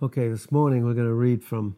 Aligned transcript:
Okay, 0.00 0.28
this 0.28 0.52
morning 0.52 0.84
we're 0.84 0.94
going 0.94 1.08
to 1.08 1.12
read 1.12 1.42
from 1.42 1.74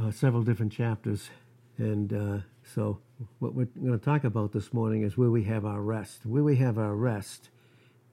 uh, 0.00 0.10
several 0.10 0.42
different 0.42 0.72
chapters. 0.72 1.28
And 1.76 2.10
uh, 2.10 2.38
so, 2.64 3.00
what 3.38 3.52
we're 3.54 3.66
going 3.66 3.98
to 3.98 4.02
talk 4.02 4.24
about 4.24 4.52
this 4.52 4.72
morning 4.72 5.02
is 5.02 5.18
where 5.18 5.28
we 5.28 5.42
have 5.42 5.66
our 5.66 5.82
rest. 5.82 6.24
Where 6.24 6.42
we 6.42 6.56
have 6.56 6.78
our 6.78 6.94
rest 6.94 7.50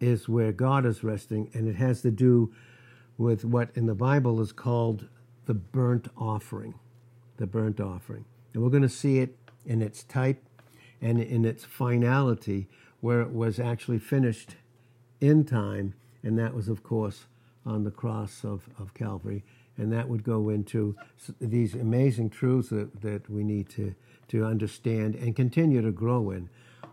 is 0.02 0.28
where 0.28 0.52
God 0.52 0.86
is 0.86 1.02
resting, 1.02 1.50
and 1.54 1.66
it 1.66 1.78
has 1.78 2.02
to 2.02 2.12
do 2.12 2.54
with 3.18 3.46
what 3.46 3.70
in 3.74 3.86
the 3.86 3.96
Bible 3.96 4.42
is 4.42 4.52
called 4.52 5.08
the 5.46 5.54
burnt 5.54 6.10
offering. 6.18 6.74
The 7.38 7.48
burnt 7.48 7.80
offering. 7.80 8.26
And 8.54 8.62
we're 8.62 8.70
going 8.70 8.84
to 8.84 8.90
see 8.90 9.20
it 9.20 9.38
in 9.66 9.82
its 9.82 10.04
type 10.04 10.44
and 11.02 11.22
in 11.22 11.46
its 11.46 11.64
finality, 11.64 12.68
where 13.00 13.22
it 13.22 13.32
was 13.32 13.62
actually 13.62 14.00
finished 14.00 14.58
in 15.22 15.46
time, 15.46 15.94
and 16.22 16.38
that 16.38 16.54
was, 16.54 16.68
of 16.68 16.84
course, 16.84 17.26
on 17.70 17.84
the 17.84 17.92
cross 17.92 18.44
of, 18.44 18.68
of 18.80 18.94
Calvary. 18.94 19.44
And 19.78 19.94
that 19.94 20.10
would 20.10 20.24
go 20.24 20.50
into 20.50 20.96
these 21.40 21.74
amazing 21.76 22.32
truths 22.32 22.70
that, 22.70 23.02
that 23.02 23.30
we 23.30 23.44
need 23.44 23.70
to, 23.70 23.96
to 24.30 24.44
understand 24.44 25.16
and 25.16 25.36
continue 25.36 25.82
to 25.82 25.92
grow 25.92 26.32
in 26.32 26.50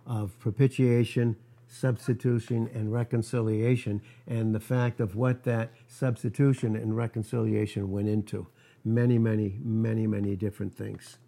of 0.06 0.38
propitiation, 0.38 1.36
substitution, 1.66 2.70
and 2.72 2.92
reconciliation, 2.92 4.00
and 4.28 4.54
the 4.54 4.60
fact 4.60 5.00
of 5.00 5.16
what 5.16 5.42
that 5.42 5.72
substitution 5.88 6.76
and 6.76 6.96
reconciliation 6.96 7.90
went 7.90 8.08
into. 8.08 8.46
Many, 8.84 9.18
many, 9.18 9.56
many, 9.64 10.06
many 10.06 10.36
different 10.36 10.76
things. 10.76 11.18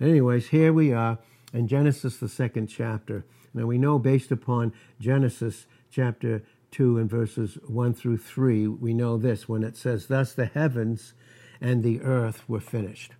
Anyways, 0.00 0.48
here 0.48 0.72
we 0.72 0.92
are 0.92 1.18
in 1.54 1.66
Genesis, 1.66 2.18
the 2.18 2.28
second 2.28 2.66
chapter. 2.66 3.24
Now 3.54 3.64
we 3.64 3.78
know 3.78 3.98
based 3.98 4.30
upon 4.30 4.74
Genesis 5.00 5.66
chapter 5.90 6.42
2 6.70 6.98
and 6.98 7.10
verses 7.10 7.58
1 7.66 7.94
through 7.94 8.18
3, 8.18 8.68
we 8.68 8.94
know 8.94 9.16
this 9.16 9.48
when 9.48 9.62
it 9.62 9.76
says, 9.76 10.06
Thus 10.06 10.32
the 10.32 10.46
heavens 10.46 11.14
and 11.60 11.82
the 11.82 12.00
earth 12.00 12.48
were 12.48 12.60
finished. 12.60 13.12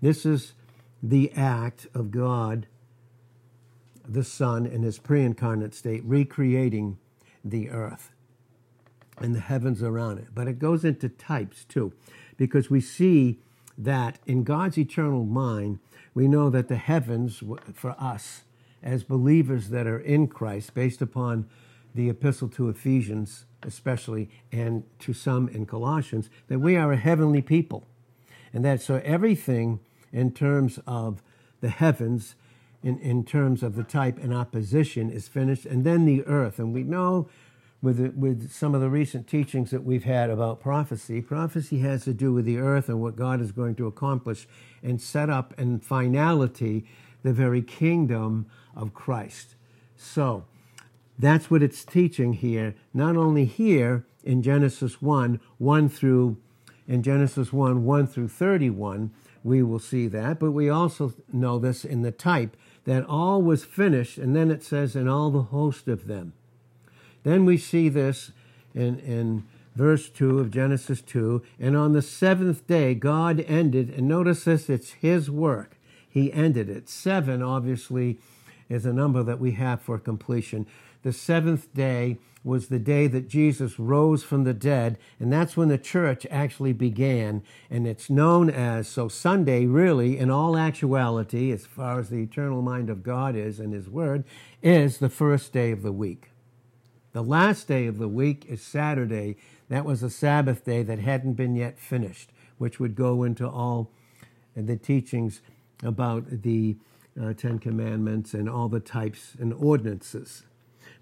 This 0.00 0.24
is 0.24 0.52
the 1.02 1.32
act 1.32 1.86
of 1.94 2.10
God, 2.10 2.66
the 4.06 4.24
Son, 4.24 4.66
in 4.66 4.82
his 4.82 4.98
pre 4.98 5.22
incarnate 5.24 5.74
state, 5.74 6.02
recreating 6.04 6.98
the 7.44 7.70
earth 7.70 8.12
and 9.18 9.34
the 9.34 9.40
heavens 9.40 9.82
around 9.82 10.18
it. 10.18 10.28
But 10.34 10.48
it 10.48 10.58
goes 10.58 10.84
into 10.84 11.08
types 11.08 11.64
too, 11.64 11.92
because 12.36 12.70
we 12.70 12.80
see 12.80 13.38
that 13.76 14.18
in 14.26 14.44
God's 14.44 14.78
eternal 14.78 15.24
mind, 15.24 15.78
we 16.14 16.28
know 16.28 16.50
that 16.50 16.68
the 16.68 16.76
heavens 16.76 17.42
for 17.74 17.96
us 17.98 18.42
as 18.82 19.04
believers 19.04 19.68
that 19.68 19.86
are 19.86 19.98
in 19.98 20.26
Christ, 20.26 20.74
based 20.74 21.00
upon 21.00 21.48
the 21.94 22.08
epistle 22.08 22.48
to 22.48 22.68
Ephesians, 22.68 23.44
especially, 23.62 24.30
and 24.50 24.84
to 25.00 25.12
some 25.12 25.48
in 25.48 25.66
Colossians, 25.66 26.30
that 26.48 26.58
we 26.58 26.76
are 26.76 26.92
a 26.92 26.96
heavenly 26.96 27.42
people. 27.42 27.86
And 28.52 28.64
that 28.64 28.80
so 28.80 29.00
everything 29.04 29.80
in 30.12 30.32
terms 30.32 30.78
of 30.86 31.22
the 31.60 31.70
heavens, 31.70 32.34
in, 32.82 32.98
in 32.98 33.24
terms 33.24 33.62
of 33.62 33.76
the 33.76 33.82
type 33.82 34.18
and 34.18 34.34
opposition, 34.34 35.10
is 35.10 35.28
finished, 35.28 35.64
and 35.64 35.84
then 35.84 36.04
the 36.04 36.24
earth. 36.26 36.58
And 36.58 36.74
we 36.74 36.82
know 36.82 37.28
with, 37.80 37.98
the, 37.98 38.10
with 38.10 38.50
some 38.50 38.74
of 38.74 38.80
the 38.80 38.90
recent 38.90 39.26
teachings 39.26 39.70
that 39.70 39.84
we've 39.84 40.04
had 40.04 40.30
about 40.30 40.60
prophecy, 40.60 41.20
prophecy 41.20 41.78
has 41.78 42.04
to 42.04 42.12
do 42.12 42.32
with 42.32 42.44
the 42.44 42.58
earth 42.58 42.88
and 42.88 43.00
what 43.00 43.16
God 43.16 43.40
is 43.40 43.52
going 43.52 43.74
to 43.76 43.86
accomplish 43.86 44.46
and 44.82 45.00
set 45.00 45.30
up 45.30 45.54
in 45.58 45.80
finality 45.80 46.84
the 47.22 47.32
very 47.32 47.62
kingdom 47.62 48.46
of 48.74 48.94
Christ. 48.94 49.54
So, 49.96 50.44
that's 51.18 51.50
what 51.50 51.62
it's 51.62 51.84
teaching 51.84 52.34
here, 52.34 52.74
not 52.92 53.16
only 53.16 53.44
here 53.44 54.04
in 54.24 54.42
Genesis 54.42 55.02
1, 55.02 55.40
1 55.58 55.88
through, 55.88 56.36
in 56.88 57.02
Genesis 57.02 57.52
1, 57.52 57.84
1 57.84 58.06
through 58.06 58.28
31, 58.28 59.10
we 59.44 59.62
will 59.62 59.78
see 59.78 60.06
that, 60.08 60.38
but 60.38 60.52
we 60.52 60.68
also 60.68 61.12
know 61.32 61.58
this 61.58 61.84
in 61.84 62.02
the 62.02 62.12
type 62.12 62.56
that 62.84 63.04
all 63.04 63.42
was 63.42 63.64
finished, 63.64 64.18
and 64.18 64.34
then 64.34 64.50
it 64.50 64.62
says, 64.62 64.96
in 64.96 65.08
all 65.08 65.30
the 65.30 65.42
host 65.42 65.88
of 65.88 66.06
them. 66.06 66.32
Then 67.22 67.44
we 67.44 67.56
see 67.56 67.88
this 67.88 68.32
in, 68.74 68.98
in 69.00 69.44
verse 69.74 70.08
2 70.08 70.38
of 70.38 70.50
Genesis 70.50 71.00
2, 71.00 71.42
and 71.60 71.76
on 71.76 71.92
the 71.92 72.02
seventh 72.02 72.66
day 72.66 72.94
God 72.94 73.44
ended, 73.46 73.90
and 73.90 74.08
notice 74.08 74.44
this, 74.44 74.68
it's 74.68 74.92
his 74.92 75.30
work. 75.30 75.76
He 76.08 76.32
ended 76.32 76.68
it. 76.68 76.88
Seven, 76.88 77.42
obviously, 77.42 78.18
is 78.68 78.84
a 78.84 78.92
number 78.92 79.22
that 79.22 79.40
we 79.40 79.52
have 79.52 79.80
for 79.80 79.98
completion 79.98 80.66
the 81.02 81.12
seventh 81.12 81.72
day 81.74 82.18
was 82.44 82.66
the 82.68 82.78
day 82.78 83.06
that 83.06 83.28
Jesus 83.28 83.78
rose 83.78 84.24
from 84.24 84.44
the 84.44 84.54
dead, 84.54 84.98
and 85.20 85.32
that's 85.32 85.56
when 85.56 85.68
the 85.68 85.78
church 85.78 86.26
actually 86.30 86.72
began. 86.72 87.42
And 87.70 87.86
it's 87.86 88.10
known 88.10 88.50
as, 88.50 88.88
so 88.88 89.08
Sunday, 89.08 89.66
really, 89.66 90.18
in 90.18 90.30
all 90.30 90.56
actuality, 90.56 91.52
as 91.52 91.66
far 91.66 92.00
as 92.00 92.08
the 92.08 92.22
eternal 92.22 92.60
mind 92.62 92.90
of 92.90 93.02
God 93.02 93.36
is 93.36 93.60
and 93.60 93.72
His 93.72 93.88
Word, 93.88 94.24
is 94.60 94.98
the 94.98 95.08
first 95.08 95.52
day 95.52 95.70
of 95.70 95.82
the 95.82 95.92
week. 95.92 96.30
The 97.12 97.22
last 97.22 97.68
day 97.68 97.86
of 97.86 97.98
the 97.98 98.08
week 98.08 98.46
is 98.48 98.62
Saturday. 98.62 99.36
That 99.68 99.84
was 99.84 100.02
a 100.02 100.10
Sabbath 100.10 100.64
day 100.64 100.82
that 100.82 100.98
hadn't 100.98 101.34
been 101.34 101.54
yet 101.54 101.78
finished, 101.78 102.30
which 102.58 102.80
would 102.80 102.96
go 102.96 103.22
into 103.22 103.48
all 103.48 103.90
the 104.56 104.76
teachings 104.76 105.42
about 105.82 106.42
the 106.42 106.76
uh, 107.20 107.34
Ten 107.34 107.58
Commandments 107.58 108.34
and 108.34 108.48
all 108.48 108.68
the 108.68 108.80
types 108.80 109.36
and 109.38 109.52
ordinances. 109.52 110.44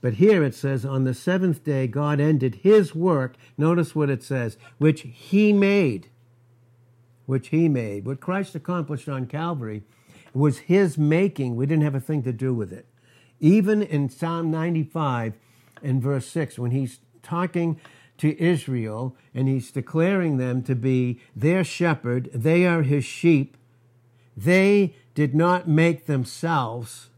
But 0.00 0.14
here 0.14 0.42
it 0.42 0.54
says, 0.54 0.84
on 0.84 1.04
the 1.04 1.12
seventh 1.12 1.62
day, 1.62 1.86
God 1.86 2.20
ended 2.20 2.60
his 2.62 2.94
work. 2.94 3.36
Notice 3.58 3.94
what 3.94 4.08
it 4.08 4.22
says, 4.22 4.56
which 4.78 5.02
he 5.02 5.52
made. 5.52 6.08
Which 7.26 7.48
he 7.48 7.68
made. 7.68 8.06
What 8.06 8.20
Christ 8.20 8.54
accomplished 8.54 9.08
on 9.08 9.26
Calvary 9.26 9.82
was 10.32 10.58
his 10.58 10.96
making. 10.96 11.56
We 11.56 11.66
didn't 11.66 11.84
have 11.84 11.94
a 11.94 12.00
thing 12.00 12.22
to 12.22 12.32
do 12.32 12.54
with 12.54 12.72
it. 12.72 12.86
Even 13.40 13.82
in 13.82 14.08
Psalm 14.08 14.50
95 14.50 15.34
and 15.82 16.02
verse 16.02 16.26
6, 16.26 16.58
when 16.58 16.70
he's 16.70 17.00
talking 17.22 17.80
to 18.18 18.38
Israel 18.42 19.16
and 19.34 19.48
he's 19.48 19.70
declaring 19.70 20.36
them 20.36 20.62
to 20.62 20.74
be 20.74 21.20
their 21.34 21.64
shepherd, 21.64 22.30
they 22.34 22.66
are 22.66 22.82
his 22.82 23.04
sheep. 23.04 23.56
They 24.36 24.94
did 25.14 25.34
not 25.34 25.68
make 25.68 26.06
themselves, 26.06 27.08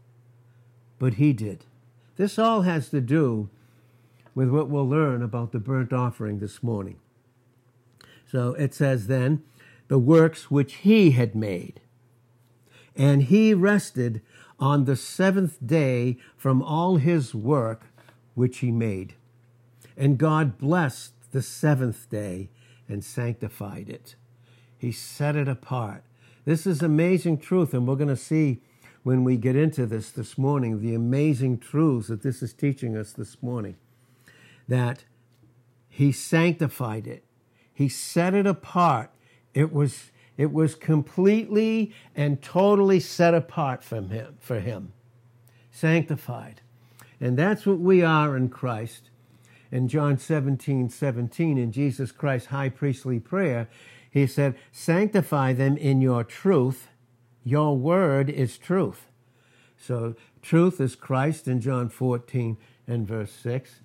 but 0.99 1.15
he 1.15 1.31
did. 1.33 1.65
This 2.15 2.37
all 2.37 2.61
has 2.61 2.89
to 2.89 3.01
do 3.01 3.49
with 4.35 4.49
what 4.49 4.69
we'll 4.69 4.87
learn 4.87 5.21
about 5.21 5.51
the 5.51 5.59
burnt 5.59 5.93
offering 5.93 6.39
this 6.39 6.61
morning. 6.61 6.97
So 8.25 8.53
it 8.53 8.73
says 8.73 9.07
then, 9.07 9.43
the 9.87 9.99
works 9.99 10.49
which 10.49 10.75
he 10.75 11.11
had 11.11 11.35
made. 11.35 11.81
And 12.95 13.23
he 13.23 13.53
rested 13.53 14.21
on 14.59 14.85
the 14.85 14.95
seventh 14.95 15.57
day 15.65 16.17
from 16.37 16.61
all 16.61 16.97
his 16.97 17.35
work 17.35 17.87
which 18.33 18.59
he 18.59 18.71
made. 18.71 19.15
And 19.97 20.17
God 20.17 20.57
blessed 20.57 21.13
the 21.31 21.41
seventh 21.41 22.09
day 22.09 22.49
and 22.87 23.03
sanctified 23.03 23.89
it. 23.89 24.15
He 24.77 24.91
set 24.91 25.35
it 25.35 25.47
apart. 25.47 26.03
This 26.45 26.67
is 26.67 26.81
amazing 26.81 27.37
truth, 27.37 27.73
and 27.73 27.87
we're 27.87 27.95
going 27.95 28.07
to 28.09 28.17
see 28.17 28.61
when 29.03 29.23
we 29.23 29.35
get 29.37 29.55
into 29.55 29.85
this 29.85 30.09
this 30.11 30.37
morning, 30.37 30.81
the 30.81 30.95
amazing 30.95 31.59
truths 31.59 32.07
that 32.07 32.23
this 32.23 32.41
is 32.41 32.53
teaching 32.53 32.95
us 32.97 33.11
this 33.11 33.41
morning. 33.43 33.75
That 34.67 35.03
he 35.89 36.11
sanctified 36.11 37.05
it, 37.05 37.23
he 37.73 37.89
set 37.89 38.33
it 38.33 38.47
apart. 38.47 39.11
It 39.53 39.71
was, 39.71 40.11
it 40.37 40.51
was 40.51 40.73
completely 40.73 41.93
and 42.15 42.41
totally 42.41 42.99
set 42.99 43.35
apart 43.35 43.83
from 43.83 44.09
him, 44.09 44.37
for 44.39 44.59
him, 44.59 44.93
sanctified. 45.71 46.61
And 47.19 47.37
that's 47.37 47.65
what 47.65 47.79
we 47.79 48.01
are 48.01 48.35
in 48.35 48.49
Christ. 48.49 49.09
In 49.71 49.87
John 49.87 50.17
17, 50.17 50.89
17, 50.89 51.57
in 51.57 51.71
Jesus 51.71 52.11
Christ's 52.11 52.49
high 52.49 52.69
priestly 52.69 53.19
prayer, 53.19 53.67
he 54.09 54.27
said, 54.27 54.55
Sanctify 54.71 55.53
them 55.53 55.77
in 55.77 56.01
your 56.01 56.23
truth 56.23 56.87
your 57.43 57.77
word 57.77 58.29
is 58.29 58.57
truth. 58.57 59.07
So 59.77 60.15
truth 60.41 60.79
is 60.79 60.95
Christ 60.95 61.47
in 61.47 61.59
John 61.59 61.89
14 61.89 62.57
and 62.87 63.07
verse 63.07 63.31
6. 63.31 63.81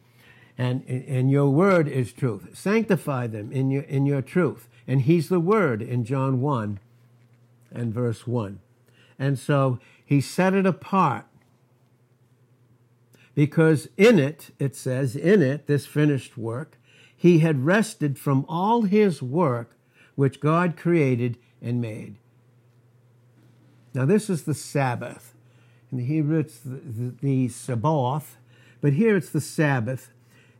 And, 0.56 0.84
and 0.88 1.30
your 1.30 1.50
word 1.50 1.86
is 1.86 2.12
truth. 2.12 2.56
Sanctify 2.56 3.28
them 3.28 3.52
in 3.52 3.70
your, 3.70 3.82
in 3.82 4.06
your 4.06 4.22
truth. 4.22 4.68
And 4.86 5.02
he's 5.02 5.28
the 5.28 5.40
word 5.40 5.82
in 5.82 6.04
John 6.04 6.40
1 6.40 6.80
and 7.72 7.94
verse 7.94 8.26
1. 8.26 8.58
And 9.18 9.38
so 9.38 9.78
he 10.04 10.20
set 10.20 10.54
it 10.54 10.66
apart 10.66 11.26
because 13.34 13.88
in 13.96 14.18
it, 14.18 14.50
it 14.58 14.74
says, 14.74 15.14
in 15.14 15.42
it, 15.42 15.68
this 15.68 15.86
finished 15.86 16.36
work, 16.36 16.76
he 17.16 17.38
had 17.38 17.64
rested 17.64 18.18
from 18.18 18.44
all 18.48 18.82
his 18.82 19.22
work 19.22 19.76
which 20.16 20.40
God 20.40 20.76
created 20.76 21.38
and 21.62 21.80
made. 21.80 22.16
Now, 23.94 24.04
this 24.04 24.28
is 24.28 24.44
the 24.44 24.54
Sabbath. 24.54 25.34
In 25.90 25.98
the 25.98 26.04
Hebrew, 26.04 26.38
it's 26.40 26.58
the, 26.58 26.76
the, 26.76 27.14
the 27.20 27.48
Sabbath, 27.48 28.36
but 28.80 28.92
here 28.92 29.16
it's 29.16 29.30
the 29.30 29.40
Sabbath. 29.40 30.10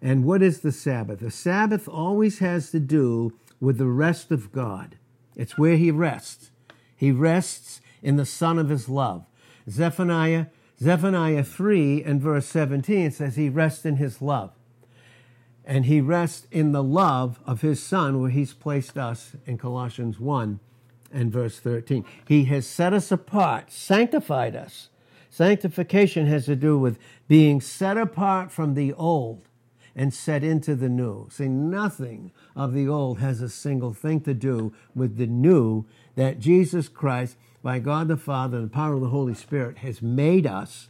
And 0.01 0.25
what 0.25 0.43
is 0.43 0.61
the 0.61 0.73
Sabbath? 0.73 1.21
The 1.21 1.31
Sabbath 1.31 1.89
always 1.89 2.39
has 2.39 2.71
to 2.71 2.81
do 2.81 3.37
with 3.61 3.79
the 3.79 3.87
rest 3.87 4.31
of 4.31 4.53
God. 4.53 4.97
It's 5.37 5.59
where 5.59 5.77
he 5.77 5.91
rests. 5.91 6.51
He 6.97 7.13
rests 7.13 7.81
in 8.03 8.17
the 8.17 8.27
Son 8.27 8.59
of 8.59 8.69
his 8.69 8.89
love. 8.89 9.25
Zephaniah, 9.69 10.47
Zephaniah 10.81 11.45
3 11.45 12.03
and 12.05 12.21
verse 12.21 12.47
17 12.47 13.11
says 13.11 13.37
he 13.37 13.49
rests 13.49 13.85
in 13.85 13.97
his 13.97 14.23
love. 14.23 14.53
And 15.65 15.85
he 15.85 16.01
rests 16.01 16.47
in 16.51 16.73
the 16.73 16.83
love 16.83 17.41
of 17.45 17.61
his 17.61 17.83
Son, 17.83 18.21
where 18.21 18.31
he's 18.31 18.55
placed 18.55 18.97
us 18.97 19.37
in 19.45 19.59
Colossians 19.59 20.19
1 20.19 20.61
and 21.13 21.33
verse 21.33 21.59
13. 21.59 22.05
He 22.27 22.45
has 22.45 22.67
set 22.67 22.93
us 22.93 23.11
apart, 23.11 23.71
sanctified 23.71 24.55
us. 24.55 24.89
Sanctification 25.31 26.27
has 26.27 26.47
to 26.47 26.57
do 26.57 26.79
with 26.79 26.99
being 27.29 27.61
set 27.61 27.97
apart 27.97 28.51
from 28.51 28.75
the 28.75 28.93
old 28.95 29.49
and 29.95 30.15
set 30.15 30.45
into 30.45 30.75
the 30.75 30.89
new. 30.89 31.29
See, 31.31 31.49
nothing 31.49 32.33
of 32.55 32.73
the 32.73 32.89
old 32.89 33.19
has 33.19 33.43
a 33.43 33.49
single 33.49 33.93
thing 33.93 34.21
to 34.23 34.35
do 34.35 34.73
with 34.95 35.17
the 35.17 35.27
new 35.27 35.87
that 36.15 36.39
Jesus 36.39 36.89
Christ, 36.89 37.37
by 37.63 37.79
God 37.79 38.09
the 38.09 38.17
Father 38.17 38.59
and 38.59 38.67
the 38.67 38.75
power 38.75 38.95
of 38.95 39.01
the 39.01 39.09
Holy 39.09 39.35
Spirit, 39.35 39.79
has 39.79 40.01
made 40.01 40.47
us. 40.47 40.89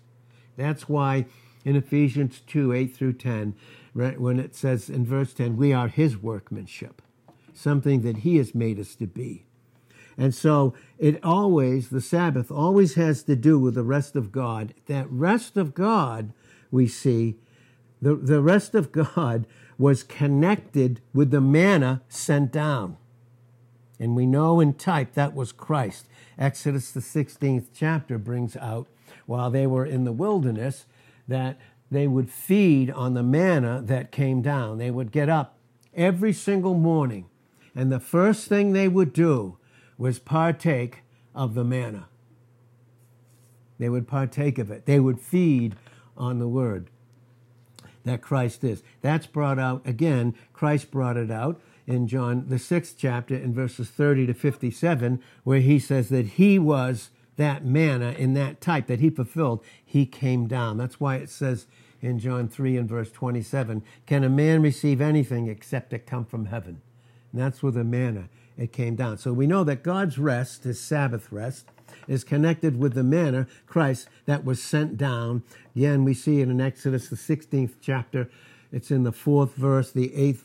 That's 0.56 0.88
why 0.88 1.26
in 1.64 1.76
Ephesians 1.76 2.42
2 2.46 2.72
8 2.72 2.94
through 2.94 3.14
10, 3.14 3.54
right, 3.94 4.20
when 4.20 4.38
it 4.38 4.54
says 4.54 4.88
in 4.88 5.04
verse 5.04 5.32
10, 5.34 5.56
we 5.56 5.72
are 5.72 5.88
his 5.88 6.16
workmanship, 6.16 7.02
something 7.52 8.02
that 8.02 8.18
he 8.18 8.36
has 8.36 8.54
made 8.54 8.78
us 8.78 8.94
to 8.96 9.06
be. 9.06 9.47
And 10.18 10.34
so 10.34 10.74
it 10.98 11.24
always, 11.24 11.90
the 11.90 12.00
Sabbath 12.00 12.50
always 12.50 12.96
has 12.96 13.22
to 13.22 13.36
do 13.36 13.58
with 13.58 13.76
the 13.76 13.84
rest 13.84 14.16
of 14.16 14.32
God. 14.32 14.74
That 14.86 15.08
rest 15.10 15.56
of 15.56 15.74
God, 15.74 16.32
we 16.72 16.88
see, 16.88 17.36
the, 18.02 18.16
the 18.16 18.42
rest 18.42 18.74
of 18.74 18.90
God 18.90 19.46
was 19.78 20.02
connected 20.02 21.00
with 21.14 21.30
the 21.30 21.40
manna 21.40 22.02
sent 22.08 22.50
down. 22.50 22.96
And 24.00 24.16
we 24.16 24.26
know 24.26 24.58
in 24.58 24.74
type 24.74 25.14
that 25.14 25.34
was 25.34 25.52
Christ. 25.52 26.08
Exodus, 26.36 26.90
the 26.90 27.00
16th 27.00 27.66
chapter, 27.72 28.18
brings 28.18 28.56
out 28.56 28.88
while 29.26 29.50
they 29.50 29.66
were 29.66 29.86
in 29.86 30.04
the 30.04 30.12
wilderness 30.12 30.86
that 31.28 31.58
they 31.90 32.06
would 32.06 32.30
feed 32.30 32.90
on 32.90 33.14
the 33.14 33.22
manna 33.22 33.82
that 33.84 34.10
came 34.10 34.42
down. 34.42 34.78
They 34.78 34.90
would 34.90 35.12
get 35.12 35.28
up 35.28 35.56
every 35.94 36.32
single 36.32 36.74
morning, 36.74 37.26
and 37.74 37.90
the 37.90 38.00
first 38.00 38.48
thing 38.48 38.72
they 38.72 38.88
would 38.88 39.12
do 39.12 39.57
was 39.98 40.18
partake 40.18 41.02
of 41.34 41.54
the 41.54 41.64
manna. 41.64 42.08
They 43.78 43.88
would 43.88 44.08
partake 44.08 44.58
of 44.58 44.70
it, 44.70 44.86
they 44.86 45.00
would 45.00 45.20
feed 45.20 45.76
on 46.16 46.38
the 46.38 46.48
word 46.48 46.88
that 48.04 48.22
Christ 48.22 48.64
is. 48.64 48.82
That's 49.02 49.26
brought 49.26 49.58
out 49.58 49.82
again, 49.86 50.34
Christ 50.52 50.90
brought 50.90 51.16
it 51.16 51.30
out 51.30 51.60
in 51.86 52.06
John, 52.06 52.46
the 52.48 52.58
sixth 52.58 52.96
chapter, 52.98 53.34
in 53.34 53.54
verses 53.54 53.88
30 53.88 54.26
to 54.26 54.34
57, 54.34 55.22
where 55.44 55.60
he 55.60 55.78
says 55.78 56.10
that 56.10 56.26
he 56.26 56.58
was 56.58 57.10
that 57.36 57.64
manna 57.64 58.12
in 58.12 58.34
that 58.34 58.60
type 58.60 58.88
that 58.88 59.00
he 59.00 59.10
fulfilled. 59.10 59.64
He 59.84 60.04
came 60.04 60.46
down. 60.46 60.76
That's 60.76 61.00
why 61.00 61.16
it 61.16 61.30
says 61.30 61.66
in 62.02 62.18
John 62.18 62.48
3 62.48 62.76
and 62.76 62.88
verse 62.88 63.10
27 63.10 63.82
Can 64.06 64.24
a 64.24 64.28
man 64.28 64.60
receive 64.60 65.00
anything 65.00 65.48
except 65.48 65.92
it 65.92 66.06
come 66.06 66.24
from 66.24 66.46
heaven? 66.46 66.82
And 67.32 67.40
that's 67.40 67.62
where 67.62 67.72
the 67.72 67.84
manna 67.84 68.28
it 68.58 68.72
came 68.72 68.96
down. 68.96 69.16
So 69.18 69.32
we 69.32 69.46
know 69.46 69.64
that 69.64 69.82
God's 69.82 70.18
rest, 70.18 70.64
his 70.64 70.80
Sabbath 70.80 71.30
rest, 71.30 71.66
is 72.08 72.24
connected 72.24 72.78
with 72.78 72.94
the 72.94 73.04
manna, 73.04 73.46
Christ, 73.66 74.08
that 74.26 74.44
was 74.44 74.62
sent 74.62 74.96
down. 74.96 75.44
Again, 75.76 76.04
we 76.04 76.12
see 76.12 76.40
it 76.40 76.48
in 76.48 76.60
Exodus, 76.60 77.08
the 77.08 77.16
16th 77.16 77.74
chapter. 77.80 78.28
It's 78.72 78.90
in 78.90 79.04
the 79.04 79.12
fourth 79.12 79.54
verse, 79.54 79.92
the 79.92 80.14
eighth 80.14 80.44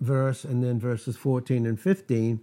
verse, 0.00 0.44
and 0.44 0.62
then 0.62 0.78
verses 0.78 1.16
14 1.16 1.66
and 1.66 1.80
15. 1.80 2.40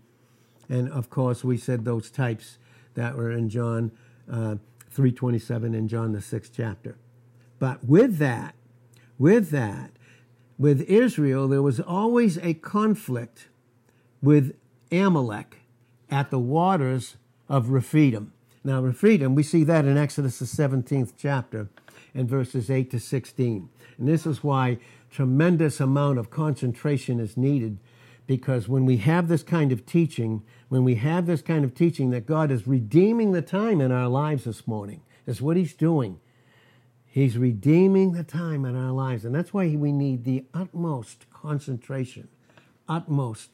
And 0.68 0.89
of 0.89 1.09
course, 1.09 1.44
we 1.44 1.57
said 1.57 1.85
those 1.85 2.09
types 2.09 2.57
that 2.95 3.15
were 3.15 3.31
in 3.31 3.50
John 3.50 3.91
uh, 4.29 4.56
3.27 4.95 5.63
and 5.77 5.88
John 5.88 6.12
the 6.12 6.21
sixth 6.21 6.51
chapter. 6.56 6.97
But 7.59 7.83
with 7.85 8.17
that, 8.17 8.56
with 9.17 9.51
that, 9.51 9.91
with 10.57 10.81
Israel, 10.81 11.47
there 11.47 11.62
was 11.62 11.79
always 11.79 12.38
a 12.39 12.53
conflict 12.56 13.50
with 14.21 14.56
Amalek 14.91 15.57
at 16.09 16.29
the 16.29 16.39
waters 16.39 17.15
of 17.47 17.69
Rephidim. 17.69 18.33
Now, 18.63 18.81
Rephidim, 18.81 19.33
we 19.33 19.43
see 19.43 19.63
that 19.63 19.85
in 19.85 19.97
Exodus, 19.97 20.39
the 20.39 20.45
17th 20.45 21.13
chapter, 21.17 21.69
and 22.13 22.29
verses 22.29 22.69
8 22.69 22.91
to 22.91 22.99
16. 22.99 23.69
And 23.97 24.07
this 24.07 24.25
is 24.25 24.43
why 24.43 24.77
tremendous 25.09 25.79
amount 25.79 26.19
of 26.19 26.29
concentration 26.29 27.19
is 27.19 27.38
needed 27.38 27.77
because 28.27 28.69
when 28.69 28.85
we 28.85 28.97
have 28.97 29.27
this 29.27 29.43
kind 29.43 29.71
of 29.71 29.85
teaching, 29.85 30.43
when 30.69 30.83
we 30.83 30.95
have 30.95 31.25
this 31.25 31.41
kind 31.41 31.65
of 31.65 31.73
teaching 31.73 32.11
that 32.11 32.25
God 32.25 32.51
is 32.51 32.67
redeeming 32.67 33.31
the 33.31 33.41
time 33.41 33.81
in 33.81 33.91
our 33.91 34.07
lives 34.07 34.45
this 34.45 34.67
morning, 34.67 35.01
is 35.25 35.41
what 35.41 35.57
He's 35.57 35.73
doing. 35.73 36.19
He's 37.05 37.38
redeeming 37.38 38.13
the 38.13 38.23
time 38.23 38.63
in 38.63 38.75
our 38.75 38.91
lives. 38.93 39.25
And 39.25 39.35
that's 39.35 39.53
why 39.53 39.75
we 39.75 39.91
need 39.91 40.23
the 40.23 40.45
utmost 40.53 41.25
concentration, 41.29 42.29
utmost, 42.88 43.49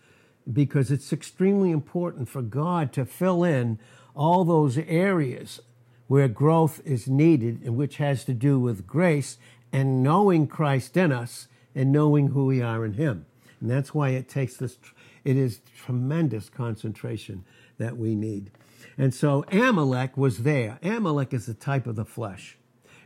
because 0.51 0.91
it's 0.91 1.11
extremely 1.11 1.71
important 1.71 2.29
for 2.29 2.41
God 2.41 2.93
to 2.93 3.05
fill 3.05 3.43
in 3.43 3.79
all 4.15 4.43
those 4.43 4.77
areas 4.77 5.61
where 6.07 6.27
growth 6.27 6.81
is 6.85 7.07
needed 7.07 7.61
and 7.63 7.75
which 7.75 7.97
has 7.97 8.23
to 8.25 8.33
do 8.33 8.59
with 8.59 8.87
grace 8.87 9.37
and 9.71 10.01
knowing 10.01 10.47
Christ 10.47 10.95
in 10.95 11.11
us 11.11 11.47
and 11.75 11.91
knowing 11.91 12.29
who 12.29 12.45
we 12.45 12.61
are 12.61 12.85
in 12.85 12.93
Him. 12.93 13.25
And 13.59 13.69
that's 13.69 13.93
why 13.93 14.09
it 14.09 14.29
takes 14.29 14.57
this, 14.57 14.77
it 15.23 15.35
is 15.35 15.61
tremendous 15.75 16.49
concentration 16.49 17.43
that 17.77 17.97
we 17.97 18.15
need. 18.15 18.51
And 18.97 19.13
so 19.13 19.45
Amalek 19.51 20.17
was 20.17 20.39
there. 20.39 20.79
Amalek 20.81 21.33
is 21.33 21.45
the 21.45 21.53
type 21.53 21.85
of 21.85 21.95
the 21.95 22.05
flesh. 22.05 22.57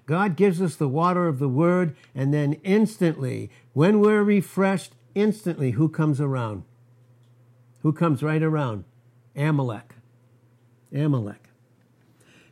God 0.05 0.35
gives 0.35 0.61
us 0.61 0.75
the 0.75 0.87
water 0.87 1.27
of 1.27 1.39
the 1.39 1.49
word, 1.49 1.95
and 2.15 2.33
then 2.33 2.53
instantly, 2.63 3.49
when 3.73 3.99
we're 3.99 4.23
refreshed, 4.23 4.93
instantly, 5.15 5.71
who 5.71 5.89
comes 5.89 6.19
around? 6.19 6.63
Who 7.81 7.93
comes 7.93 8.23
right 8.23 8.43
around? 8.43 8.83
Amalek. 9.35 9.95
Amalek. 10.93 11.49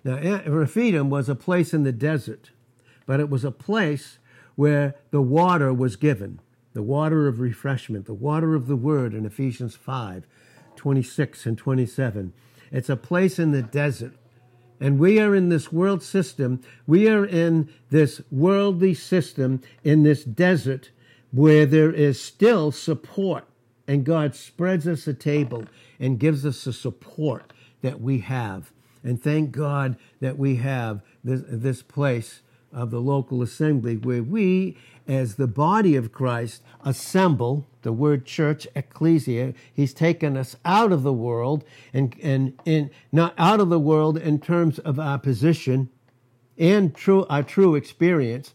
Now, 0.03 0.15
Rephidim 0.47 1.09
was 1.09 1.29
a 1.29 1.35
place 1.35 1.73
in 1.73 1.83
the 1.83 1.91
desert, 1.91 2.51
but 3.05 3.19
it 3.19 3.29
was 3.29 3.43
a 3.43 3.51
place 3.51 4.17
where 4.55 4.95
the 5.11 5.21
water 5.21 5.73
was 5.73 5.95
given 5.95 6.39
the 6.73 6.83
water 6.83 7.27
of 7.27 7.39
refreshment, 7.39 8.05
the 8.05 8.13
water 8.13 8.55
of 8.55 8.67
the 8.67 8.75
word 8.75 9.13
in 9.13 9.25
Ephesians 9.25 9.75
5 9.75 10.25
26 10.75 11.45
and 11.45 11.57
27. 11.57 12.31
It's 12.71 12.87
a 12.87 12.95
place 12.95 13.37
in 13.37 13.51
the 13.51 13.61
desert. 13.61 14.13
And 14.79 14.97
we 14.97 15.19
are 15.19 15.35
in 15.35 15.49
this 15.49 15.73
world 15.73 16.01
system. 16.01 16.61
We 16.87 17.09
are 17.09 17.25
in 17.25 17.69
this 17.89 18.21
worldly 18.31 18.93
system, 18.93 19.61
in 19.83 20.03
this 20.03 20.23
desert, 20.23 20.91
where 21.31 21.65
there 21.65 21.91
is 21.91 22.21
still 22.21 22.71
support. 22.71 23.45
And 23.89 24.05
God 24.05 24.35
spreads 24.35 24.87
us 24.87 25.07
a 25.07 25.15
table 25.15 25.65
and 25.99 26.19
gives 26.19 26.45
us 26.45 26.63
the 26.63 26.73
support 26.73 27.51
that 27.81 27.99
we 27.99 28.19
have. 28.19 28.71
And 29.03 29.19
thank 29.19 29.51
God 29.51 29.97
that 30.19 30.37
we 30.37 30.57
have 30.57 31.01
this, 31.23 31.41
this 31.47 31.81
place 31.81 32.41
of 32.71 32.91
the 32.91 33.01
local 33.01 33.41
assembly 33.41 33.97
where 33.97 34.21
we, 34.21 34.77
as 35.07 35.35
the 35.37 35.47
body 35.47 35.95
of 35.95 36.11
Christ, 36.11 36.61
assemble. 36.85 37.65
The 37.81 37.91
word 37.91 38.27
church, 38.27 38.67
ecclesia, 38.75 39.55
he's 39.73 39.95
taken 39.95 40.37
us 40.37 40.55
out 40.63 40.91
of 40.91 41.01
the 41.01 41.13
world 41.13 41.63
and, 41.91 42.15
and 42.21 42.59
in, 42.65 42.91
not 43.11 43.33
out 43.39 43.59
of 43.59 43.69
the 43.69 43.79
world 43.79 44.19
in 44.19 44.39
terms 44.39 44.77
of 44.77 44.99
our 44.99 45.17
position 45.17 45.89
and 46.59 46.93
true, 46.93 47.25
our 47.27 47.41
true 47.41 47.73
experience, 47.73 48.53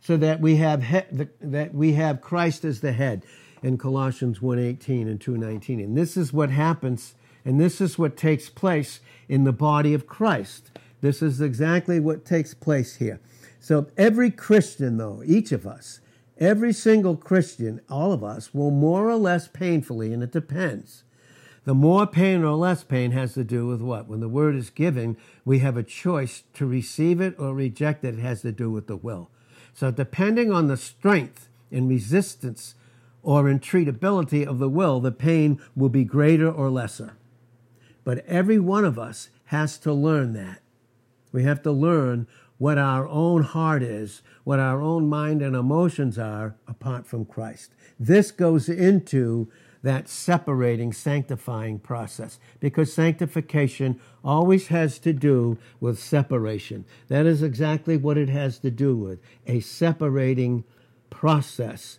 so 0.00 0.16
that 0.16 0.40
we 0.40 0.56
have 0.56 0.84
he, 0.84 1.02
that 1.42 1.74
we 1.74 1.92
have 1.92 2.22
Christ 2.22 2.64
as 2.64 2.80
the 2.80 2.92
head 2.92 3.26
in 3.62 3.78
Colossians 3.78 4.40
1:18 4.40 5.08
and 5.08 5.20
2:19. 5.20 5.80
And 5.80 5.96
this 5.96 6.16
is 6.16 6.32
what 6.32 6.50
happens 6.50 7.14
and 7.44 7.60
this 7.60 7.80
is 7.80 7.98
what 7.98 8.16
takes 8.16 8.48
place 8.48 9.00
in 9.28 9.44
the 9.44 9.52
body 9.52 9.94
of 9.94 10.06
Christ. 10.06 10.70
This 11.00 11.22
is 11.22 11.40
exactly 11.40 11.98
what 11.98 12.24
takes 12.24 12.54
place 12.54 12.96
here. 12.96 13.20
So 13.58 13.86
every 13.96 14.30
Christian, 14.30 14.96
though, 14.96 15.22
each 15.24 15.52
of 15.52 15.66
us, 15.66 16.00
every 16.38 16.72
single 16.72 17.16
Christian, 17.16 17.80
all 17.88 18.12
of 18.12 18.22
us, 18.22 18.52
will 18.54 18.70
more 18.70 19.08
or 19.08 19.16
less 19.16 19.48
painfully, 19.48 20.12
and 20.12 20.22
it 20.22 20.32
depends. 20.32 21.04
The 21.64 21.74
more 21.74 22.06
pain 22.06 22.42
or 22.42 22.56
less 22.56 22.84
pain 22.84 23.12
has 23.12 23.34
to 23.34 23.44
do 23.44 23.66
with 23.66 23.82
what? 23.82 24.08
When 24.08 24.20
the 24.20 24.28
word 24.28 24.56
is 24.56 24.70
given, 24.70 25.16
we 25.44 25.58
have 25.58 25.76
a 25.76 25.82
choice 25.82 26.42
to 26.54 26.66
receive 26.66 27.20
it 27.20 27.38
or 27.38 27.54
reject 27.54 28.04
it. 28.04 28.14
It 28.14 28.20
has 28.20 28.40
to 28.42 28.52
do 28.52 28.70
with 28.70 28.86
the 28.86 28.96
will. 28.96 29.30
So 29.74 29.90
depending 29.90 30.50
on 30.50 30.68
the 30.68 30.76
strength 30.76 31.48
and 31.70 31.88
resistance 31.88 32.74
or 33.22 33.44
entreatability 33.44 34.46
of 34.46 34.58
the 34.58 34.68
will, 34.68 35.00
the 35.00 35.12
pain 35.12 35.60
will 35.76 35.88
be 35.88 36.04
greater 36.04 36.50
or 36.50 36.70
lesser. 36.70 37.16
But 38.04 38.24
every 38.26 38.58
one 38.58 38.84
of 38.84 38.98
us 38.98 39.30
has 39.46 39.78
to 39.78 39.92
learn 39.92 40.32
that. 40.32 40.62
We 41.32 41.44
have 41.44 41.62
to 41.62 41.72
learn 41.72 42.26
what 42.58 42.78
our 42.78 43.08
own 43.08 43.42
heart 43.42 43.82
is, 43.82 44.22
what 44.44 44.58
our 44.58 44.82
own 44.82 45.08
mind 45.08 45.42
and 45.42 45.56
emotions 45.56 46.18
are 46.18 46.56
apart 46.68 47.06
from 47.06 47.24
Christ. 47.24 47.72
This 47.98 48.30
goes 48.30 48.68
into 48.68 49.50
that 49.82 50.08
separating, 50.08 50.92
sanctifying 50.92 51.78
process 51.78 52.38
because 52.58 52.92
sanctification 52.92 53.98
always 54.22 54.66
has 54.68 54.98
to 54.98 55.12
do 55.12 55.56
with 55.80 55.98
separation. 55.98 56.84
That 57.08 57.26
is 57.26 57.42
exactly 57.42 57.96
what 57.96 58.18
it 58.18 58.28
has 58.28 58.58
to 58.58 58.70
do 58.70 58.94
with 58.94 59.20
a 59.46 59.60
separating 59.60 60.64
process 61.08 61.98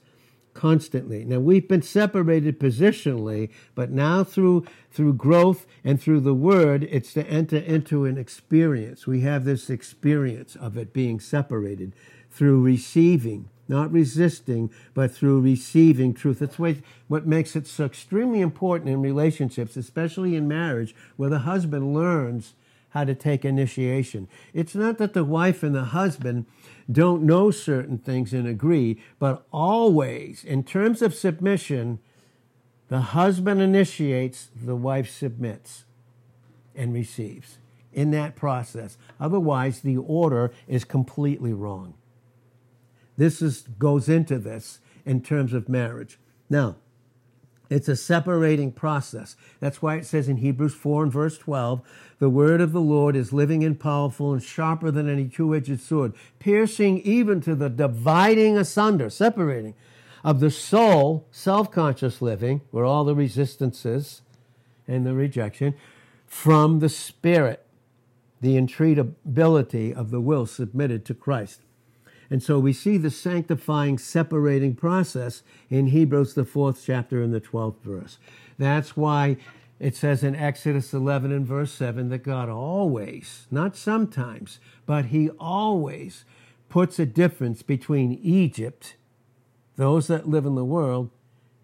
constantly. 0.53 1.24
Now 1.24 1.39
we've 1.39 1.67
been 1.67 1.81
separated 1.81 2.60
positionally, 2.60 3.50
but 3.75 3.91
now 3.91 4.24
through 4.24 4.65
through 4.91 5.13
growth 5.13 5.65
and 5.84 6.01
through 6.01 6.20
the 6.22 6.34
word, 6.34 6.84
it's 6.84 7.13
to 7.13 7.25
enter 7.27 7.58
into 7.58 8.05
an 8.05 8.17
experience. 8.17 9.08
We 9.08 9.22
have 9.22 9.46
this 9.46 9.70
experience 9.70 10.55
of 10.55 10.77
it 10.77 10.93
being 10.93 11.20
separated 11.20 11.93
through 12.29 12.62
receiving 12.62 13.50
not 13.72 13.91
resisting, 13.91 14.70
but 14.93 15.12
through 15.12 15.39
receiving 15.39 16.13
truth. 16.13 16.39
That's 16.39 16.60
what 16.60 16.75
what 17.08 17.25
makes 17.25 17.55
it 17.55 17.65
so 17.65 17.86
extremely 17.86 18.41
important 18.41 18.89
in 18.89 19.01
relationships, 19.01 19.77
especially 19.77 20.36
in 20.36 20.48
marriage, 20.48 20.93
where 21.15 21.29
the 21.29 21.39
husband 21.39 21.93
learns 21.93 22.53
how 22.92 23.04
to 23.04 23.16
take 23.16 23.44
initiation. 23.44 24.28
It's 24.54 24.76
not 24.76 24.98
that 24.98 25.14
the 25.14 25.24
wife 25.24 25.64
and 25.64 25.74
the 25.74 25.86
husband 25.86 26.46
don't 26.92 27.24
know 27.24 27.52
certain 27.52 27.98
things 27.98 28.34
and 28.34 28.48
agree, 28.48 29.02
but 29.20 29.46
always, 29.52 30.44
in 30.44 30.64
terms 30.64 31.02
of 31.02 31.14
submission, 31.14 32.00
the 32.90 33.02
husband 33.02 33.62
initiates, 33.62 34.50
the 34.56 34.76
wife 34.76 35.10
submits 35.10 35.86
and 36.76 36.94
receives 36.94 37.58
in 37.94 38.12
that 38.12 38.36
process. 38.36 38.98
Otherwise, 39.20 39.82
the 39.82 39.98
order 39.98 40.52
is 40.68 40.84
completely 40.84 41.54
wrong. 41.54 41.94
This 43.18 43.42
is, 43.42 43.62
goes 43.80 44.10
into 44.10 44.38
this 44.38 44.80
in 45.06 45.22
terms 45.22 45.54
of 45.54 45.70
marriage. 45.70 46.20
Now, 46.50 46.76
it's 47.72 47.88
a 47.88 47.96
separating 47.96 48.74
process. 48.74 49.38
That's 49.62 49.82
why 49.82 49.96
it 49.96 50.06
says 50.06 50.28
in 50.28 50.38
Hebrews 50.38 50.74
4 50.74 51.04
and 51.04 51.12
verse 51.12 51.38
12, 51.38 51.82
the 52.20 52.30
word 52.30 52.60
of 52.60 52.74
the 52.74 52.82
Lord 52.82 53.16
is 53.16 53.32
living 53.32 53.63
and 53.63 53.80
powerful 53.80 54.34
and 54.34 54.44
sharper 54.44 54.92
than 54.92 55.10
any 55.10 55.30
two 55.30 55.56
edged 55.56 55.80
sword, 55.80 56.13
piercing 56.38 57.00
even 57.00 57.40
to 57.42 57.56
the 57.56 57.70
dividing 57.70 58.58
asunder, 58.58 59.10
separating 59.10 59.74
of 60.22 60.42
the 60.42 60.51
soul, 60.51 61.25
self 61.32 61.72
conscious 61.72 62.22
living, 62.22 62.60
where 62.72 62.84
all 62.84 63.06
the 63.06 63.16
resistances 63.16 64.22
and 64.86 65.06
the 65.06 65.13
rejection, 65.13 65.74
from 66.28 66.80
the 66.80 66.90
spirit, 66.90 67.66
the 68.42 68.58
entreatability 68.58 69.94
of 69.94 70.12
the 70.12 70.20
will 70.20 70.46
submitted 70.46 71.06
to 71.06 71.13
Christ. 71.13 71.62
And 72.32 72.42
so 72.42 72.60
we 72.60 72.72
see 72.72 72.98
the 72.98 73.12
sanctifying, 73.12 73.98
separating 73.98 74.74
process 74.74 75.44
in 75.70 75.88
Hebrews, 75.88 76.34
the 76.34 76.46
fourth 76.46 76.82
chapter 76.84 77.22
and 77.22 77.34
the 77.34 77.42
12th 77.42 77.82
verse. 77.82 78.18
That's 78.58 78.96
why 78.96 79.36
it 79.80 79.98
says 79.98 80.24
in 80.24 80.34
Exodus 80.34 80.94
11 80.94 81.34
and 81.34 81.46
verse 81.46 81.74
7 81.74 82.08
that 82.08 82.24
God 82.24 82.48
always, 82.48 83.48
not 83.52 83.76
sometimes, 83.76 84.60
but 84.86 85.08
He 85.08 85.30
always 85.32 86.24
puts 86.70 87.00
a 87.00 87.06
difference 87.06 87.64
between 87.64 88.14
Egypt, 88.14 88.96
those 89.76 90.08
that 90.08 90.30
live 90.30 90.46
in 90.46 90.56
the 90.56 90.64
world, 90.64 91.10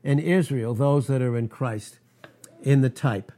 and 0.03 0.19
Israel, 0.19 0.73
those 0.73 1.07
that 1.07 1.21
are 1.21 1.37
in 1.37 1.47
Christ, 1.47 1.99
in 2.61 2.81
the 2.81 2.89
type 2.89 3.31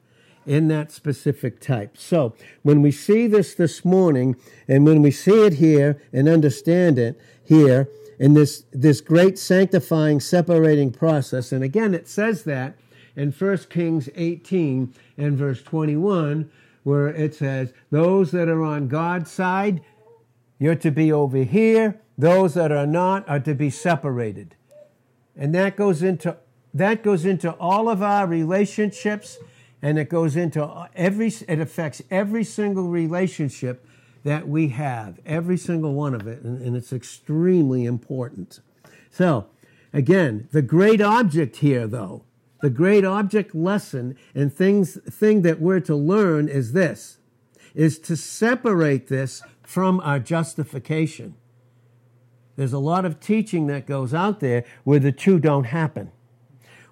in 0.50 0.68
that 0.68 0.92
specific 0.92 1.62
type. 1.62 1.96
So 1.96 2.34
when 2.64 2.82
we 2.82 2.92
see 2.92 3.28
this 3.28 3.54
this 3.54 3.86
morning, 3.86 4.36
and 4.68 4.84
when 4.84 5.04
we 5.04 5.12
see 5.12 5.46
it 5.46 5.54
here 5.54 6.02
and 6.12 6.28
understand 6.28 6.98
it 6.98 7.22
here 7.44 7.88
in 8.18 8.34
this, 8.34 8.64
this 8.72 9.00
great 9.00 9.38
sanctifying, 9.38 10.20
separating 10.20 10.92
process, 10.92 11.52
and 11.52 11.64
again, 11.64 11.94
it 11.94 12.08
says 12.08 12.46
that 12.46 12.80
in 13.16 13.32
1 13.32 13.58
Kings 13.70 14.10
18 14.16 14.92
and 15.20 15.38
verse 15.38 15.62
21, 15.62 16.50
where 16.82 17.10
it 17.10 17.36
says, 17.36 17.72
Those 17.92 18.32
that 18.32 18.50
are 18.50 18.64
on 18.64 18.88
God's 18.88 19.30
side, 19.30 19.82
you're 20.58 20.74
to 20.74 20.90
be 20.90 21.12
over 21.12 21.44
here. 21.44 22.02
Those 22.18 22.56
that 22.56 22.72
are 22.72 22.88
not 22.88 23.30
are 23.30 23.40
to 23.42 23.54
be 23.54 23.70
separated. 23.70 24.56
And 25.38 25.54
that 25.54 25.76
goes 25.76 26.02
into 26.02 26.38
that 26.74 27.04
goes 27.04 27.26
into 27.26 27.52
all 27.54 27.90
of 27.90 28.04
our 28.04 28.28
relationships 28.28 29.38
and 29.82 29.98
it 29.98 30.10
goes 30.10 30.36
into 30.36 30.88
every 30.96 31.28
it 31.48 31.60
affects 31.60 32.02
every 32.12 32.44
single 32.44 32.88
relationship 32.88 33.86
that 34.24 34.48
we 34.48 34.70
have 34.70 35.20
every 35.26 35.58
single 35.58 35.94
one 35.94 36.14
of 36.14 36.28
it 36.28 36.42
and, 36.42 36.62
and, 36.62 36.76
it's 36.76 36.92
extremely 36.92 37.86
important. 37.86 38.60
So 39.10 39.48
again 39.94 40.48
the 40.52 40.62
great 40.62 41.02
object 41.02 41.58
here 41.58 41.88
though 41.88 42.24
the 42.62 42.70
great 42.70 43.06
object 43.06 43.56
lesson 43.56 44.18
and 44.36 44.54
things 44.54 44.98
thing 45.10 45.42
that 45.44 45.62
we're 45.62 45.80
to 45.82 45.96
learn 45.96 46.48
is 46.50 46.74
this 46.74 47.18
is 47.74 48.00
to 48.00 48.18
separate 48.18 49.08
this 49.08 49.44
from 49.62 50.00
our 50.00 50.20
justification. 50.20 51.36
There's 52.56 52.74
a 52.74 52.80
lot 52.80 53.06
of 53.06 53.20
teaching 53.20 53.68
that 53.68 53.86
goes 53.86 54.14
out 54.14 54.40
there 54.40 54.66
where 54.84 55.00
the 55.00 55.12
two 55.12 55.40
don't 55.40 55.66
happen 55.66 56.12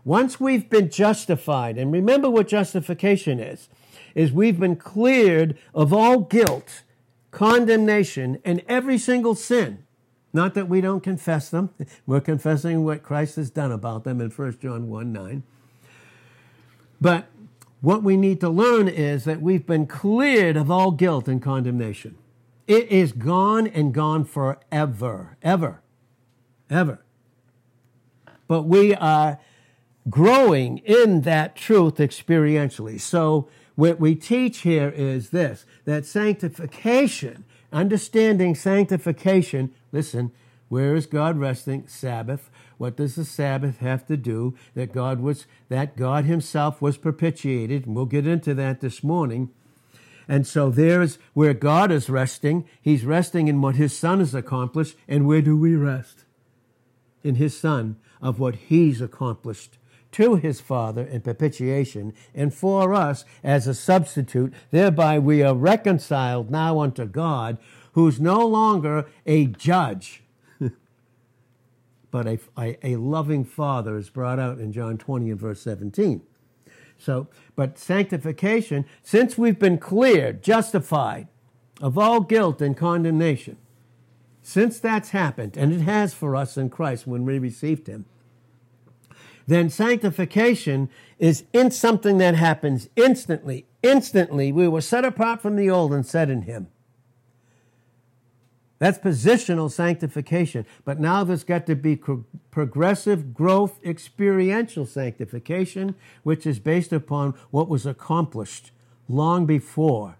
once 0.07 0.39
we've 0.39 0.69
been 0.69 0.89
justified, 0.89 1.77
and 1.77 1.91
remember 1.91 2.29
what 2.29 2.47
justification 2.47 3.41
is, 3.41 3.67
is 4.15 4.31
we've 4.31 4.57
been 4.57 4.77
cleared 4.77 5.57
of 5.75 5.91
all 5.91 6.21
guilt, 6.21 6.83
condemnation, 7.29 8.39
and 8.45 8.63
every 8.69 8.97
single 8.97 9.35
sin. 9.35 9.83
Not 10.31 10.53
that 10.53 10.69
we 10.69 10.79
don't 10.79 11.03
confess 11.03 11.49
them. 11.49 11.71
We're 12.05 12.21
confessing 12.21 12.85
what 12.85 13.03
Christ 13.03 13.35
has 13.35 13.49
done 13.49 13.73
about 13.73 14.05
them 14.05 14.21
in 14.21 14.29
1 14.29 14.59
John 14.61 14.87
1 14.87 15.11
9. 15.11 15.43
But 17.01 17.27
what 17.81 18.01
we 18.01 18.15
need 18.15 18.39
to 18.39 18.49
learn 18.49 18.87
is 18.87 19.25
that 19.25 19.41
we've 19.41 19.67
been 19.67 19.87
cleared 19.87 20.55
of 20.55 20.71
all 20.71 20.91
guilt 20.91 21.27
and 21.27 21.41
condemnation. 21.41 22.17
It 22.65 22.89
is 22.89 23.11
gone 23.11 23.67
and 23.67 23.93
gone 23.93 24.23
forever, 24.23 25.35
ever, 25.43 25.81
ever. 26.69 27.03
But 28.47 28.63
we 28.63 28.95
are 28.95 29.39
growing 30.09 30.79
in 30.79 31.21
that 31.21 31.55
truth 31.55 31.95
experientially. 31.95 32.99
So, 32.99 33.49
what 33.75 33.99
we 33.99 34.15
teach 34.15 34.59
here 34.59 34.89
is 34.89 35.29
this 35.29 35.65
that 35.85 36.05
sanctification, 36.05 37.45
understanding 37.71 38.55
sanctification, 38.55 39.73
listen, 39.91 40.31
where 40.69 40.95
is 40.95 41.05
God 41.05 41.37
resting? 41.37 41.87
Sabbath. 41.87 42.49
What 42.77 42.97
does 42.97 43.15
the 43.15 43.25
Sabbath 43.25 43.79
have 43.79 44.05
to 44.07 44.17
do? 44.17 44.55
That 44.75 44.91
God 44.91 45.19
was 45.19 45.45
that 45.69 45.95
God 45.95 46.25
Himself 46.25 46.81
was 46.81 46.97
propitiated, 46.97 47.85
and 47.85 47.95
we'll 47.95 48.05
get 48.05 48.27
into 48.27 48.53
that 48.55 48.81
this 48.81 49.03
morning. 49.03 49.49
And 50.29 50.45
so 50.45 50.69
there's 50.69 51.19
where 51.33 51.53
God 51.53 51.89
is 51.89 52.09
resting. 52.09 52.65
He's 52.81 53.05
resting 53.05 53.47
in 53.47 53.61
what 53.61 53.75
His 53.75 53.97
Son 53.97 54.19
has 54.19 54.35
accomplished. 54.35 54.97
And 55.07 55.25
where 55.25 55.41
do 55.41 55.55
we 55.55 55.75
rest? 55.75 56.25
In 57.23 57.35
His 57.35 57.57
Son, 57.57 57.95
of 58.21 58.37
what 58.37 58.55
He's 58.55 58.99
accomplished 58.99 59.77
to 60.13 60.35
his 60.35 60.61
Father 60.61 61.03
in 61.03 61.21
propitiation, 61.21 62.13
and 62.33 62.53
for 62.53 62.93
us 62.93 63.25
as 63.43 63.67
a 63.67 63.73
substitute. 63.73 64.53
Thereby 64.71 65.19
we 65.19 65.43
are 65.43 65.55
reconciled 65.55 66.49
now 66.49 66.79
unto 66.79 67.05
God, 67.05 67.57
who's 67.93 68.19
no 68.19 68.45
longer 68.45 69.05
a 69.25 69.47
judge, 69.47 70.23
but 72.11 72.27
a, 72.27 72.39
a, 72.57 72.77
a, 72.83 72.95
loving 72.95 73.43
Father 73.43 73.97
is 73.97 74.09
brought 74.09 74.39
out 74.39 74.59
in 74.59 74.71
John 74.71 74.97
20 74.97 75.31
and 75.31 75.39
verse 75.39 75.61
17. 75.61 76.21
So, 76.97 77.27
but 77.55 77.77
sanctification, 77.77 78.85
since 79.03 79.37
we've 79.37 79.59
been 79.59 79.77
cleared, 79.77 80.41
justified 80.41 81.27
of 81.81 81.97
all 81.97 82.21
guilt 82.21 82.61
and 82.61 82.75
condemnation, 82.75 83.57
since 84.41 84.79
that's 84.79 85.09
happened, 85.09 85.57
and 85.57 85.73
it 85.73 85.81
has 85.81 86.13
for 86.13 86.35
us 86.35 86.57
in 86.57 86.69
Christ 86.69 87.05
when 87.05 87.25
we 87.25 87.37
received 87.37 87.87
Him, 87.87 88.05
then 89.47 89.69
sanctification 89.69 90.89
is 91.17 91.45
in 91.53 91.71
something 91.71 92.17
that 92.17 92.35
happens 92.35 92.89
instantly. 92.95 93.65
Instantly, 93.81 94.51
we 94.51 94.67
were 94.67 94.81
set 94.81 95.05
apart 95.05 95.41
from 95.41 95.55
the 95.55 95.69
old 95.69 95.93
and 95.93 96.05
set 96.05 96.29
in 96.29 96.43
Him. 96.43 96.67
That's 98.79 98.99
positional 98.99 99.71
sanctification. 99.71 100.65
But 100.85 100.99
now 100.99 101.23
there's 101.23 101.43
got 101.43 101.65
to 101.65 101.75
be 101.75 101.99
progressive 102.51 103.33
growth, 103.33 103.79
experiential 103.83 104.85
sanctification, 104.85 105.95
which 106.23 106.45
is 106.45 106.59
based 106.59 106.93
upon 106.93 107.33
what 107.49 107.69
was 107.69 107.85
accomplished 107.85 108.71
long 109.09 109.45
before, 109.45 110.17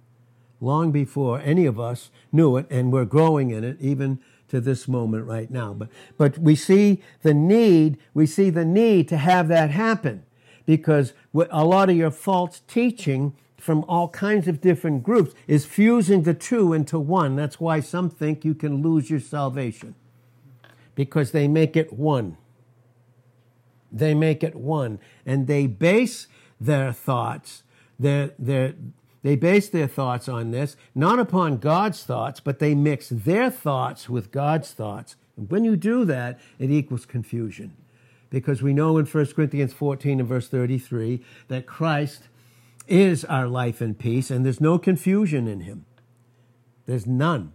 long 0.60 0.92
before 0.92 1.40
any 1.42 1.66
of 1.66 1.80
us 1.80 2.10
knew 2.32 2.58
it, 2.58 2.66
and 2.70 2.92
we're 2.92 3.06
growing 3.06 3.52
in 3.52 3.64
it 3.64 3.78
even 3.80 4.20
to 4.50 4.62
this 4.62 4.88
moment 4.88 5.26
right 5.26 5.52
now. 5.52 5.74
But, 5.74 5.90
but 6.18 6.38
we 6.38 6.56
see 6.56 7.02
the 7.22 7.34
need, 7.34 7.98
we 8.14 8.26
see 8.26 8.50
the 8.50 8.66
need 8.66 9.08
to 9.10 9.18
have 9.18 9.48
that 9.50 9.72
happen 9.72 10.24
because 10.66 11.14
a 11.34 11.66
lot 11.66 11.90
of 11.90 11.96
your 11.96 12.12
false 12.12 12.62
teaching 12.68 13.36
from 13.58 13.84
all 13.88 14.10
kinds 14.10 14.48
of 14.48 14.62
different 14.62 15.04
groups 15.04 15.34
is 15.48 15.66
fusing 15.66 16.24
the 16.24 16.34
two 16.34 16.74
into 16.74 17.00
one. 17.00 17.36
That's 17.36 17.60
why 17.60 17.80
some 17.80 18.10
think 18.10 18.46
you 18.46 18.54
can 18.54 18.82
lose 18.82 19.10
your 19.10 19.20
salvation 19.20 19.96
because 20.96 21.32
they 21.32 21.48
make 21.48 21.76
it 21.76 21.94
one. 21.94 22.38
They 23.92 24.14
make 24.14 24.44
it 24.44 24.56
one. 24.56 25.00
And 25.26 25.48
they 25.48 25.68
base 25.68 26.28
their 26.60 26.92
thoughts, 26.92 27.64
their, 28.00 28.32
their, 28.38 28.74
they 29.28 29.36
base 29.36 29.68
their 29.68 29.90
thoughts 29.90 30.30
on 30.30 30.52
this, 30.52 30.78
not 30.96 31.20
upon 31.20 31.58
God's 31.58 32.02
thoughts, 32.02 32.40
but 32.40 32.60
they 32.60 32.74
mix 32.74 33.10
their 33.10 33.52
thoughts 33.52 34.08
with 34.08 34.32
God's 34.32 34.72
thoughts. 34.72 35.18
And 35.36 35.52
when 35.52 35.66
you 35.66 35.76
do 35.76 36.06
that, 36.06 36.40
it 36.60 36.72
equals 36.72 37.06
confusion. 37.06 37.76
Because 38.30 38.62
we 38.62 38.74
know 38.74 38.98
in 38.98 39.06
1 39.06 39.26
Corinthians 39.34 39.74
14 39.74 40.22
and 40.22 40.30
verse 40.30 40.48
33 40.48 41.22
that 41.50 41.66
Christ 41.66 42.30
is 42.88 43.26
our 43.26 43.50
life 43.50 43.82
and 43.82 44.00
peace, 44.00 44.32
and 44.32 44.46
there's 44.46 44.62
no 44.62 44.80
confusion 44.80 45.46
in 45.46 45.60
him. 45.60 45.84
There's 46.86 47.06
none. 47.06 47.52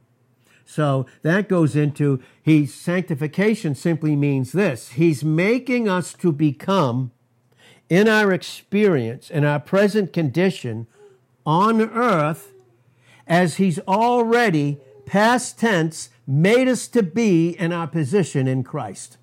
So 0.66 1.06
that 1.22 1.48
goes 1.48 1.74
into 1.74 2.22
he 2.42 2.66
sanctification 2.66 3.74
simply 3.74 4.14
means 4.14 4.52
this. 4.52 4.90
He's 4.90 5.24
making 5.24 5.88
us 5.88 6.12
to 6.12 6.32
become 6.32 7.12
in 7.88 8.08
our 8.08 8.30
experience, 8.30 9.30
in 9.30 9.46
our 9.46 9.58
present 9.58 10.12
condition 10.12 10.86
on 11.44 11.80
earth, 11.80 12.52
as 13.26 13.56
he's 13.56 13.78
already 13.80 14.78
past 15.06 15.58
tense 15.58 16.10
made 16.26 16.68
us 16.68 16.86
to 16.88 17.02
be 17.02 17.50
in 17.50 17.72
our 17.72 17.86
position 17.86 18.46
in 18.46 18.62
Christ. 18.62 19.18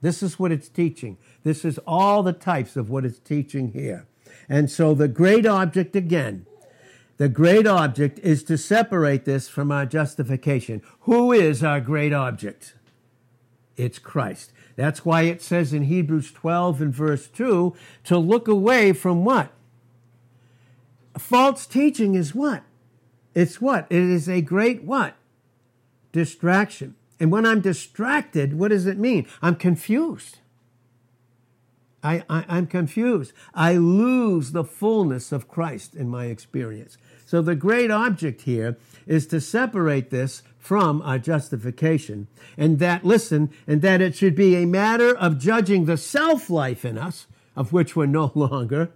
This 0.00 0.22
is 0.22 0.38
what 0.38 0.52
it's 0.52 0.68
teaching. 0.68 1.18
This 1.42 1.64
is 1.64 1.78
all 1.86 2.22
the 2.22 2.32
types 2.32 2.76
of 2.76 2.88
what 2.88 3.04
it's 3.04 3.18
teaching 3.18 3.72
here. 3.72 4.06
And 4.48 4.70
so 4.70 4.94
the 4.94 5.08
great 5.08 5.46
object 5.46 5.94
again, 5.94 6.46
the 7.18 7.28
great 7.28 7.66
object 7.66 8.18
is 8.20 8.42
to 8.44 8.56
separate 8.56 9.24
this 9.26 9.48
from 9.48 9.70
our 9.70 9.84
justification. 9.84 10.82
Who 11.00 11.32
is 11.32 11.62
our 11.62 11.80
great 11.80 12.12
object? 12.12 12.74
It's 13.76 13.98
Christ. 13.98 14.52
That's 14.76 15.04
why 15.04 15.22
it 15.22 15.42
says 15.42 15.72
in 15.72 15.84
Hebrews 15.84 16.32
12 16.32 16.80
and 16.80 16.94
verse 16.94 17.28
2 17.28 17.74
to 18.04 18.18
look 18.18 18.48
away 18.48 18.92
from 18.94 19.24
what? 19.24 19.52
False 21.20 21.66
teaching 21.66 22.14
is 22.14 22.34
what? 22.34 22.64
It's 23.34 23.60
what? 23.60 23.86
It 23.90 24.02
is 24.02 24.28
a 24.28 24.40
great 24.40 24.82
what? 24.82 25.14
Distraction. 26.12 26.96
And 27.20 27.30
when 27.30 27.46
I'm 27.46 27.60
distracted, 27.60 28.58
what 28.58 28.68
does 28.68 28.86
it 28.86 28.98
mean? 28.98 29.26
I'm 29.42 29.54
confused. 29.54 30.38
I, 32.02 32.24
I, 32.30 32.58
am 32.58 32.66
confused. 32.66 33.32
I 33.54 33.74
lose 33.74 34.52
the 34.52 34.64
fullness 34.64 35.32
of 35.32 35.48
Christ 35.48 35.94
in 35.94 36.08
my 36.08 36.26
experience. 36.26 36.96
So 37.26 37.42
the 37.42 37.54
great 37.54 37.90
object 37.90 38.42
here 38.42 38.78
is 39.06 39.26
to 39.28 39.40
separate 39.40 40.10
this 40.10 40.42
from 40.58 41.02
our 41.02 41.18
justification. 41.18 42.26
And 42.56 42.78
that, 42.78 43.04
listen, 43.04 43.50
and 43.66 43.82
that 43.82 44.00
it 44.00 44.16
should 44.16 44.34
be 44.34 44.56
a 44.56 44.66
matter 44.66 45.14
of 45.14 45.38
judging 45.38 45.84
the 45.84 45.98
self 45.98 46.48
life 46.48 46.84
in 46.86 46.96
us, 46.96 47.26
of 47.54 47.72
which 47.72 47.94
we're 47.94 48.06
no 48.06 48.32
longer, 48.34 48.90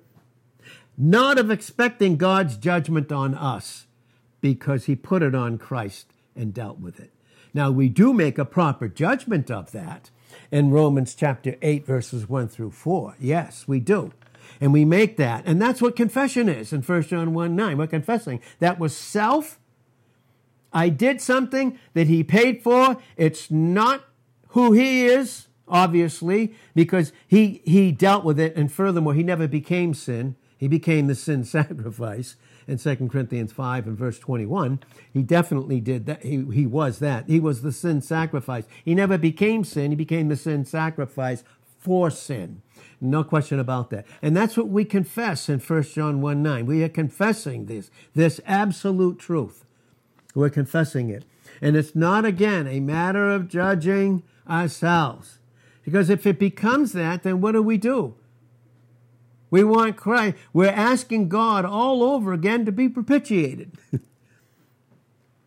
not 0.96 1.38
of 1.38 1.50
expecting 1.50 2.16
God's 2.16 2.56
judgment 2.56 3.10
on 3.10 3.34
us, 3.34 3.86
because 4.40 4.84
he 4.84 4.94
put 4.94 5.22
it 5.22 5.34
on 5.34 5.56
Christ 5.56 6.12
and 6.36 6.52
dealt 6.52 6.78
with 6.78 7.00
it. 7.00 7.10
Now, 7.54 7.70
we 7.70 7.88
do 7.88 8.12
make 8.12 8.36
a 8.36 8.44
proper 8.44 8.88
judgment 8.88 9.50
of 9.50 9.72
that 9.72 10.10
in 10.50 10.70
Romans 10.70 11.14
chapter 11.14 11.56
8, 11.62 11.86
verses 11.86 12.28
1 12.28 12.48
through 12.48 12.72
4. 12.72 13.16
Yes, 13.18 13.66
we 13.66 13.80
do. 13.80 14.12
And 14.60 14.72
we 14.72 14.84
make 14.84 15.16
that. 15.16 15.44
And 15.46 15.62
that's 15.62 15.80
what 15.80 15.96
confession 15.96 16.48
is 16.48 16.72
in 16.72 16.82
1 16.82 17.02
John 17.04 17.32
1 17.32 17.56
9. 17.56 17.78
We're 17.78 17.86
confessing 17.86 18.40
that 18.58 18.78
was 18.78 18.96
self. 18.96 19.58
I 20.72 20.88
did 20.88 21.20
something 21.20 21.78
that 21.94 22.08
he 22.08 22.22
paid 22.24 22.62
for. 22.62 22.98
It's 23.16 23.50
not 23.50 24.04
who 24.48 24.72
he 24.72 25.06
is, 25.06 25.46
obviously, 25.66 26.54
because 26.74 27.12
he, 27.26 27.62
he 27.64 27.92
dealt 27.92 28.24
with 28.24 28.38
it. 28.38 28.54
And 28.56 28.70
furthermore, 28.70 29.14
he 29.14 29.22
never 29.22 29.48
became 29.48 29.94
sin. 29.94 30.36
He 30.64 30.68
became 30.68 31.08
the 31.08 31.14
sin 31.14 31.44
sacrifice 31.44 32.36
in 32.66 32.78
2 32.78 33.10
Corinthians 33.12 33.52
5 33.52 33.86
and 33.86 33.98
verse 33.98 34.18
21. 34.18 34.80
He 35.12 35.22
definitely 35.22 35.78
did 35.78 36.06
that. 36.06 36.22
He, 36.22 36.42
he 36.54 36.64
was 36.64 37.00
that. 37.00 37.26
He 37.26 37.38
was 37.38 37.60
the 37.60 37.70
sin 37.70 38.00
sacrifice. 38.00 38.64
He 38.82 38.94
never 38.94 39.18
became 39.18 39.64
sin. 39.64 39.90
He 39.90 39.94
became 39.94 40.28
the 40.28 40.36
sin 40.36 40.64
sacrifice 40.64 41.44
for 41.78 42.10
sin. 42.10 42.62
No 42.98 43.22
question 43.22 43.60
about 43.60 43.90
that. 43.90 44.06
And 44.22 44.34
that's 44.34 44.56
what 44.56 44.68
we 44.68 44.86
confess 44.86 45.50
in 45.50 45.60
1 45.60 45.82
John 45.82 46.22
1 46.22 46.42
9. 46.42 46.64
We 46.64 46.82
are 46.82 46.88
confessing 46.88 47.66
this, 47.66 47.90
this 48.14 48.40
absolute 48.46 49.18
truth. 49.18 49.66
We're 50.34 50.48
confessing 50.48 51.10
it. 51.10 51.26
And 51.60 51.76
it's 51.76 51.94
not, 51.94 52.24
again, 52.24 52.66
a 52.66 52.80
matter 52.80 53.30
of 53.30 53.48
judging 53.48 54.22
ourselves. 54.48 55.40
Because 55.84 56.08
if 56.08 56.26
it 56.26 56.38
becomes 56.38 56.92
that, 56.92 57.22
then 57.22 57.42
what 57.42 57.52
do 57.52 57.62
we 57.62 57.76
do? 57.76 58.14
We 59.54 59.62
want 59.62 59.94
Christ. 59.94 60.36
We're 60.52 60.66
asking 60.66 61.28
God 61.28 61.64
all 61.64 62.02
over 62.02 62.32
again 62.32 62.64
to 62.64 62.72
be 62.72 62.88
propitiated. 62.88 63.78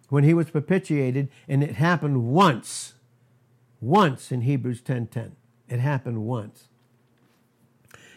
when 0.08 0.24
he 0.24 0.34
was 0.34 0.50
propitiated, 0.50 1.28
and 1.46 1.62
it 1.62 1.76
happened 1.76 2.24
once. 2.24 2.94
Once 3.82 4.32
in 4.32 4.44
Hebrews 4.44 4.80
10:10. 4.80 4.86
10, 4.86 5.08
10. 5.08 5.36
It 5.68 5.80
happened 5.82 6.24
once. 6.24 6.70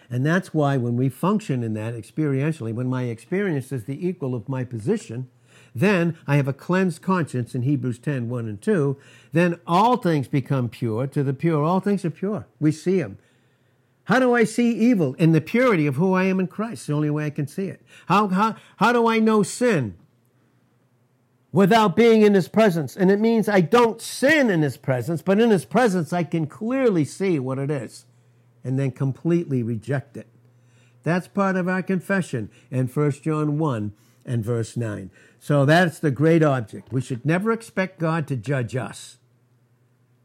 And 0.08 0.24
that's 0.24 0.54
why 0.54 0.76
when 0.76 0.96
we 0.96 1.08
function 1.08 1.64
in 1.64 1.74
that 1.74 1.94
experientially, 1.94 2.72
when 2.72 2.86
my 2.86 3.06
experience 3.06 3.72
is 3.72 3.86
the 3.86 4.06
equal 4.06 4.36
of 4.36 4.48
my 4.48 4.62
position, 4.62 5.28
then 5.74 6.16
I 6.24 6.36
have 6.36 6.46
a 6.46 6.52
cleansed 6.52 7.02
conscience 7.02 7.52
in 7.56 7.62
Hebrews 7.62 7.98
10, 7.98 8.28
1 8.28 8.46
and 8.46 8.62
2. 8.62 8.96
Then 9.32 9.58
all 9.66 9.96
things 9.96 10.28
become 10.28 10.68
pure. 10.68 11.08
To 11.08 11.24
the 11.24 11.34
pure, 11.34 11.64
all 11.64 11.80
things 11.80 12.04
are 12.04 12.10
pure. 12.10 12.46
We 12.60 12.70
see 12.70 13.00
them. 13.00 13.18
How 14.04 14.18
do 14.18 14.34
I 14.34 14.44
see 14.44 14.72
evil? 14.72 15.14
In 15.14 15.32
the 15.32 15.40
purity 15.40 15.86
of 15.86 15.96
who 15.96 16.14
I 16.14 16.24
am 16.24 16.40
in 16.40 16.46
Christ. 16.46 16.86
The 16.86 16.94
only 16.94 17.10
way 17.10 17.26
I 17.26 17.30
can 17.30 17.46
see 17.46 17.66
it. 17.66 17.82
How, 18.06 18.28
how, 18.28 18.56
how 18.78 18.92
do 18.92 19.06
I 19.06 19.18
know 19.18 19.42
sin? 19.42 19.96
Without 21.52 21.96
being 21.96 22.22
in 22.22 22.34
his 22.34 22.48
presence. 22.48 22.96
And 22.96 23.10
it 23.10 23.20
means 23.20 23.48
I 23.48 23.60
don't 23.60 24.00
sin 24.00 24.50
in 24.50 24.62
his 24.62 24.76
presence, 24.76 25.22
but 25.22 25.40
in 25.40 25.50
his 25.50 25.64
presence 25.64 26.12
I 26.12 26.24
can 26.24 26.46
clearly 26.46 27.04
see 27.04 27.38
what 27.38 27.58
it 27.58 27.70
is 27.70 28.06
and 28.64 28.78
then 28.78 28.90
completely 28.90 29.62
reject 29.62 30.16
it. 30.16 30.26
That's 31.02 31.28
part 31.28 31.56
of 31.56 31.68
our 31.68 31.82
confession 31.82 32.50
in 32.70 32.86
1 32.86 33.10
John 33.22 33.58
1 33.58 33.92
and 34.24 34.44
verse 34.44 34.76
9. 34.76 35.10
So 35.38 35.64
that's 35.64 35.98
the 35.98 36.10
great 36.10 36.42
object. 36.42 36.92
We 36.92 37.00
should 37.00 37.24
never 37.24 37.52
expect 37.52 37.98
God 37.98 38.28
to 38.28 38.36
judge 38.36 38.76
us. 38.76 39.18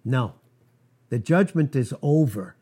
No. 0.04 0.34
The 1.10 1.20
judgment 1.20 1.76
is 1.76 1.94
over. 2.02 2.55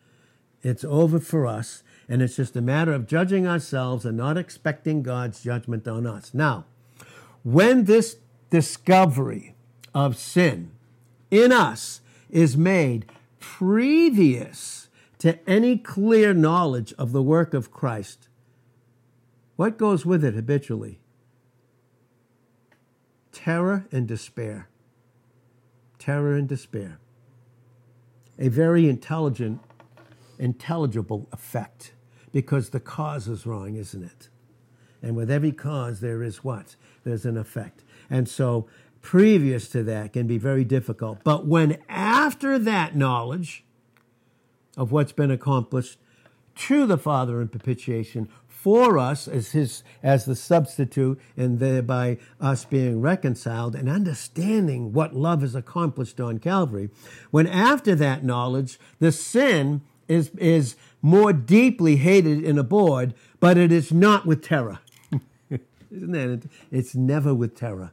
It's 0.63 0.86
over 0.86 1.19
for 1.19 1.45
us, 1.45 1.84
and 2.08 2.21
it's 2.21 2.38
just 2.38 2.56
a 2.56 2.62
matter 2.62 2.93
of 2.93 3.06
judging 3.06 3.45
ourselves 3.45 4.06
and 4.06 4.17
not 4.17 4.38
expecting 4.38 5.04
God's 5.04 5.43
judgment 5.43 5.88
on 5.88 6.08
us. 6.08 6.34
Now, 6.34 6.65
when 7.43 7.84
this 7.84 8.17
discovery 8.49 9.56
of 9.93 10.15
sin 10.15 10.71
in 11.30 11.52
us 11.52 11.99
is 12.30 12.56
made 12.56 13.06
previous 13.39 14.88
to 15.19 15.38
any 15.49 15.78
clear 15.78 16.34
knowledge 16.34 16.93
of 16.97 17.12
the 17.12 17.21
work 17.21 17.54
of 17.54 17.71
Christ, 17.71 18.30
what 19.58 19.78
goes 19.78 20.06
with 20.06 20.23
it 20.23 20.34
habitually? 20.34 20.99
Terror 23.34 23.86
and 23.91 24.08
despair. 24.08 24.69
Terror 25.99 26.36
and 26.36 26.47
despair. 26.47 26.99
A 28.39 28.47
very 28.47 28.88
intelligent 28.88 29.60
intelligible 30.39 31.28
effect 31.32 31.93
because 32.32 32.69
the 32.69 32.80
cause 32.80 33.28
is 33.28 33.46
wrong, 33.46 33.76
isn't 33.76 34.04
it? 34.04 34.30
And 35.02 35.15
with 35.15 35.30
every 35.30 35.52
cause, 35.52 36.00
there 36.00 36.24
is 36.24 36.43
what? 36.43 36.76
There's 37.04 37.26
an 37.26 37.38
effect. 37.38 37.84
And 38.10 38.28
so, 38.28 38.67
previous 39.02 39.67
to 39.69 39.84
that 39.84 40.13
can 40.13 40.28
be 40.28 40.38
very 40.38 40.63
difficult. 40.63 41.19
But 41.24 41.46
when 41.46 41.78
after 41.89 42.58
that 42.58 42.96
knowledge 42.96 43.65
of 44.78 44.91
what's 44.91 45.12
been 45.12 45.32
accomplished 45.32 46.00
to 46.56 46.86
the 46.86 46.98
Father 46.98 47.41
in 47.41 47.50
propitiation 47.50 48.30
for 48.48 48.98
us 48.98 49.28
as 49.28 49.52
his 49.52 49.84
as 50.02 50.24
the 50.24 50.36
substitute 50.36 51.19
and 51.36 51.60
thereby 51.60 52.17
us 52.39 52.63
being 52.63 53.02
reconciled 53.02 53.76
and 53.76 53.89
understanding 53.89 54.93
what 54.93 55.13
love 55.13 55.41
has 55.41 55.54
accomplished 55.54 56.22
on 56.22 56.38
Calvary 56.39 56.89
when 57.30 57.46
after 57.46 57.93
that 57.93 58.24
knowledge 58.24 58.80
the 59.00 59.12
sin 59.12 59.82
is, 60.07 60.29
is 60.37 60.75
more 61.01 61.33
deeply 61.33 61.97
hated 61.97 62.43
and 62.43 62.59
abhorred, 62.59 63.13
but 63.39 63.57
it 63.57 63.71
is 63.71 63.91
not 63.91 64.25
with 64.25 64.43
terror. 64.43 64.79
Isn't 65.91 66.11
that? 66.11 66.43
It's 66.71 66.95
never 66.95 67.33
with 67.33 67.55
terror. 67.55 67.91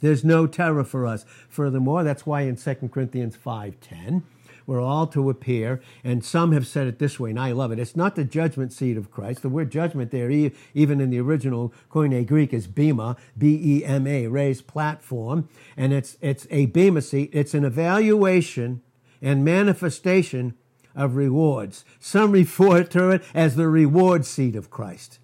There's 0.00 0.24
no 0.24 0.46
terror 0.46 0.84
for 0.84 1.06
us. 1.06 1.24
Furthermore, 1.48 2.02
that's 2.02 2.26
why 2.26 2.42
in 2.42 2.56
2 2.56 2.74
Corinthians 2.90 3.36
5.10, 3.36 4.22
we're 4.66 4.80
all 4.80 5.06
to 5.08 5.28
appear. 5.28 5.80
And 6.02 6.24
some 6.24 6.52
have 6.52 6.66
said 6.66 6.86
it 6.86 6.98
this 6.98 7.20
way, 7.20 7.30
and 7.30 7.40
I 7.40 7.52
love 7.52 7.72
it. 7.72 7.78
It's 7.78 7.96
not 7.96 8.16
the 8.16 8.24
judgment 8.24 8.72
seat 8.72 8.96
of 8.96 9.10
Christ. 9.10 9.42
The 9.42 9.48
word 9.48 9.70
judgment 9.70 10.10
there, 10.10 10.30
even 10.30 11.00
in 11.00 11.10
the 11.10 11.20
original 11.20 11.74
Koine 11.90 12.26
Greek, 12.26 12.54
is 12.54 12.66
bema, 12.66 13.16
B-E-M-A, 13.36 14.28
raised 14.28 14.66
platform. 14.66 15.48
And 15.76 15.92
it's, 15.92 16.16
it's 16.20 16.46
a 16.50 16.66
bema 16.66 17.02
seat. 17.02 17.30
It's 17.32 17.52
an 17.52 17.64
evaluation 17.64 18.82
and 19.20 19.44
manifestation 19.44 20.54
of 20.94 21.16
rewards. 21.16 21.84
Some 21.98 22.32
refer 22.32 22.84
to 22.84 23.10
it 23.10 23.22
as 23.34 23.56
the 23.56 23.68
reward 23.68 24.24
seat 24.26 24.56
of 24.56 24.70
Christ. 24.70 25.18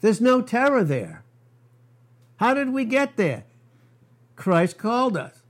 There's 0.00 0.20
no 0.20 0.42
terror 0.42 0.84
there. 0.84 1.24
How 2.36 2.54
did 2.54 2.72
we 2.72 2.84
get 2.84 3.16
there? 3.16 3.44
Christ 4.34 4.78
called 4.78 5.16
us. 5.16 5.42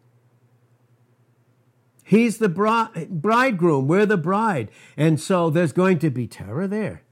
He's 2.04 2.37
the 2.38 2.48
bridegroom. 2.48 3.88
We're 3.88 4.04
the 4.04 4.18
bride. 4.18 4.70
And 4.98 5.18
so 5.18 5.48
there's 5.48 5.72
going 5.72 5.98
to 6.00 6.11
be 6.11 6.26
terror 6.26 6.66
there. 6.66 7.02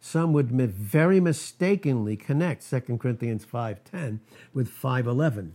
Some 0.00 0.32
would 0.32 0.50
very 0.50 1.20
mistakenly 1.20 2.16
connect 2.16 2.68
2 2.70 2.96
Corinthians 2.96 3.44
5.10 3.44 4.20
with 4.54 4.70
5.11. 4.70 5.50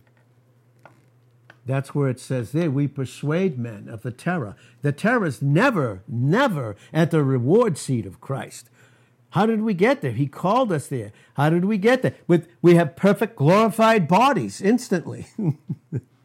That's 1.66 1.96
where 1.96 2.10
it 2.10 2.20
says 2.20 2.52
there, 2.52 2.70
we 2.70 2.88
persuade 2.88 3.58
men 3.58 3.88
of 3.90 4.04
the 4.04 4.12
terror. 4.12 4.56
The 4.82 4.92
terror 4.92 5.26
is 5.26 5.42
never, 5.42 6.04
never 6.08 6.76
at 6.94 7.10
the 7.10 7.24
reward 7.24 7.78
seat 7.78 8.06
of 8.06 8.22
Christ. 8.22 8.70
How 9.32 9.46
did 9.46 9.62
we 9.62 9.74
get 9.74 10.02
there? 10.02 10.12
He 10.12 10.28
called 10.28 10.72
us 10.72 10.88
there. 10.88 11.12
How 11.34 11.50
did 11.50 11.66
we 11.66 11.78
get 11.78 12.04
there? 12.04 12.16
With 12.28 12.48
we 12.62 12.76
have 12.76 12.96
perfect 12.96 13.36
glorified 13.36 14.08
bodies 14.08 14.62
instantly. 14.62 15.28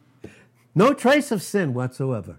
no 0.75 0.95
trace 0.95 1.33
of 1.33 1.43
sin 1.43 1.75
whatsoever. 1.75 2.39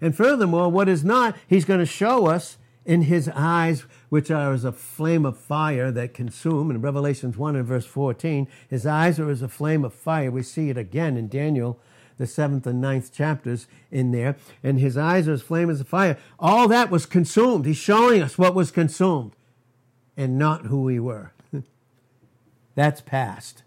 And 0.00 0.16
furthermore, 0.16 0.68
what 0.68 0.88
is 0.88 1.04
not, 1.04 1.36
he's 1.46 1.64
going 1.64 1.78
to 1.78 1.86
show 1.86 2.26
us 2.26 2.58
in 2.84 3.02
his 3.02 3.30
eyes, 3.32 3.84
which 4.12 4.30
are 4.30 4.52
as 4.52 4.62
a 4.62 4.72
flame 4.72 5.24
of 5.24 5.38
fire 5.38 5.90
that 5.90 6.12
consume. 6.12 6.70
In 6.70 6.82
Revelations 6.82 7.38
1 7.38 7.56
and 7.56 7.64
verse 7.64 7.86
14, 7.86 8.46
his 8.68 8.84
eyes 8.84 9.18
are 9.18 9.30
as 9.30 9.40
a 9.40 9.48
flame 9.48 9.86
of 9.86 9.94
fire. 9.94 10.30
We 10.30 10.42
see 10.42 10.68
it 10.68 10.76
again 10.76 11.16
in 11.16 11.28
Daniel 11.28 11.80
the 12.18 12.26
seventh 12.26 12.66
and 12.66 12.78
ninth 12.78 13.10
chapters 13.10 13.66
in 13.90 14.12
there, 14.12 14.36
and 14.62 14.78
his 14.78 14.98
eyes 14.98 15.28
are 15.28 15.32
as 15.32 15.40
flame 15.40 15.70
as 15.70 15.80
a 15.80 15.86
fire. 15.86 16.18
All 16.38 16.68
that 16.68 16.90
was 16.90 17.06
consumed. 17.06 17.64
He's 17.64 17.78
showing 17.78 18.20
us 18.20 18.36
what 18.36 18.54
was 18.54 18.70
consumed 18.70 19.32
and 20.14 20.36
not 20.36 20.66
who 20.66 20.82
we 20.82 21.00
were. 21.00 21.32
That's 22.74 23.00
past. 23.00 23.62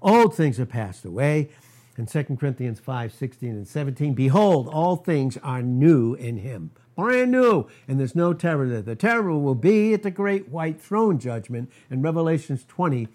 Old 0.00 0.34
things 0.34 0.58
are 0.58 0.64
passed 0.64 1.04
away. 1.04 1.50
In 1.98 2.06
2 2.06 2.24
Corinthians 2.40 2.80
5 2.80 3.12
16 3.12 3.50
and 3.50 3.68
17, 3.68 4.14
behold, 4.14 4.68
all 4.68 4.96
things 4.96 5.36
are 5.42 5.60
new 5.60 6.14
in 6.14 6.38
him. 6.38 6.70
Brand 6.96 7.30
new. 7.30 7.68
And 7.86 8.00
there's 8.00 8.16
no 8.16 8.32
terror 8.32 8.66
there. 8.68 8.82
The 8.82 8.96
terror 8.96 9.38
will 9.38 9.54
be 9.54 9.92
at 9.92 10.02
the 10.02 10.10
great 10.10 10.48
white 10.48 10.80
throne 10.80 11.18
judgment 11.18 11.70
in 11.90 12.02
Revelations 12.02 12.64
20 12.66 13.08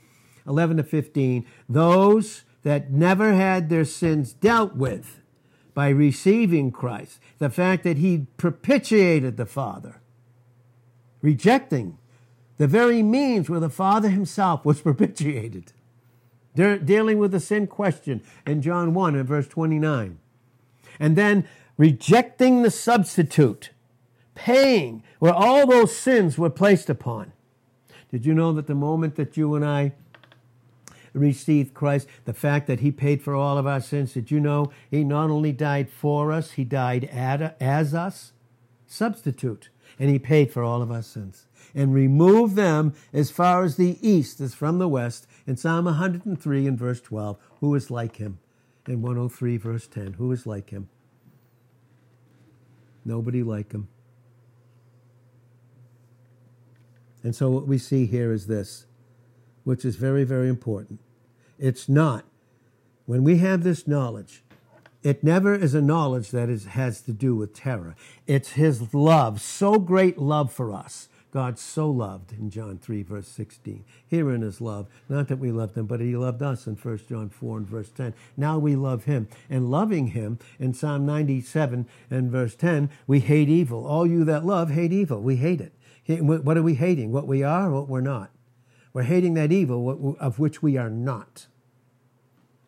11 0.48 0.78
to 0.78 0.84
15. 0.84 1.46
Those 1.70 2.44
that 2.64 2.92
never 2.92 3.34
had 3.34 3.70
their 3.70 3.86
sins 3.86 4.34
dealt 4.34 4.76
with 4.76 5.22
by 5.74 5.90
receiving 5.90 6.72
Christ. 6.72 7.20
The 7.40 7.50
fact 7.50 7.84
that 7.84 7.98
he 7.98 8.28
propitiated 8.38 9.38
the 9.38 9.46
Father, 9.46 10.02
rejecting 11.22 11.98
the 12.58 12.68
very 12.68 13.02
means 13.02 13.50
where 13.50 13.60
the 13.60 13.70
Father 13.70 14.10
himself 14.10 14.66
was 14.66 14.82
propitiated. 14.84 15.74
They're 16.54 16.78
dealing 16.78 17.18
with 17.18 17.32
the 17.32 17.40
sin 17.40 17.68
question 17.68 18.22
in 18.46 18.62
John 18.62 18.94
1 18.94 19.16
and 19.16 19.28
verse 19.28 19.48
29. 19.48 20.20
And 21.00 21.16
then 21.16 21.48
rejecting 21.82 22.62
the 22.62 22.70
substitute, 22.70 23.72
paying 24.36 25.02
where 25.18 25.34
all 25.34 25.66
those 25.66 25.96
sins 25.96 26.38
were 26.38 26.48
placed 26.48 26.92
upon. 26.92 27.34
Did 28.12 28.24
you 28.24 28.36
know 28.36 28.54
that 28.54 28.68
the 28.68 28.76
moment 28.76 29.16
that 29.16 29.36
you 29.36 29.56
and 29.56 29.66
I 29.66 29.94
received 31.12 31.74
Christ, 31.74 32.08
the 32.26 32.36
fact 32.36 32.68
that 32.68 32.82
He 32.82 32.92
paid 32.92 33.24
for 33.24 33.34
all 33.34 33.58
of 33.58 33.66
our 33.66 33.82
sins. 33.82 34.14
Did 34.14 34.30
you 34.30 34.40
know 34.40 34.72
He 34.92 35.04
not 35.04 35.32
only 35.32 35.52
died 35.52 35.90
for 35.90 36.32
us, 36.32 36.52
He 36.52 36.64
died 36.64 37.06
as 37.06 37.96
us? 37.96 38.34
Substitute. 38.86 39.70
And 39.98 40.08
He 40.08 40.20
paid 40.20 40.52
for 40.52 40.62
all 40.62 40.84
of 40.84 40.92
our 40.92 41.02
sins 41.02 41.48
and 41.74 41.96
removed 41.96 42.56
them 42.56 42.94
as 43.12 43.32
far 43.32 43.64
as 43.64 43.78
the 43.78 43.98
east 44.08 44.40
is 44.40 44.54
from 44.54 44.78
the 44.78 44.88
west. 44.88 45.26
In 45.48 45.58
Psalm 45.58 45.86
103 45.86 46.68
and 46.68 46.78
verse 46.78 47.02
12, 47.02 47.40
who 47.60 47.74
is 47.74 47.90
like 47.90 48.18
Him? 48.18 48.38
In 48.88 49.02
103 49.02 49.58
verse 49.58 49.88
10, 49.88 50.14
who 50.14 50.32
is 50.32 50.46
like 50.46 50.70
Him? 50.70 50.88
Nobody 53.04 53.44
like 53.44 53.72
Him. 53.72 53.88
And 57.24 57.36
so 57.36 57.50
what 57.50 57.68
we 57.68 57.78
see 57.78 58.06
here 58.06 58.32
is 58.32 58.48
this 58.48 58.86
which 59.64 59.86
is 59.86 59.96
very, 59.96 60.24
very 60.24 60.50
important. 60.50 61.00
It's 61.60 61.88
not. 61.88 62.26
When 63.06 63.24
we 63.24 63.38
have 63.38 63.64
this 63.64 63.88
knowledge, 63.88 64.44
it 65.04 65.24
never 65.24 65.54
is 65.54 65.74
a 65.74 65.82
knowledge 65.82 66.32
that 66.32 66.50
is, 66.50 66.66
has 66.66 67.02
to 67.02 67.12
do 67.12 67.36
with 67.36 67.54
terror. 67.54 67.96
It's 68.28 68.52
His 68.52 68.94
love, 68.94 69.42
so 69.42 69.78
great 69.78 70.18
love 70.18 70.52
for 70.52 70.74
us. 70.74 71.10
God 71.32 71.58
so 71.58 71.90
loved 71.90 72.34
in 72.34 72.50
John 72.50 72.78
3, 72.78 73.04
verse 73.04 73.28
16. 73.28 73.86
Herein 74.06 74.44
is 74.44 74.60
love. 74.60 74.88
Not 75.08 75.30
that 75.30 75.40
we 75.40 75.52
loved 75.52 75.78
him, 75.78 75.86
but 75.86 76.02
he 76.02 76.16
loved 76.16 76.42
us 76.42 76.68
in 76.68 76.76
1 76.76 77.00
John 77.08 77.30
4 77.30 77.58
and 77.58 77.68
verse 77.68 77.90
10. 77.90 78.14
Now 78.36 78.60
we 78.60 78.76
love 78.76 79.06
him. 79.06 79.30
And 79.50 79.72
loving 79.72 80.08
him, 80.08 80.40
in 80.60 80.74
Psalm 80.74 81.06
97 81.06 81.88
and 82.10 82.30
verse 82.30 82.56
10, 82.56 82.90
we 83.08 83.22
hate 83.22 83.48
evil. 83.48 83.88
All 83.88 84.06
you 84.06 84.26
that 84.26 84.46
love 84.46 84.72
hate 84.72 84.92
evil. 84.92 85.22
We 85.22 85.38
hate 85.38 85.62
it. 85.62 85.74
What 86.22 86.58
are 86.58 86.64
we 86.64 86.76
hating? 86.76 87.14
What 87.14 87.28
we 87.28 87.44
are, 87.44 87.72
what 87.72 87.88
we're 87.88 88.02
not. 88.02 88.32
We're 88.92 89.04
hating 89.04 89.36
that 89.36 89.54
evil 89.54 90.18
of 90.20 90.38
which 90.38 90.62
we 90.62 90.76
are 90.76 90.90
not. 90.90 91.48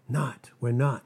Not. 0.08 0.52
We're 0.62 0.72
not. 0.72 1.04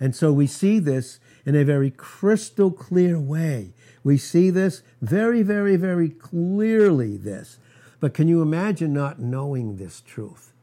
And 0.00 0.16
so 0.16 0.32
we 0.32 0.46
see 0.46 0.78
this 0.78 1.20
in 1.44 1.54
a 1.54 1.64
very 1.64 1.90
crystal 1.90 2.70
clear 2.70 3.18
way. 3.18 3.72
We 4.08 4.16
see 4.16 4.48
this 4.48 4.82
very, 5.02 5.42
very, 5.42 5.76
very 5.76 6.08
clearly, 6.08 7.18
this. 7.18 7.58
But 8.00 8.14
can 8.14 8.26
you 8.26 8.40
imagine 8.40 8.94
not 8.94 9.20
knowing 9.20 9.76
this 9.76 10.00
truth 10.00 10.54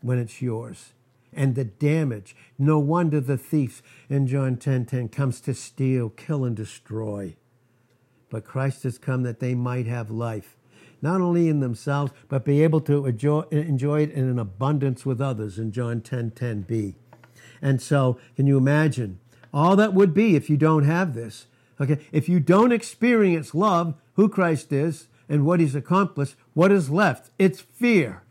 when 0.00 0.16
it's 0.20 0.40
yours? 0.40 0.92
And 1.32 1.56
the 1.56 1.64
damage. 1.64 2.36
No 2.56 2.78
wonder 2.78 3.18
the 3.20 3.36
thief 3.36 3.82
in 4.08 4.28
John 4.28 4.58
10 4.58 4.86
10 4.86 5.08
comes 5.08 5.40
to 5.40 5.54
steal, 5.54 6.10
kill, 6.10 6.44
and 6.44 6.54
destroy. 6.54 7.34
But 8.30 8.44
Christ 8.44 8.84
has 8.84 8.96
come 8.96 9.24
that 9.24 9.40
they 9.40 9.56
might 9.56 9.88
have 9.88 10.08
life 10.08 10.56
not 11.02 11.20
only 11.20 11.48
in 11.48 11.58
themselves, 11.58 12.12
but 12.28 12.44
be 12.44 12.62
able 12.62 12.80
to 12.82 13.06
enjoy, 13.06 14.02
it 14.02 14.10
in 14.12 14.28
an 14.28 14.38
abundance 14.38 15.04
with 15.04 15.20
others 15.20 15.58
in 15.58 15.72
John 15.72 16.00
10 16.00 16.30
10b. 16.30 16.94
And 17.60 17.82
so, 17.82 18.20
can 18.36 18.46
you 18.46 18.56
imagine 18.56 19.18
all 19.52 19.74
that 19.74 19.94
would 19.94 20.14
be 20.14 20.36
if 20.36 20.48
you 20.48 20.56
don't 20.56 20.84
have 20.84 21.14
this? 21.14 21.46
Okay, 21.80 21.98
if 22.12 22.28
you 22.28 22.40
don't 22.40 22.72
experience 22.72 23.54
love, 23.54 23.94
who 24.14 24.28
Christ 24.28 24.72
is, 24.72 25.08
and 25.28 25.44
what 25.44 25.60
he's 25.60 25.74
accomplished, 25.74 26.34
what 26.54 26.72
is 26.72 26.90
left? 26.90 27.30
It's 27.38 27.60
fear. 27.60 28.22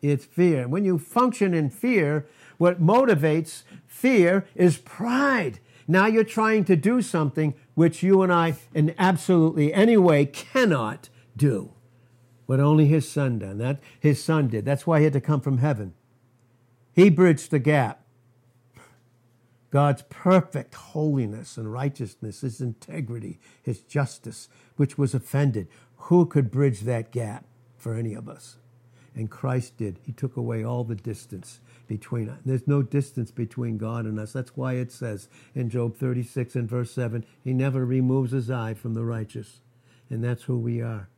It's 0.00 0.24
fear. 0.24 0.68
When 0.68 0.84
you 0.84 0.98
function 0.98 1.52
in 1.52 1.68
fear, 1.68 2.26
what 2.58 2.80
motivates 2.80 3.62
fear 3.86 4.46
is 4.54 4.78
pride. 4.78 5.58
Now 5.88 6.06
you're 6.06 6.24
trying 6.24 6.64
to 6.64 6.76
do 6.76 7.02
something 7.02 7.54
which 7.74 8.02
you 8.02 8.22
and 8.22 8.32
I, 8.32 8.54
in 8.74 8.94
absolutely 8.98 9.72
any 9.72 9.96
way, 9.96 10.26
cannot 10.26 11.08
do 11.36 11.72
what 12.46 12.60
only 12.60 12.86
his 12.86 13.08
son 13.08 13.38
done. 13.38 13.58
That 13.58 13.80
his 13.98 14.22
son 14.22 14.48
did. 14.48 14.64
That's 14.64 14.86
why 14.86 14.98
he 14.98 15.04
had 15.04 15.12
to 15.12 15.20
come 15.20 15.40
from 15.40 15.58
heaven. 15.58 15.94
He 16.92 17.10
bridged 17.10 17.50
the 17.50 17.58
gap. 17.58 18.05
God's 19.76 20.04
perfect 20.08 20.74
holiness 20.74 21.58
and 21.58 21.70
righteousness, 21.70 22.40
his 22.40 22.62
integrity, 22.62 23.38
his 23.62 23.82
justice, 23.82 24.48
which 24.76 24.96
was 24.96 25.12
offended. 25.12 25.68
Who 25.96 26.24
could 26.24 26.50
bridge 26.50 26.80
that 26.80 27.12
gap 27.12 27.44
for 27.76 27.92
any 27.92 28.14
of 28.14 28.26
us? 28.26 28.56
And 29.14 29.30
Christ 29.30 29.76
did. 29.76 29.98
He 30.02 30.12
took 30.12 30.38
away 30.38 30.64
all 30.64 30.84
the 30.84 30.94
distance 30.94 31.60
between 31.86 32.30
us. 32.30 32.38
There's 32.42 32.66
no 32.66 32.80
distance 32.80 33.30
between 33.30 33.76
God 33.76 34.06
and 34.06 34.18
us. 34.18 34.32
That's 34.32 34.56
why 34.56 34.76
it 34.76 34.92
says 34.92 35.28
in 35.54 35.68
Job 35.68 35.94
36 35.94 36.56
and 36.56 36.66
verse 36.66 36.92
7 36.92 37.26
He 37.44 37.52
never 37.52 37.84
removes 37.84 38.32
his 38.32 38.50
eye 38.50 38.72
from 38.72 38.94
the 38.94 39.04
righteous. 39.04 39.60
And 40.08 40.24
that's 40.24 40.44
who 40.44 40.56
we 40.56 40.80
are 40.80 41.10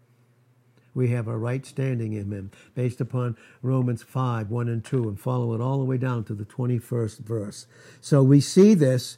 we 0.98 1.08
have 1.10 1.28
a 1.28 1.38
right 1.38 1.64
standing 1.64 2.12
in 2.12 2.32
him 2.32 2.50
based 2.74 3.00
upon 3.00 3.36
Romans 3.62 4.02
5, 4.02 4.50
1 4.50 4.68
and 4.68 4.84
2, 4.84 5.08
and 5.08 5.18
follow 5.18 5.54
it 5.54 5.60
all 5.60 5.78
the 5.78 5.84
way 5.84 5.96
down 5.96 6.24
to 6.24 6.34
the 6.34 6.44
21st 6.44 7.20
verse. 7.20 7.66
So 8.00 8.20
we 8.24 8.40
see 8.40 8.74
this 8.74 9.16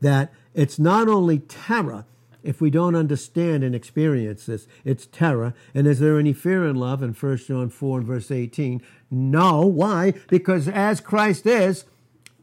that 0.00 0.32
it's 0.54 0.78
not 0.78 1.06
only 1.06 1.38
terror, 1.38 2.04
if 2.42 2.60
we 2.60 2.68
don't 2.68 2.96
understand 2.96 3.62
and 3.62 3.76
experience 3.76 4.46
this, 4.46 4.66
it's 4.84 5.06
terror. 5.06 5.54
And 5.72 5.86
is 5.86 6.00
there 6.00 6.18
any 6.18 6.32
fear 6.32 6.66
in 6.66 6.74
love 6.74 7.00
in 7.00 7.12
1 7.12 7.36
John 7.36 7.70
4 7.70 7.98
and 7.98 8.06
verse 8.06 8.32
18? 8.32 8.82
No. 9.10 9.60
Why? 9.60 10.14
Because 10.26 10.66
as 10.66 11.00
Christ 11.00 11.46
is, 11.46 11.84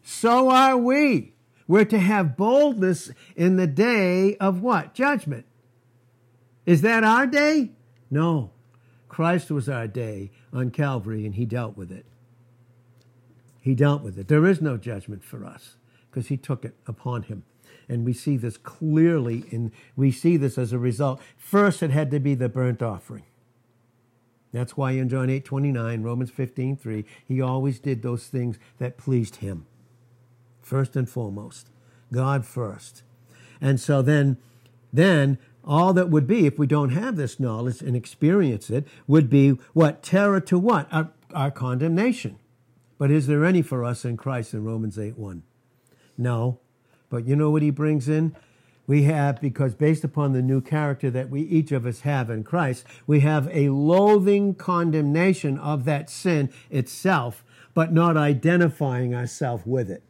so 0.01 0.49
are 0.49 0.77
we. 0.77 1.33
We're 1.67 1.83
to 1.85 1.99
have 1.99 2.37
boldness 2.37 3.11
in 3.35 3.57
the 3.57 3.67
day 3.67 4.37
of 4.37 4.61
what? 4.61 4.93
Judgment. 4.93 5.45
Is 6.65 6.81
that 6.83 7.03
our 7.03 7.27
day? 7.27 7.71
No. 8.09 8.51
Christ 9.09 9.51
was 9.51 9.69
our 9.69 9.87
day 9.87 10.31
on 10.51 10.71
Calvary 10.71 11.25
and 11.25 11.35
he 11.35 11.45
dealt 11.45 11.77
with 11.77 11.91
it. 11.91 12.05
He 13.61 13.75
dealt 13.75 14.01
with 14.01 14.17
it. 14.17 14.27
There 14.27 14.45
is 14.45 14.61
no 14.61 14.77
judgment 14.77 15.23
for 15.23 15.45
us 15.45 15.75
because 16.09 16.27
he 16.27 16.37
took 16.37 16.63
it 16.63 16.75
upon 16.85 17.23
him. 17.23 17.43
And 17.89 18.05
we 18.05 18.13
see 18.13 18.37
this 18.37 18.57
clearly 18.57 19.45
in 19.49 19.71
we 19.95 20.11
see 20.11 20.37
this 20.37 20.57
as 20.57 20.73
a 20.73 20.79
result. 20.79 21.21
First 21.37 21.81
it 21.83 21.91
had 21.91 22.11
to 22.11 22.19
be 22.19 22.35
the 22.35 22.49
burnt 22.49 22.81
offering. 22.81 23.23
That's 24.51 24.77
why 24.77 24.91
in 24.91 25.09
John 25.09 25.29
8 25.29 25.45
29, 25.45 26.01
Romans 26.01 26.31
15 26.31 26.77
3, 26.77 27.05
he 27.25 27.41
always 27.41 27.79
did 27.79 28.01
those 28.01 28.27
things 28.27 28.57
that 28.77 28.97
pleased 28.97 29.37
him. 29.37 29.65
First 30.61 30.95
and 30.95 31.09
foremost. 31.09 31.69
God 32.11 32.45
first. 32.45 33.03
And 33.59 33.79
so 33.79 34.01
then, 34.01 34.37
then 34.93 35.37
all 35.67 35.93
that 35.93 36.09
would 36.09 36.27
be, 36.27 36.45
if 36.45 36.57
we 36.57 36.65
don't 36.65 36.89
have 36.89 37.15
this 37.15 37.39
knowledge 37.39 37.81
and 37.81 37.95
experience 37.95 38.69
it, 38.69 38.87
would 39.05 39.29
be 39.29 39.51
what? 39.73 40.01
Terror 40.01 40.39
to 40.41 40.57
what? 40.57 40.87
Our, 40.91 41.11
our 41.33 41.51
condemnation. 41.51 42.39
But 42.97 43.11
is 43.11 43.27
there 43.27 43.45
any 43.45 43.61
for 43.61 43.83
us 43.83 44.05
in 44.05 44.17
Christ 44.17 44.53
in 44.53 44.63
Romans 44.63 44.97
8 44.97 45.17
1? 45.17 45.43
No. 46.17 46.59
But 47.09 47.27
you 47.27 47.35
know 47.35 47.51
what 47.51 47.61
he 47.61 47.69
brings 47.69 48.09
in? 48.09 48.35
we 48.87 49.03
have, 49.03 49.41
because 49.41 49.75
based 49.75 50.05
upon 50.05 50.31
the 50.31 50.41
new 50.41 50.61
character 50.61 51.11
that 51.11 51.29
we 51.29 51.41
each 51.41 51.73
of 51.73 51.85
us 51.85 52.01
have 52.01 52.29
in 52.29 52.43
Christ, 52.43 52.85
we 53.05 53.19
have 53.19 53.49
a 53.51 53.69
loathing 53.69 54.55
condemnation 54.55 55.59
of 55.59 55.83
that 55.83 56.09
sin 56.09 56.49
itself, 56.71 57.43
but 57.73 57.91
not 57.91 58.15
identifying 58.15 59.13
ourselves 59.13 59.63
with 59.65 59.91
it. 59.91 60.03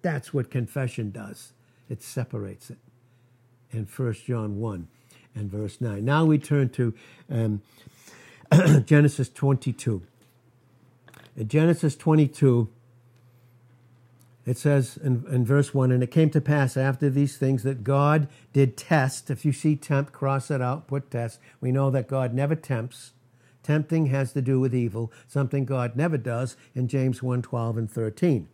That's 0.00 0.32
what 0.32 0.50
confession 0.50 1.10
does. 1.10 1.52
It 1.90 2.02
separates 2.02 2.70
it. 2.70 2.78
In 3.70 3.84
1 3.84 4.14
John 4.26 4.58
1 4.58 4.88
and 5.34 5.50
verse 5.50 5.80
9. 5.80 6.04
Now 6.04 6.24
we 6.24 6.38
turn 6.38 6.68
to 6.70 6.94
um, 7.30 7.62
Genesis 8.84 9.28
22. 9.28 10.02
In 11.36 11.48
Genesis 11.48 11.96
22, 11.96 12.68
it 14.44 14.58
says 14.58 14.98
in, 15.02 15.24
in, 15.30 15.44
verse 15.44 15.72
1 15.72 15.92
And 15.92 16.02
it 16.02 16.10
came 16.10 16.30
to 16.30 16.40
pass 16.40 16.76
after 16.76 17.08
these 17.08 17.36
things 17.36 17.62
that 17.62 17.84
God 17.84 18.28
did 18.52 18.76
test. 18.76 19.30
If 19.30 19.44
you 19.44 19.52
see 19.52 19.76
tempt, 19.76 20.12
cross 20.12 20.50
it 20.50 20.60
out, 20.60 20.88
put 20.88 21.10
test. 21.10 21.38
We 21.60 21.72
know 21.72 21.90
that 21.90 22.08
God 22.08 22.34
never 22.34 22.54
tempts. 22.54 23.12
Tempting 23.62 24.06
has 24.06 24.32
to 24.32 24.42
do 24.42 24.58
with 24.58 24.74
evil, 24.74 25.12
something 25.28 25.64
God 25.64 25.94
never 25.94 26.18
does 26.18 26.56
in 26.74 26.88
James 26.88 27.22
1 27.22 27.42
12 27.42 27.78
and 27.78 27.90
13. 27.90 28.48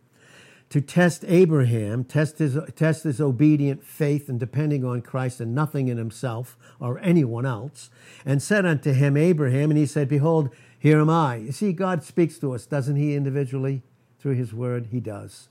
To 0.69 0.81
test 0.81 1.25
Abraham, 1.27 2.03
test 2.03 2.37
his, 2.37 2.57
test 2.75 3.03
his 3.03 3.19
obedient 3.19 3.83
faith 3.83 4.29
and 4.29 4.39
depending 4.39 4.85
on 4.85 5.01
Christ 5.01 5.41
and 5.41 5.55
nothing 5.55 5.87
in 5.87 5.97
himself 5.97 6.57
or 6.79 6.99
anyone 6.99 7.45
else, 7.45 7.89
and 8.23 8.41
said 8.41 8.65
unto 8.65 8.93
him, 8.93 9.17
Abraham, 9.17 9.71
and 9.71 9.79
he 9.79 9.87
said, 9.87 10.07
Behold, 10.07 10.49
here 10.77 10.99
am 10.99 11.09
I. 11.09 11.37
You 11.37 11.51
see, 11.51 11.73
God 11.73 12.03
speaks 12.03 12.37
to 12.39 12.53
us, 12.53 12.65
doesn't 12.67 12.97
he, 12.97 13.15
individually? 13.15 13.81
Through 14.19 14.35
his 14.35 14.53
word, 14.53 14.89
he 14.91 14.99
does. 14.99 15.49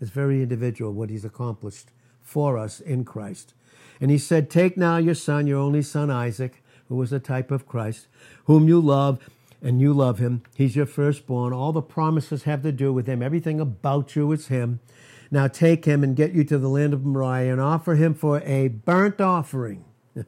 It's 0.00 0.10
very 0.10 0.42
individual 0.42 0.92
what 0.92 1.10
he's 1.10 1.24
accomplished 1.24 1.90
for 2.20 2.58
us 2.58 2.80
in 2.80 3.04
Christ. 3.04 3.54
And 4.00 4.10
he 4.10 4.18
said, 4.18 4.50
Take 4.50 4.76
now 4.76 4.96
your 4.96 5.14
son, 5.14 5.46
your 5.46 5.58
only 5.58 5.82
son 5.82 6.10
Isaac, 6.10 6.62
who 6.88 6.96
was 6.96 7.12
a 7.12 7.20
type 7.20 7.50
of 7.50 7.66
Christ, 7.66 8.08
whom 8.44 8.68
you 8.68 8.80
love, 8.80 9.18
and 9.66 9.80
you 9.80 9.92
love 9.92 10.20
him. 10.20 10.44
He's 10.54 10.76
your 10.76 10.86
firstborn. 10.86 11.52
All 11.52 11.72
the 11.72 11.82
promises 11.82 12.44
have 12.44 12.62
to 12.62 12.70
do 12.70 12.92
with 12.92 13.08
him. 13.08 13.20
Everything 13.20 13.58
about 13.58 14.14
you 14.14 14.30
is 14.30 14.46
him. 14.46 14.78
Now 15.28 15.48
take 15.48 15.86
him 15.86 16.04
and 16.04 16.14
get 16.14 16.32
you 16.32 16.44
to 16.44 16.56
the 16.56 16.68
land 16.68 16.94
of 16.94 17.04
Moriah 17.04 17.50
and 17.50 17.60
offer 17.60 17.96
him 17.96 18.14
for 18.14 18.40
a 18.42 18.68
burnt 18.68 19.20
offering 19.20 19.84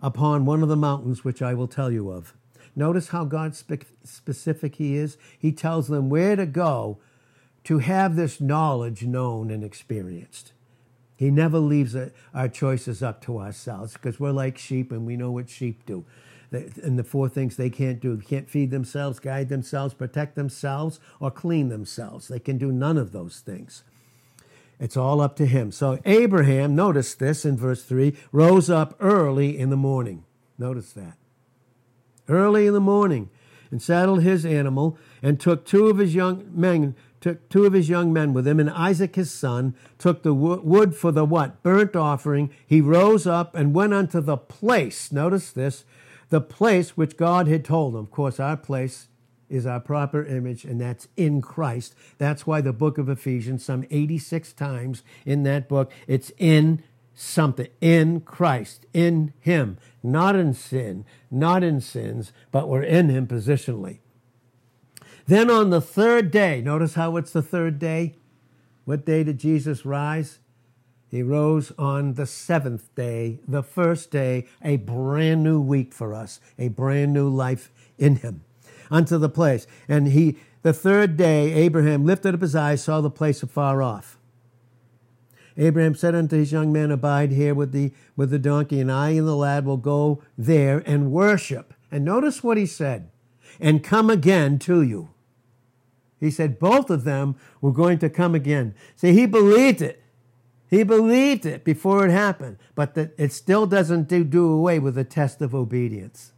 upon 0.00 0.44
one 0.44 0.62
of 0.62 0.68
the 0.68 0.76
mountains 0.76 1.24
which 1.24 1.42
I 1.42 1.52
will 1.52 1.66
tell 1.66 1.90
you 1.90 2.10
of. 2.10 2.32
Notice 2.76 3.08
how 3.08 3.24
God 3.24 3.56
spe- 3.56 3.90
specific 4.04 4.76
he 4.76 4.94
is. 4.96 5.18
He 5.36 5.50
tells 5.50 5.88
them 5.88 6.08
where 6.08 6.36
to 6.36 6.46
go 6.46 6.98
to 7.64 7.78
have 7.78 8.14
this 8.14 8.40
knowledge 8.40 9.02
known 9.02 9.50
and 9.50 9.64
experienced. 9.64 10.52
He 11.16 11.32
never 11.32 11.58
leaves 11.58 11.96
our 12.32 12.48
choices 12.48 13.02
up 13.02 13.20
to 13.22 13.38
ourselves 13.38 13.94
because 13.94 14.20
we're 14.20 14.30
like 14.30 14.58
sheep 14.58 14.92
and 14.92 15.04
we 15.04 15.16
know 15.16 15.32
what 15.32 15.50
sheep 15.50 15.84
do. 15.86 16.04
And 16.50 16.98
the 16.98 17.04
four 17.04 17.28
things 17.28 17.56
they 17.56 17.70
can't 17.70 18.00
do 18.00 18.16
they 18.16 18.24
can't 18.24 18.48
feed 18.48 18.70
themselves, 18.70 19.18
guide 19.18 19.48
themselves, 19.48 19.94
protect 19.94 20.36
themselves, 20.36 21.00
or 21.20 21.30
clean 21.30 21.68
themselves. 21.68 22.28
They 22.28 22.38
can 22.38 22.58
do 22.58 22.70
none 22.70 22.96
of 22.96 23.12
those 23.12 23.40
things. 23.40 23.82
It's 24.78 24.96
all 24.96 25.20
up 25.20 25.36
to 25.36 25.46
him. 25.46 25.72
So 25.72 25.98
Abraham, 26.04 26.76
notice 26.76 27.14
this 27.14 27.44
in 27.44 27.56
verse 27.56 27.82
3, 27.82 28.14
rose 28.30 28.68
up 28.68 28.94
early 29.00 29.58
in 29.58 29.70
the 29.70 29.76
morning. 29.76 30.24
Notice 30.58 30.92
that. 30.92 31.16
Early 32.28 32.66
in 32.66 32.74
the 32.74 32.80
morning 32.80 33.30
and 33.70 33.82
saddled 33.82 34.22
his 34.22 34.44
animal 34.44 34.98
and 35.22 35.40
took 35.40 35.64
two 35.64 35.86
of 35.86 35.98
his 35.98 36.14
young 36.14 36.46
men 36.52 36.94
took 37.26 37.48
two 37.48 37.64
of 37.64 37.72
his 37.72 37.88
young 37.88 38.12
men 38.12 38.32
with 38.32 38.46
him, 38.46 38.60
and 38.60 38.70
Isaac 38.70 39.16
his 39.16 39.32
son 39.32 39.74
took 39.98 40.22
the 40.22 40.32
wood 40.32 40.94
for 40.94 41.10
the 41.10 41.24
what? 41.24 41.60
Burnt 41.62 41.96
offering. 41.96 42.50
He 42.64 42.80
rose 42.80 43.26
up 43.26 43.54
and 43.56 43.74
went 43.74 43.94
unto 43.94 44.20
the 44.20 44.36
place. 44.36 45.10
Notice 45.10 45.50
this 45.50 45.84
the 46.28 46.40
place 46.40 46.96
which 46.96 47.16
God 47.16 47.46
had 47.46 47.64
told 47.64 47.94
them. 47.94 48.02
Of 48.02 48.10
course, 48.10 48.40
our 48.40 48.56
place 48.56 49.08
is 49.48 49.66
our 49.66 49.80
proper 49.80 50.24
image, 50.24 50.64
and 50.64 50.80
that's 50.80 51.08
in 51.16 51.40
Christ. 51.40 51.94
That's 52.18 52.46
why 52.46 52.60
the 52.60 52.72
book 52.72 52.98
of 52.98 53.08
Ephesians, 53.08 53.64
some 53.64 53.84
86 53.90 54.52
times 54.52 55.02
in 55.24 55.44
that 55.44 55.68
book, 55.68 55.92
it's 56.06 56.32
in 56.38 56.82
something, 57.14 57.68
in 57.80 58.20
Christ, 58.20 58.86
in 58.92 59.32
Him, 59.40 59.78
not 60.02 60.36
in 60.36 60.52
sin, 60.52 61.04
not 61.30 61.62
in 61.62 61.80
sins, 61.80 62.32
but 62.50 62.68
we're 62.68 62.82
in 62.82 63.08
Him 63.08 63.26
positionally. 63.26 63.98
Then 65.26 65.50
on 65.50 65.70
the 65.70 65.80
third 65.80 66.30
day, 66.30 66.60
notice 66.60 66.94
how 66.94 67.16
it's 67.16 67.32
the 67.32 67.42
third 67.42 67.78
day. 67.78 68.16
What 68.84 69.04
day 69.04 69.24
did 69.24 69.38
Jesus 69.38 69.84
rise? 69.84 70.38
He 71.08 71.22
rose 71.22 71.72
on 71.78 72.14
the 72.14 72.26
seventh 72.26 72.94
day, 72.94 73.40
the 73.46 73.62
first 73.62 74.10
day, 74.10 74.46
a 74.62 74.76
brand 74.76 75.44
new 75.44 75.60
week 75.60 75.92
for 75.94 76.12
us, 76.12 76.40
a 76.58 76.68
brand 76.68 77.12
new 77.12 77.28
life 77.28 77.70
in 77.96 78.16
him, 78.16 78.44
unto 78.90 79.16
the 79.16 79.28
place. 79.28 79.66
And 79.88 80.08
he, 80.08 80.36
the 80.62 80.72
third 80.72 81.16
day, 81.16 81.52
Abraham 81.52 82.04
lifted 82.04 82.34
up 82.34 82.40
his 82.40 82.56
eyes, 82.56 82.82
saw 82.82 83.00
the 83.00 83.10
place 83.10 83.42
afar 83.42 83.82
off. 83.82 84.18
Abraham 85.56 85.94
said 85.94 86.14
unto 86.14 86.36
his 86.36 86.52
young 86.52 86.72
men, 86.72 86.90
Abide 86.90 87.30
here 87.30 87.54
with 87.54 87.72
the, 87.72 87.92
with 88.14 88.30
the 88.30 88.38
donkey, 88.38 88.80
and 88.80 88.92
I 88.92 89.10
and 89.10 89.26
the 89.26 89.36
lad 89.36 89.64
will 89.64 89.78
go 89.78 90.22
there 90.36 90.82
and 90.86 91.12
worship. 91.12 91.72
And 91.90 92.04
notice 92.04 92.42
what 92.42 92.58
he 92.58 92.66
said, 92.66 93.10
and 93.60 93.82
come 93.82 94.10
again 94.10 94.58
to 94.60 94.82
you. 94.82 95.10
He 96.18 96.30
said 96.30 96.58
both 96.58 96.90
of 96.90 97.04
them 97.04 97.36
were 97.60 97.72
going 97.72 97.98
to 98.00 98.10
come 98.10 98.34
again. 98.34 98.74
See, 98.96 99.12
he 99.12 99.26
believed 99.26 99.80
it. 99.80 100.02
He 100.68 100.82
believed 100.82 101.46
it 101.46 101.64
before 101.64 102.06
it 102.06 102.10
happened, 102.10 102.58
but 102.74 102.94
that 102.94 103.12
it 103.16 103.32
still 103.32 103.66
doesn't 103.66 104.08
do, 104.08 104.24
do 104.24 104.52
away 104.52 104.78
with 104.78 104.96
the 104.96 105.04
test 105.04 105.40
of 105.40 105.54
obedience. 105.54 106.32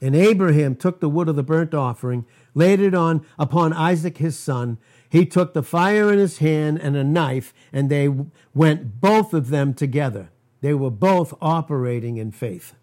And 0.00 0.14
Abraham 0.14 0.76
took 0.76 1.00
the 1.00 1.08
wood 1.08 1.28
of 1.28 1.36
the 1.36 1.42
burnt 1.42 1.74
offering, 1.74 2.24
laid 2.54 2.78
it 2.80 2.94
on 2.94 3.26
upon 3.38 3.72
Isaac 3.72 4.18
his 4.18 4.38
son. 4.38 4.78
He 5.08 5.26
took 5.26 5.54
the 5.54 5.62
fire 5.62 6.12
in 6.12 6.18
his 6.18 6.38
hand 6.38 6.78
and 6.80 6.94
a 6.94 7.02
knife, 7.02 7.52
and 7.72 7.90
they 7.90 8.08
went 8.54 9.00
both 9.00 9.34
of 9.34 9.48
them 9.48 9.74
together. 9.74 10.30
They 10.60 10.74
were 10.74 10.90
both 10.90 11.34
operating 11.40 12.16
in 12.16 12.30
faith. 12.30 12.74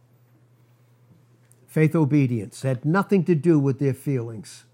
Faith 1.68 1.96
obedience 1.96 2.64
had 2.64 2.86
nothing 2.86 3.24
to 3.26 3.36
do 3.36 3.60
with 3.60 3.80
their 3.80 3.94
feelings. 3.94 4.66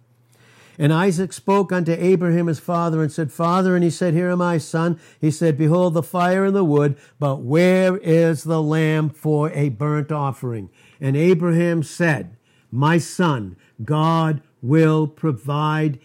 And 0.82 0.91
Isaac 0.91 1.32
spoke 1.32 1.72
unto 1.72 1.91
Abraham 1.91 2.48
his 2.48 2.60
father 2.60 3.04
and 3.04 3.12
said, 3.12 3.32
Father, 3.32 3.76
and 3.76 3.84
he 3.84 3.91
said, 3.91 4.15
Here 4.15 4.32
am 4.32 4.41
I, 4.41 4.58
son. 4.58 5.00
He 5.20 5.30
said, 5.30 5.56
Behold 5.56 5.94
the 5.94 6.02
fire 6.02 6.44
and 6.44 6.56
the 6.56 6.63
wood, 6.63 6.98
but 7.20 7.44
where 7.44 7.98
is 7.98 8.46
the 8.46 8.63
lamb 8.63 9.12
for 9.12 9.52
a 9.52 9.70
burnt 9.70 10.12
offering? 10.12 10.72
And 11.00 11.15
Abraham 11.15 11.84
said, 11.84 12.36
My 12.72 12.98
son, 12.98 13.58
God 13.86 14.41
will 14.63 15.06
provide 15.06 16.00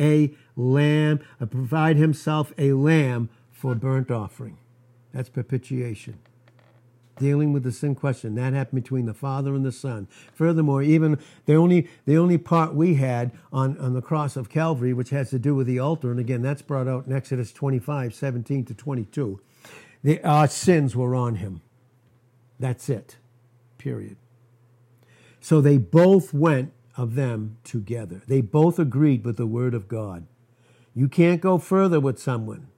a 0.00 0.34
lamb, 0.56 1.20
uh, 1.38 1.44
provide 1.44 1.98
himself 1.98 2.50
a 2.56 2.72
lamb 2.72 3.28
for 3.52 3.74
burnt 3.74 4.10
offering. 4.10 4.56
That's 5.12 5.28
propitiation 5.28 6.18
dealing 7.16 7.52
with 7.52 7.62
the 7.62 7.72
sin 7.72 7.94
question. 7.94 8.34
That 8.34 8.52
happened 8.52 8.82
between 8.82 9.06
the 9.06 9.14
Father 9.14 9.54
and 9.54 9.64
the 9.64 9.72
Son. 9.72 10.08
Furthermore, 10.32 10.82
even 10.82 11.18
the 11.46 11.54
only 11.54 11.88
the 12.04 12.16
only 12.16 12.38
part 12.38 12.74
we 12.74 12.94
had 12.94 13.32
on, 13.52 13.78
on 13.78 13.94
the 13.94 14.02
cross 14.02 14.36
of 14.36 14.48
Calvary, 14.48 14.92
which 14.92 15.10
has 15.10 15.30
to 15.30 15.38
do 15.38 15.54
with 15.54 15.66
the 15.66 15.78
altar, 15.78 16.10
and 16.10 16.20
again 16.20 16.42
that's 16.42 16.62
brought 16.62 16.88
out 16.88 17.06
in 17.06 17.12
Exodus 17.12 17.52
25, 17.52 18.14
17 18.14 18.64
to 18.64 18.74
22. 18.74 19.40
The, 20.02 20.22
our 20.22 20.48
sins 20.48 20.94
were 20.94 21.14
on 21.14 21.36
him. 21.36 21.62
That's 22.60 22.88
it. 22.88 23.16
Period. 23.78 24.16
So 25.40 25.60
they 25.60 25.78
both 25.78 26.32
went 26.32 26.72
of 26.96 27.14
them 27.14 27.58
together. 27.64 28.22
They 28.26 28.40
both 28.40 28.78
agreed 28.78 29.24
with 29.24 29.36
the 29.36 29.46
word 29.46 29.74
of 29.74 29.88
God. 29.88 30.26
You 30.94 31.08
can't 31.08 31.40
go 31.40 31.58
further 31.58 31.98
with 31.98 32.18
someone. 32.18 32.68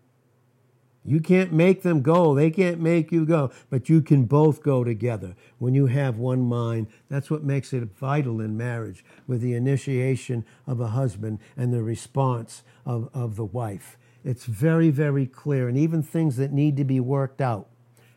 You 1.06 1.20
can't 1.20 1.52
make 1.52 1.82
them 1.82 2.02
go. 2.02 2.34
They 2.34 2.50
can't 2.50 2.80
make 2.80 3.12
you 3.12 3.24
go. 3.24 3.50
But 3.70 3.88
you 3.88 4.02
can 4.02 4.24
both 4.24 4.62
go 4.62 4.82
together 4.82 5.36
when 5.58 5.74
you 5.74 5.86
have 5.86 6.18
one 6.18 6.42
mind. 6.42 6.88
That's 7.08 7.30
what 7.30 7.44
makes 7.44 7.72
it 7.72 7.84
vital 7.96 8.40
in 8.40 8.56
marriage 8.56 9.04
with 9.26 9.40
the 9.40 9.54
initiation 9.54 10.44
of 10.66 10.80
a 10.80 10.88
husband 10.88 11.38
and 11.56 11.72
the 11.72 11.82
response 11.82 12.62
of, 12.84 13.08
of 13.14 13.36
the 13.36 13.44
wife. 13.44 13.96
It's 14.24 14.44
very, 14.44 14.90
very 14.90 15.26
clear. 15.26 15.68
And 15.68 15.78
even 15.78 16.02
things 16.02 16.36
that 16.36 16.52
need 16.52 16.76
to 16.78 16.84
be 16.84 16.98
worked 16.98 17.40
out, 17.40 17.68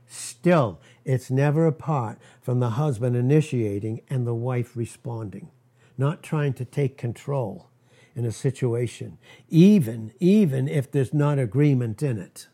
still, 0.07 0.79
it's 1.05 1.29
never 1.29 1.67
apart 1.67 2.17
from 2.41 2.59
the 2.59 2.71
husband 2.71 3.15
initiating 3.15 4.01
and 4.09 4.25
the 4.25 4.33
wife 4.33 4.75
responding, 4.75 5.51
not 5.97 6.23
trying 6.23 6.53
to 6.53 6.65
take 6.65 6.97
control 6.97 7.69
in 8.15 8.25
a 8.25 8.31
situation, 8.31 9.19
even, 9.49 10.11
even 10.19 10.67
if 10.67 10.91
there's 10.91 11.13
not 11.13 11.37
agreement 11.37 12.01
in 12.01 12.17
it. 12.17 12.47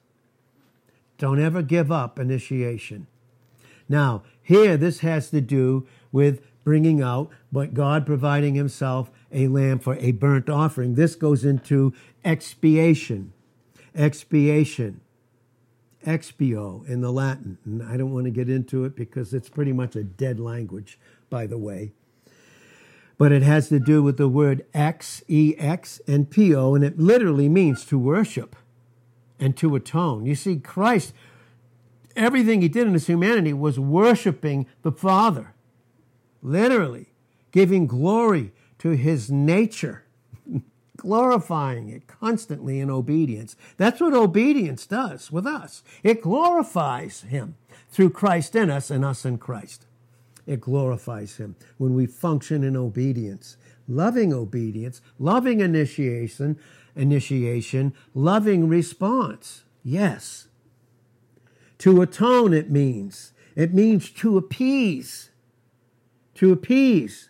Don't 1.18 1.40
ever 1.40 1.62
give 1.62 1.92
up 1.92 2.20
initiation. 2.20 3.08
Now, 3.88 4.24
here, 4.42 4.78
this 4.78 5.00
has 5.00 5.30
to 5.30 5.42
do 5.42 5.88
with 6.12 6.42
bringing 6.64 7.02
out, 7.02 7.30
but 7.52 7.74
God 7.74 8.06
providing 8.06 8.56
Himself 8.56 9.12
a 9.32 9.48
lamb 9.48 9.80
for 9.80 9.96
a 9.96 10.12
burnt 10.12 10.50
offering. 10.50 10.96
This 10.96 11.16
goes 11.16 11.46
into 11.46 11.94
expiation. 12.24 13.34
Expiation. 13.94 15.02
Expio 16.06 16.88
in 16.88 17.02
the 17.02 17.12
Latin. 17.12 17.58
And 17.66 17.82
I 17.82 17.98
don't 17.98 18.14
want 18.14 18.26
to 18.26 18.32
get 18.32 18.50
into 18.50 18.84
it 18.86 18.96
because 18.96 19.34
it's 19.34 19.50
pretty 19.50 19.74
much 19.74 19.96
a 19.96 20.04
dead 20.04 20.40
language, 20.40 21.00
by 21.30 21.48
the 21.48 21.58
way. 21.58 21.94
But 23.18 23.32
it 23.32 23.44
has 23.44 23.70
to 23.70 23.80
do 23.80 24.04
with 24.04 24.18
the 24.18 24.28
word 24.28 24.66
ex, 24.74 25.24
E 25.28 25.56
X, 25.58 26.02
and 26.08 26.30
P 26.30 26.54
O, 26.54 26.76
and 26.76 26.84
it 26.84 27.00
literally 27.00 27.48
means 27.48 27.86
to 27.86 27.98
worship 27.98 28.56
and 29.40 29.56
to 29.58 29.76
atone. 29.76 30.26
You 30.26 30.36
see, 30.36 30.58
Christ, 30.58 31.14
everything 32.16 32.62
he 32.62 32.68
did 32.68 32.88
in 32.88 32.94
his 32.94 33.08
humanity 33.08 33.54
was 33.54 33.80
worshiping 33.80 34.68
the 34.82 34.92
Father, 34.92 35.54
literally 36.42 37.08
giving 37.52 37.88
glory 37.88 38.52
to 38.80 38.92
his 38.92 39.32
nature, 39.32 40.04
glorifying 40.98 41.90
it 41.90 42.08
constantly 42.08 42.80
in 42.80 42.90
obedience. 42.90 43.56
That's 43.78 44.02
what 44.02 44.14
obedience 44.14 44.86
does 44.86 45.32
with 45.32 45.46
us. 45.46 45.84
It 46.04 46.22
glorifies 46.22 47.22
him 47.22 47.56
through 47.90 48.10
Christ 48.12 48.56
in 48.56 48.70
us 48.70 48.92
and 48.92 49.06
us 49.06 49.26
in 49.26 49.38
Christ. 49.38 49.86
It 50.46 50.62
glorifies 50.62 51.38
him 51.38 51.56
when 51.78 51.96
we 51.96 52.06
function 52.06 52.64
in 52.64 52.76
obedience, 52.76 53.58
loving 53.88 54.34
obedience, 54.34 55.02
loving 55.18 55.62
initiation, 55.62 56.60
initiation, 56.96 57.94
loving 58.14 58.68
response. 58.68 59.64
Yes. 59.84 60.48
To 61.80 62.02
atone, 62.02 62.54
it 62.54 62.72
means. 62.72 63.34
It 63.56 63.74
means 63.74 64.10
to 64.12 64.38
appease. 64.38 65.30
To 66.36 66.52
appease. 66.52 67.30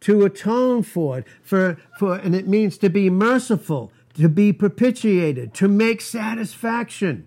To 0.00 0.24
atone 0.24 0.82
for 0.82 1.18
it. 1.18 1.26
For, 1.42 1.78
for, 1.98 2.16
and 2.16 2.34
it 2.34 2.46
means 2.46 2.78
to 2.78 2.88
be 2.88 3.10
merciful, 3.10 3.92
to 4.14 4.28
be 4.28 4.52
propitiated, 4.52 5.54
to 5.54 5.68
make 5.68 6.00
satisfaction. 6.00 7.26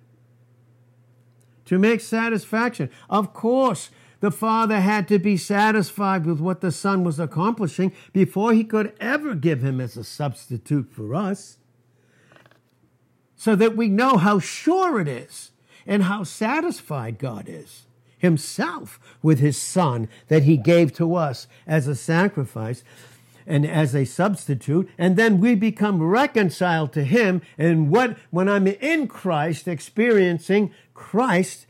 To 1.65 1.78
make 1.78 2.02
satisfaction. 2.02 2.89
Of 3.10 3.34
course, 3.34 3.89
the 4.19 4.32
Father 4.32 4.80
had 4.80 5.08
to 5.08 5.19
be 5.19 5.38
satisfied 5.38 6.25
with 6.25 6.39
what 6.39 6.62
the 6.62 6.71
Son 6.71 7.03
was 7.03 7.19
accomplishing 7.19 7.91
before 8.13 8.53
he 8.53 8.63
could 8.63 8.93
ever 8.99 9.36
give 9.36 9.63
him 9.63 9.80
as 9.80 9.95
a 9.97 10.03
substitute 10.03 10.91
for 10.91 11.13
us. 11.13 11.58
So 13.36 13.56
that 13.56 13.77
we 13.77 13.88
know 13.88 14.17
how 14.17 14.39
sure 14.39 14.99
it 14.99 15.08
is 15.08 15.51
and 15.86 16.03
how 16.03 16.23
satisfied 16.23 17.19
God 17.19 17.45
is 17.47 17.86
himself 18.17 18.99
with 19.21 19.39
his 19.39 19.58
Son 19.62 20.10
that 20.27 20.43
he 20.43 20.58
gave 20.58 20.93
to 20.93 21.15
us 21.15 21.47
as 21.67 21.88
a 21.88 21.95
sacrifice 21.95 22.84
and 23.45 23.65
as 23.65 23.95
a 23.95 24.06
substitute 24.06 24.89
and 24.97 25.15
then 25.15 25.39
we 25.39 25.56
become 25.56 26.01
reconciled 26.01 26.91
to 26.91 27.03
him 27.03 27.41
and 27.58 27.89
what 27.89 28.17
when 28.30 28.49
i'm 28.49 28.67
in 28.67 29.08
christ 29.08 29.67
experiencing 29.67 30.71
christ 30.93 31.66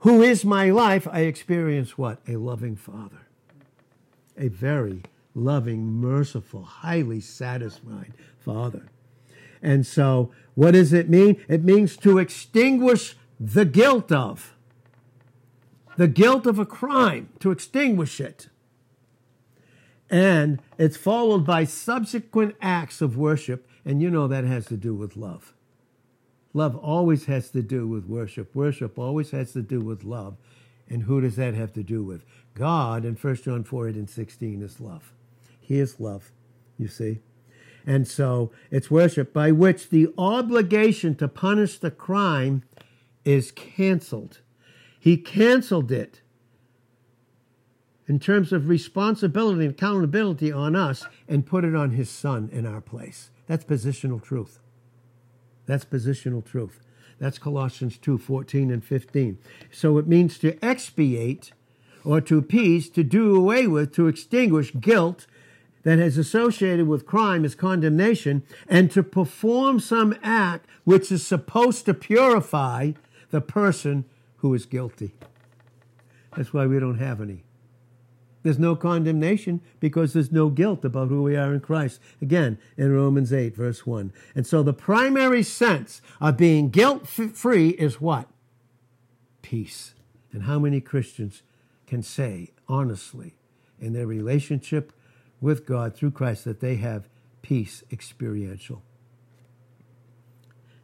who 0.00 0.22
is 0.22 0.44
my 0.44 0.70
life, 0.70 1.08
I 1.10 1.20
experience 1.20 1.98
what? 1.98 2.20
A 2.28 2.36
loving 2.36 2.76
Father. 2.76 3.26
A 4.36 4.48
very 4.48 5.02
loving, 5.34 5.84
merciful, 5.84 6.62
highly 6.62 7.20
satisfied 7.20 8.12
Father. 8.38 8.86
And 9.60 9.84
so, 9.84 10.30
what 10.54 10.72
does 10.72 10.92
it 10.92 11.08
mean? 11.08 11.42
It 11.48 11.64
means 11.64 11.96
to 11.98 12.18
extinguish 12.18 13.16
the 13.40 13.64
guilt 13.64 14.12
of. 14.12 14.54
The 15.96 16.08
guilt 16.08 16.46
of 16.46 16.60
a 16.60 16.66
crime, 16.66 17.30
to 17.40 17.50
extinguish 17.50 18.20
it. 18.20 18.48
And 20.08 20.62
it's 20.78 20.96
followed 20.96 21.44
by 21.44 21.64
subsequent 21.64 22.54
acts 22.62 23.00
of 23.00 23.16
worship, 23.16 23.68
and 23.84 24.00
you 24.00 24.10
know 24.10 24.28
that 24.28 24.44
has 24.44 24.66
to 24.66 24.76
do 24.76 24.94
with 24.94 25.16
love. 25.16 25.54
Love 26.58 26.74
always 26.74 27.26
has 27.26 27.50
to 27.50 27.62
do 27.62 27.86
with 27.86 28.06
worship. 28.06 28.52
Worship 28.52 28.98
always 28.98 29.30
has 29.30 29.52
to 29.52 29.62
do 29.62 29.80
with 29.80 30.02
love. 30.02 30.36
And 30.88 31.04
who 31.04 31.20
does 31.20 31.36
that 31.36 31.54
have 31.54 31.72
to 31.74 31.84
do 31.84 32.02
with? 32.02 32.24
God 32.54 33.04
in 33.04 33.14
1 33.14 33.36
John 33.36 33.62
4 33.62 33.90
8 33.90 33.94
and 33.94 34.10
16 34.10 34.60
is 34.60 34.80
love. 34.80 35.12
He 35.60 35.78
is 35.78 36.00
love, 36.00 36.32
you 36.76 36.88
see. 36.88 37.20
And 37.86 38.08
so 38.08 38.50
it's 38.72 38.90
worship 38.90 39.32
by 39.32 39.52
which 39.52 39.90
the 39.90 40.12
obligation 40.18 41.14
to 41.18 41.28
punish 41.28 41.78
the 41.78 41.92
crime 41.92 42.64
is 43.24 43.52
canceled. 43.52 44.40
He 44.98 45.16
canceled 45.16 45.92
it 45.92 46.22
in 48.08 48.18
terms 48.18 48.52
of 48.52 48.68
responsibility 48.68 49.64
and 49.64 49.74
accountability 49.74 50.50
on 50.50 50.74
us 50.74 51.06
and 51.28 51.46
put 51.46 51.64
it 51.64 51.76
on 51.76 51.92
his 51.92 52.10
son 52.10 52.48
in 52.50 52.66
our 52.66 52.80
place. 52.80 53.30
That's 53.46 53.64
positional 53.64 54.20
truth. 54.20 54.58
That's 55.68 55.84
positional 55.84 56.44
truth. 56.44 56.80
That's 57.20 57.38
Colossians 57.38 57.98
2 57.98 58.18
14 58.18 58.70
and 58.70 58.82
15. 58.82 59.38
So 59.70 59.98
it 59.98 60.08
means 60.08 60.38
to 60.38 60.58
expiate 60.64 61.52
or 62.04 62.22
to 62.22 62.38
appease, 62.38 62.88
to 62.90 63.04
do 63.04 63.36
away 63.36 63.66
with, 63.66 63.94
to 63.94 64.08
extinguish 64.08 64.74
guilt 64.80 65.26
that 65.82 65.98
is 65.98 66.16
associated 66.16 66.88
with 66.88 67.06
crime 67.06 67.44
as 67.44 67.54
condemnation, 67.54 68.42
and 68.66 68.90
to 68.90 69.02
perform 69.02 69.78
some 69.78 70.16
act 70.22 70.66
which 70.84 71.12
is 71.12 71.26
supposed 71.26 71.84
to 71.84 71.94
purify 71.94 72.92
the 73.30 73.40
person 73.40 74.04
who 74.38 74.54
is 74.54 74.64
guilty. 74.64 75.12
That's 76.36 76.52
why 76.54 76.66
we 76.66 76.80
don't 76.80 76.98
have 76.98 77.20
any. 77.20 77.44
There's 78.42 78.58
no 78.58 78.76
condemnation 78.76 79.60
because 79.80 80.12
there's 80.12 80.30
no 80.30 80.48
guilt 80.48 80.84
about 80.84 81.08
who 81.08 81.22
we 81.22 81.36
are 81.36 81.52
in 81.52 81.60
Christ. 81.60 82.00
Again, 82.22 82.58
in 82.76 82.92
Romans 82.92 83.32
8, 83.32 83.56
verse 83.56 83.84
1. 83.84 84.12
And 84.34 84.46
so 84.46 84.62
the 84.62 84.72
primary 84.72 85.42
sense 85.42 86.00
of 86.20 86.36
being 86.36 86.70
guilt 86.70 87.06
free 87.06 87.70
is 87.70 88.00
what? 88.00 88.28
Peace. 89.42 89.94
And 90.32 90.44
how 90.44 90.58
many 90.58 90.80
Christians 90.80 91.42
can 91.86 92.02
say 92.02 92.52
honestly 92.68 93.34
in 93.80 93.92
their 93.92 94.06
relationship 94.06 94.92
with 95.40 95.66
God 95.66 95.96
through 95.96 96.12
Christ 96.12 96.44
that 96.44 96.60
they 96.60 96.76
have 96.76 97.08
peace 97.42 97.82
experiential? 97.90 98.82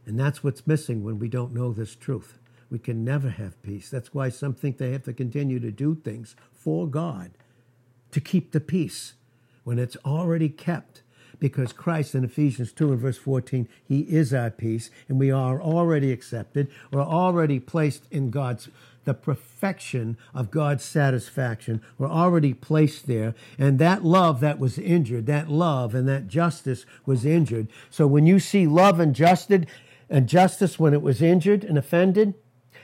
And 0.07 0.19
that's 0.19 0.43
what's 0.43 0.67
missing 0.67 1.05
when 1.05 1.19
we 1.19 1.29
don't 1.29 1.55
know 1.55 1.73
this 1.73 1.95
truth. 1.95 2.39
We 2.69 2.79
can 2.79 3.05
never 3.05 3.31
have 3.31 3.63
peace. 3.63 3.91
That's 3.91 4.13
why 4.13 4.29
some 4.29 4.55
think 4.55 4.79
they 4.79 4.91
have 4.93 5.05
to 5.05 5.13
continue 5.13 5.61
to 5.61 5.71
do 5.71 5.95
things 5.95 6.35
for 6.53 6.89
God 6.89 7.31
to 8.15 8.21
keep 8.21 8.53
the 8.53 8.61
peace 8.61 9.15
when 9.65 9.77
it's 9.77 9.97
already 10.07 10.49
kept. 10.49 11.03
Because 11.41 11.73
Christ 11.73 12.15
in 12.15 12.23
Ephesians 12.23 12.73
2 12.73 12.93
and 12.93 13.01
verse 13.01 13.19
14, 13.19 13.69
He 13.85 14.01
is 14.03 14.33
our 14.33 14.51
peace, 14.51 14.89
and 15.09 15.19
we 15.19 15.33
are 15.33 15.61
already 15.61 16.13
accepted. 16.13 16.71
We're 16.93 17.03
already 17.03 17.59
placed 17.59 18.05
in 18.13 18.31
God's, 18.31 18.69
the 19.05 19.15
perfection 19.15 20.17
of 20.33 20.53
God's 20.53 20.85
satisfaction. 20.85 21.83
We're 21.99 22.09
already 22.09 22.55
placed 22.55 23.09
there. 23.09 23.35
And 23.59 23.81
that 23.81 24.05
love 24.05 24.39
that 24.41 24.61
was 24.61 24.79
injured, 24.79 25.27
that 25.27 25.51
love 25.51 25.93
and 25.93 26.09
that 26.09 26.29
justice 26.29 26.87
was 27.05 27.27
injured. 27.27 27.67
So 27.91 28.07
when 28.07 28.27
you 28.27 28.39
see 28.39 28.69
love 28.69 29.01
and 29.01 29.13
justice, 29.13 29.65
and 30.09 30.29
justice 30.29 30.79
when 30.79 30.95
it 30.95 31.03
was 31.03 31.21
injured 31.21 31.65
and 31.65 31.77
offended, 31.77 32.35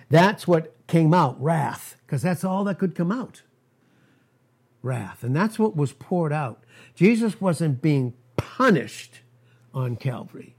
that's 0.08 0.48
what 0.48 0.74
came 0.88 1.14
out, 1.14 1.40
wrath, 1.40 1.96
because 2.04 2.22
that's 2.22 2.42
all 2.42 2.64
that 2.64 2.80
could 2.80 2.96
come 2.96 3.12
out 3.12 3.42
wrath. 4.82 5.22
And 5.22 5.34
that's 5.34 5.58
what 5.58 5.76
was 5.76 5.92
poured 5.92 6.32
out. 6.32 6.64
Jesus 6.94 7.40
wasn't 7.40 7.82
being 7.82 8.14
punished 8.36 9.20
on 9.72 9.96
Calvary, 9.96 10.56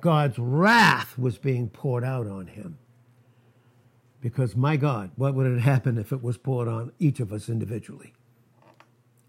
God's 0.00 0.38
wrath 0.38 1.18
was 1.18 1.38
being 1.38 1.68
poured 1.68 2.04
out 2.04 2.26
on 2.26 2.46
him. 2.46 2.78
Because, 4.20 4.54
my 4.54 4.76
God, 4.76 5.10
what 5.16 5.34
would 5.34 5.46
have 5.46 5.60
happened 5.60 5.98
if 5.98 6.12
it 6.12 6.22
was 6.22 6.38
poured 6.38 6.68
on 6.68 6.92
each 7.00 7.18
of 7.18 7.32
us 7.32 7.48
individually? 7.48 8.12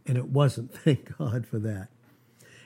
And 0.05 0.17
it 0.17 0.27
wasn't. 0.27 0.71
Thank 0.83 1.17
God 1.17 1.47
for 1.47 1.57
that. 1.59 1.89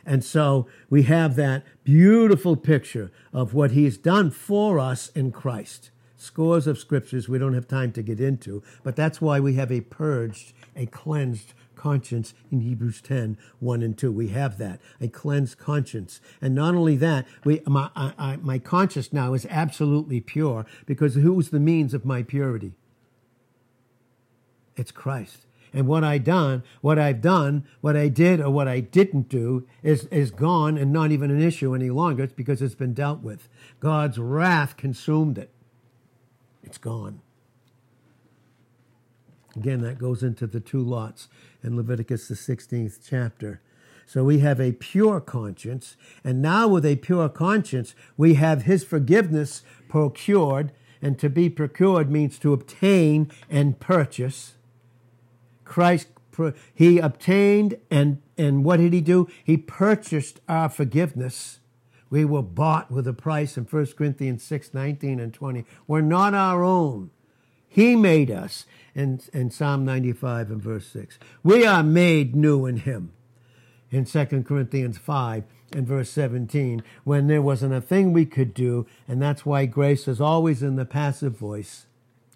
And 0.05 0.23
so 0.23 0.67
we 0.89 1.03
have 1.03 1.35
that 1.35 1.63
beautiful 1.83 2.55
picture 2.55 3.11
of 3.33 3.53
what 3.53 3.71
he's 3.71 3.97
done 3.97 4.31
for 4.31 4.79
us 4.79 5.09
in 5.09 5.31
Christ. 5.31 5.91
Scores 6.17 6.65
of 6.65 6.79
scriptures 6.79 7.29
we 7.29 7.37
don't 7.37 7.53
have 7.53 7.67
time 7.67 7.91
to 7.91 8.01
get 8.01 8.19
into, 8.19 8.63
but 8.83 8.95
that's 8.95 9.21
why 9.21 9.39
we 9.39 9.53
have 9.53 9.71
a 9.71 9.81
purged, 9.81 10.51
a 10.75 10.87
cleansed 10.87 11.53
conscience 11.75 12.33
in 12.51 12.61
Hebrews 12.61 13.01
10, 13.01 13.37
1 13.59 13.81
and 13.83 13.95
2. 13.95 14.11
We 14.11 14.29
have 14.29 14.57
that, 14.57 14.81
a 14.99 15.07
cleansed 15.07 15.59
conscience. 15.59 16.19
And 16.41 16.55
not 16.55 16.73
only 16.73 16.95
that, 16.97 17.27
we, 17.45 17.61
my, 17.67 17.91
I, 17.95 18.37
my 18.37 18.57
conscience 18.57 19.13
now 19.13 19.35
is 19.35 19.45
absolutely 19.49 20.19
pure 20.19 20.65
because 20.87 21.13
who's 21.13 21.51
the 21.51 21.59
means 21.59 21.93
of 21.93 22.03
my 22.03 22.23
purity? 22.23 22.73
It's 24.75 24.91
Christ. 24.91 25.45
And 25.71 25.87
what 25.87 26.03
I 26.03 26.17
done, 26.17 26.63
what 26.81 26.97
I've 26.97 27.21
done, 27.21 27.65
what 27.81 27.95
I 27.95 28.07
did 28.07 28.39
or 28.39 28.49
what 28.49 28.67
I 28.67 28.79
didn't 28.79 29.29
do 29.29 29.67
is, 29.83 30.05
is 30.05 30.31
gone 30.31 30.77
and 30.77 30.91
not 30.91 31.11
even 31.11 31.29
an 31.29 31.43
issue 31.43 31.75
any 31.75 31.91
longer. 31.91 32.23
It's 32.23 32.33
because 32.33 32.61
it's 32.61 32.73
been 32.73 32.95
dealt 32.95 33.21
with. 33.21 33.47
God's 33.79 34.17
wrath 34.17 34.77
consumed 34.77 35.37
it. 35.37 35.51
It's 36.67 36.77
gone. 36.77 37.21
Again, 39.55 39.79
that 39.83 39.97
goes 39.97 40.21
into 40.21 40.45
the 40.45 40.59
two 40.59 40.81
lots 40.81 41.29
in 41.63 41.77
Leviticus, 41.77 42.27
the 42.27 42.35
16th 42.35 42.99
chapter. 43.09 43.61
So 44.05 44.25
we 44.25 44.39
have 44.39 44.59
a 44.59 44.73
pure 44.73 45.21
conscience. 45.21 45.95
And 46.25 46.41
now, 46.41 46.67
with 46.67 46.85
a 46.85 46.97
pure 46.97 47.29
conscience, 47.29 47.95
we 48.17 48.33
have 48.33 48.63
his 48.63 48.83
forgiveness 48.83 49.63
procured. 49.87 50.73
And 51.01 51.17
to 51.19 51.29
be 51.29 51.49
procured 51.49 52.11
means 52.11 52.37
to 52.39 52.51
obtain 52.51 53.31
and 53.49 53.79
purchase. 53.79 54.55
Christ, 55.63 56.09
he 56.73 56.99
obtained, 56.99 57.77
and, 57.89 58.21
and 58.37 58.65
what 58.65 58.81
did 58.81 58.91
he 58.91 58.99
do? 58.99 59.29
He 59.41 59.55
purchased 59.55 60.41
our 60.49 60.67
forgiveness. 60.67 61.59
We 62.09 62.25
were 62.25 62.41
bought 62.41 62.91
with 62.91 63.07
a 63.07 63.13
price 63.13 63.57
in 63.57 63.65
1 63.65 63.85
Corinthians 63.97 64.43
6 64.43 64.73
19 64.73 65.19
and 65.19 65.33
20. 65.33 65.65
We're 65.87 66.01
not 66.01 66.33
our 66.33 66.63
own. 66.63 67.11
He 67.67 67.95
made 67.95 68.31
us 68.31 68.65
in, 68.95 69.21
in 69.33 69.51
Psalm 69.51 69.85
95 69.85 70.51
and 70.51 70.61
verse 70.61 70.87
6. 70.87 71.19
We 71.43 71.65
are 71.65 71.83
made 71.83 72.35
new 72.35 72.65
in 72.65 72.77
Him 72.77 73.11
in 73.91 74.05
2 74.05 74.25
Corinthians 74.43 74.97
5 74.97 75.43
and 75.73 75.87
verse 75.87 76.09
17 76.09 76.81
when 77.03 77.27
there 77.27 77.41
wasn't 77.41 77.73
a 77.73 77.81
thing 77.81 78.13
we 78.13 78.25
could 78.25 78.53
do, 78.53 78.87
and 79.07 79.21
that's 79.21 79.45
why 79.45 79.65
grace 79.65 80.07
is 80.07 80.21
always 80.21 80.63
in 80.63 80.75
the 80.75 80.85
passive 80.85 81.37
voice. 81.37 81.85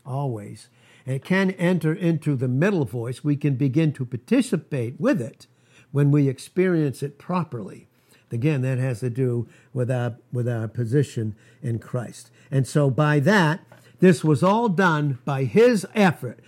Always. 0.05 0.69
And 1.05 1.15
it 1.15 1.25
can 1.25 1.51
enter 1.51 1.93
into 1.93 2.35
the 2.35 2.47
middle 2.47 2.85
voice. 2.85 3.23
We 3.23 3.35
can 3.35 3.55
begin 3.55 3.93
to 3.93 4.05
participate 4.05 4.99
with 4.99 5.21
it 5.21 5.47
when 5.91 6.11
we 6.11 6.27
experience 6.27 7.01
it 7.01 7.17
properly. 7.17 7.87
Again, 8.31 8.61
that 8.61 8.77
has 8.77 9.01
to 9.01 9.09
do 9.09 9.47
with 9.73 9.91
our, 9.91 10.15
with 10.31 10.47
our 10.47 10.67
position 10.67 11.35
in 11.61 11.79
Christ. 11.79 12.31
And 12.49 12.67
so 12.67 12.89
by 12.89 13.19
that, 13.19 13.61
this 13.99 14.23
was 14.23 14.41
all 14.41 14.69
done 14.69 15.19
by 15.25 15.43
his 15.43 15.85
effort. 15.93 16.39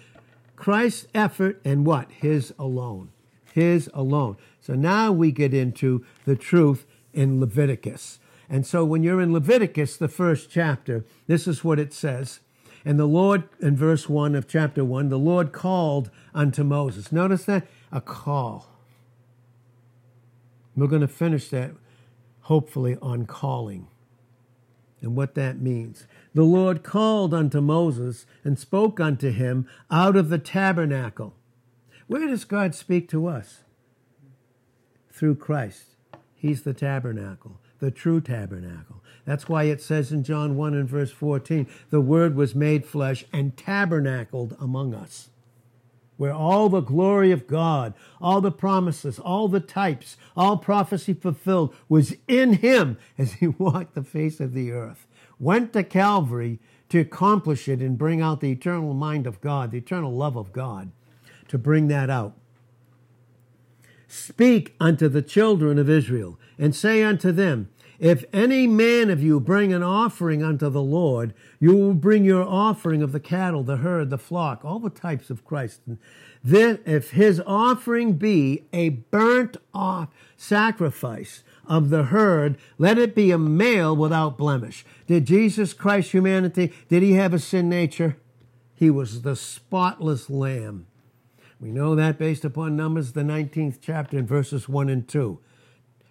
Christ's 0.56 1.08
effort 1.14 1.62
and 1.64 1.86
what? 1.86 2.12
His 2.12 2.54
alone. 2.58 3.10
His 3.54 3.90
alone. 3.94 4.38
So 4.62 4.74
now 4.74 5.12
we 5.12 5.32
get 5.32 5.54
into 5.54 6.06
the 6.26 6.36
truth 6.36 6.86
in 7.14 7.40
Leviticus. 7.40 8.20
And 8.50 8.66
so 8.66 8.84
when 8.84 9.04
you're 9.04 9.22
in 9.22 9.34
Leviticus, 9.34 9.98
the 9.98 10.08
first 10.08 10.50
chapter, 10.50 11.06
this 11.28 11.48
is 11.48 11.64
what 11.64 11.80
it 11.80 11.94
says. 11.94 12.40
And 12.86 13.00
the 13.00 13.06
Lord, 13.06 13.44
in 13.62 13.76
verse 13.76 14.10
1 14.10 14.36
of 14.36 14.48
chapter 14.48 14.84
1, 14.84 15.10
the 15.10 15.20
Lord 15.20 15.52
called 15.52 16.10
unto 16.34 16.64
Moses. 16.64 17.12
Notice 17.12 17.46
that? 17.46 17.68
A 17.92 18.02
call. 18.02 18.73
We're 20.76 20.88
going 20.88 21.02
to 21.02 21.08
finish 21.08 21.50
that 21.50 21.72
hopefully 22.42 22.98
on 23.02 23.26
calling 23.26 23.88
and 25.02 25.16
what 25.16 25.36
that 25.36 25.60
means. 25.60 26.06
The 26.34 26.44
Lord 26.44 26.84
called 26.84 27.34
unto 27.34 27.62
Moses 27.62 28.26
and 28.44 28.58
spoke 28.58 29.00
unto 29.00 29.32
him 29.32 29.68
out 29.92 30.16
of 30.16 30.30
the 30.30 30.38
tabernacle. 30.38 31.36
Where 32.08 32.28
does 32.28 32.46
God 32.46 32.74
speak 32.74 33.10
to 33.10 33.28
us? 33.28 33.60
Through 35.12 35.36
Christ. 35.36 35.96
He's 36.36 36.64
the 36.64 36.74
tabernacle, 36.74 37.60
the 37.80 37.92
true 37.92 38.20
tabernacle. 38.20 39.02
That's 39.26 39.48
why 39.48 39.64
it 39.64 39.82
says 39.82 40.12
in 40.12 40.24
John 40.24 40.58
1 40.58 40.74
and 40.74 40.90
verse 40.90 41.12
14, 41.12 41.68
the 41.90 42.02
Word 42.02 42.36
was 42.36 42.56
made 42.56 42.86
flesh 42.86 43.24
and 43.32 43.56
tabernacled 43.56 44.58
among 44.60 44.94
us 44.94 45.30
where 46.18 46.34
all 46.34 46.70
the 46.70 46.82
glory 46.82 47.32
of 47.32 47.48
God, 47.48 47.94
all 48.22 48.42
the 48.42 48.52
promises, 48.52 49.20
all 49.20 49.48
the 49.48 49.60
types, 49.60 50.18
all 50.36 50.58
prophecy 50.58 51.14
fulfilled 51.14 51.76
was 51.90 52.16
in 52.28 52.54
him 52.54 52.98
as 53.18 53.34
he 53.34 53.48
walked 53.60 53.96
the 53.96 54.04
face 54.04 54.40
of 54.40 54.54
the 54.54 54.72
earth. 54.72 55.08
Went 55.40 55.74
to 55.74 55.84
Calvary 55.84 56.60
to 56.90 57.00
accomplish 57.00 57.68
it 57.68 57.80
and 57.80 57.98
bring 57.98 58.22
out 58.22 58.40
the 58.40 58.52
eternal 58.52 58.94
mind 58.94 59.26
of 59.26 59.42
God, 59.42 59.72
the 59.72 59.80
eternal 59.80 60.14
love 60.14 60.36
of 60.36 60.54
God, 60.54 60.92
to 61.48 61.58
bring 61.58 61.88
that 61.88 62.10
out. 62.10 62.34
Speak 64.08 64.76
unto 64.80 65.10
the 65.10 65.24
children 65.24 65.80
of 65.80 65.90
Israel 65.90 66.40
and 66.60 66.76
say 66.76 67.02
unto 67.04 67.32
them, 67.32 67.70
if 68.04 68.26
any 68.34 68.68
man 68.68 69.10
of 69.10 69.24
you 69.24 69.40
bring 69.40 69.72
an 69.72 69.82
offering 69.82 70.44
unto 70.44 70.70
the 70.70 70.82
Lord, 70.82 71.34
you 71.58 71.74
will 71.74 71.94
bring 71.94 72.26
your 72.26 72.44
offering 72.44 73.02
of 73.02 73.14
the 73.14 73.20
cattle, 73.22 73.64
the 73.64 73.78
herd, 73.78 74.10
the 74.10 74.18
flock, 74.18 74.66
all 74.66 74.78
the 74.78 74.90
types 74.90 75.30
of 75.30 75.46
Christ. 75.46 75.80
then, 76.44 76.80
if 76.86 77.12
his 77.12 77.42
offering 77.48 78.14
be 78.14 78.66
a 78.74 78.90
burnt 78.90 79.56
off 79.74 80.10
sacrifice 80.36 81.44
of 81.66 81.92
the 81.92 82.04
herd, 82.04 82.58
let 82.78 82.98
it 82.98 83.16
be 83.16 83.32
a 83.32 83.38
male 83.38 83.96
without 83.96 84.38
blemish. 84.38 84.84
Did 85.08 85.24
Jesus 85.24 85.72
Christ 85.72 86.12
humanity, 86.12 86.74
did 86.90 87.04
he 87.04 87.14
have 87.14 87.34
a 87.34 87.40
sin 87.40 87.70
nature? 87.70 88.18
He 88.76 88.90
was 88.90 89.22
the 89.22 89.38
spotless 89.38 90.30
lamb. 90.30 90.88
We 91.58 91.72
know 91.72 91.96
that 91.96 92.20
based 92.20 92.44
upon 92.44 92.76
Numbers, 92.76 93.14
the 93.14 93.22
19th 93.22 93.78
chapter, 93.80 94.18
in 94.18 94.28
verses 94.28 94.68
1 94.68 94.90
and 94.90 95.08
2. 95.08 95.40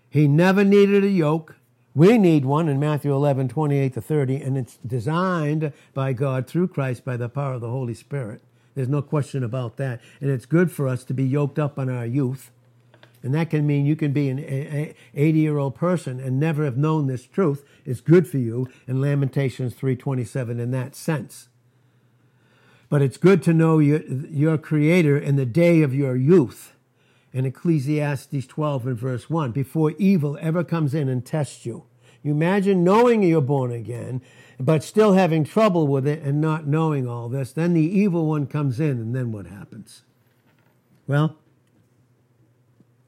He 0.08 0.26
never 0.26 0.64
needed 0.64 1.04
a 1.04 1.08
yoke. 1.08 1.56
We 1.94 2.16
need 2.16 2.46
one 2.46 2.68
in 2.68 2.80
Matthew 2.80 3.12
11, 3.12 3.48
28 3.48 3.94
to 3.94 4.00
30, 4.00 4.36
and 4.36 4.56
it's 4.56 4.78
designed 4.86 5.72
by 5.92 6.14
God 6.14 6.46
through 6.46 6.68
Christ 6.68 7.04
by 7.04 7.18
the 7.18 7.28
power 7.28 7.54
of 7.54 7.60
the 7.60 7.68
Holy 7.68 7.92
Spirit. 7.92 8.40
There's 8.74 8.88
no 8.88 9.02
question 9.02 9.44
about 9.44 9.76
that. 9.76 10.00
And 10.20 10.30
it's 10.30 10.46
good 10.46 10.72
for 10.72 10.88
us 10.88 11.04
to 11.04 11.14
be 11.14 11.24
yoked 11.24 11.58
up 11.58 11.78
on 11.78 11.90
our 11.90 12.06
youth. 12.06 12.50
And 13.22 13.34
that 13.34 13.50
can 13.50 13.66
mean 13.66 13.86
you 13.86 13.94
can 13.94 14.12
be 14.12 14.30
an 14.30 14.94
80 15.14 15.38
year 15.38 15.58
old 15.58 15.74
person 15.74 16.18
and 16.18 16.40
never 16.40 16.64
have 16.64 16.76
known 16.76 17.06
this 17.06 17.26
truth. 17.26 17.64
It's 17.84 18.00
good 18.00 18.26
for 18.26 18.38
you 18.38 18.68
in 18.88 19.00
Lamentations 19.00 19.74
327 19.74 20.58
in 20.58 20.70
that 20.72 20.96
sense. 20.96 21.48
But 22.88 23.02
it's 23.02 23.18
good 23.18 23.42
to 23.44 23.52
know 23.52 23.78
your, 23.78 24.02
your 24.02 24.58
Creator 24.58 25.18
in 25.18 25.36
the 25.36 25.46
day 25.46 25.82
of 25.82 25.94
your 25.94 26.16
youth 26.16 26.71
in 27.32 27.46
Ecclesiastes 27.46 28.46
12 28.46 28.86
and 28.86 28.98
verse 28.98 29.30
1 29.30 29.52
before 29.52 29.92
evil 29.98 30.38
ever 30.40 30.62
comes 30.62 30.94
in 30.94 31.08
and 31.08 31.24
tests 31.24 31.64
you. 31.64 31.84
You 32.22 32.32
imagine 32.32 32.84
knowing 32.84 33.22
you're 33.22 33.40
born 33.40 33.72
again, 33.72 34.22
but 34.60 34.84
still 34.84 35.14
having 35.14 35.44
trouble 35.44 35.88
with 35.88 36.06
it 36.06 36.22
and 36.22 36.40
not 36.40 36.66
knowing 36.66 37.08
all 37.08 37.28
this. 37.28 37.52
Then 37.52 37.74
the 37.74 37.80
evil 37.80 38.26
one 38.26 38.46
comes 38.46 38.78
in, 38.78 38.90
and 38.90 39.14
then 39.14 39.32
what 39.32 39.46
happens? 39.46 40.02
Well, 41.06 41.36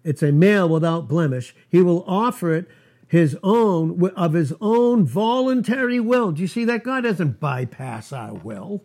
it's 0.02 0.22
a 0.22 0.32
male 0.32 0.68
without 0.68 1.06
blemish. 1.06 1.54
He 1.68 1.80
will 1.80 2.04
offer 2.06 2.54
it 2.54 2.68
his 3.06 3.38
own, 3.42 4.10
of 4.16 4.32
his 4.32 4.52
own 4.60 5.06
voluntary 5.06 6.00
will. 6.00 6.32
Do 6.32 6.42
you 6.42 6.48
see 6.48 6.64
that? 6.64 6.82
God 6.82 7.02
doesn't 7.02 7.38
bypass 7.38 8.12
our 8.12 8.34
will 8.34 8.82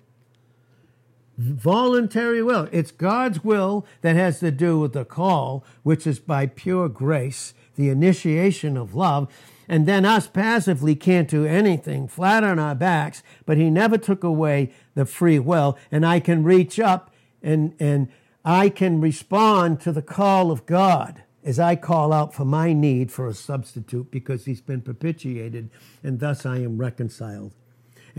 voluntary 1.40 2.44
will. 2.44 2.68
It's 2.72 2.92
God's 2.92 3.44
will 3.44 3.86
that 4.02 4.18
has 4.18 4.40
to 4.42 4.52
do 4.52 4.80
with 4.80 4.94
the 4.94 5.06
call, 5.06 5.64
which 5.84 6.06
is 6.06 6.20
by 6.20 6.48
pure 6.48 6.90
grace, 6.90 7.54
the 7.76 7.90
initiation 7.90 8.76
of 8.76 8.94
love. 8.94 9.32
And 9.68 9.88
then 9.88 10.04
us 10.04 10.28
passively 10.28 10.96
can't 10.96 11.30
do 11.30 11.46
anything, 11.46 12.08
flat 12.08 12.44
on 12.44 12.60
our 12.60 12.76
backs, 12.76 13.24
but 13.46 13.58
He 13.58 13.70
never 13.70 13.98
took 13.98 14.24
away 14.24 14.72
the 14.96 15.06
free 15.06 15.40
will. 15.40 15.78
And 15.92 16.06
I 16.06 16.20
can 16.20 16.44
reach 16.44 16.80
up 16.80 17.14
and, 17.42 17.74
and 17.80 18.10
I 18.44 18.70
can 18.70 19.00
respond 19.00 19.80
to 19.82 19.92
the 19.92 20.02
call 20.02 20.52
of 20.52 20.66
God 20.66 21.24
as 21.44 21.58
I 21.58 21.78
call 21.78 22.12
out 22.12 22.34
for 22.34 22.46
my 22.46 22.74
need 22.74 23.12
for 23.12 23.28
a 23.28 23.34
substitute 23.34 24.12
because 24.12 24.44
He's 24.44 24.62
been 24.62 24.82
propitiated 24.82 25.70
and 26.04 26.20
thus 26.20 26.46
I 26.46 26.58
am 26.58 26.78
reconciled. 26.78 27.54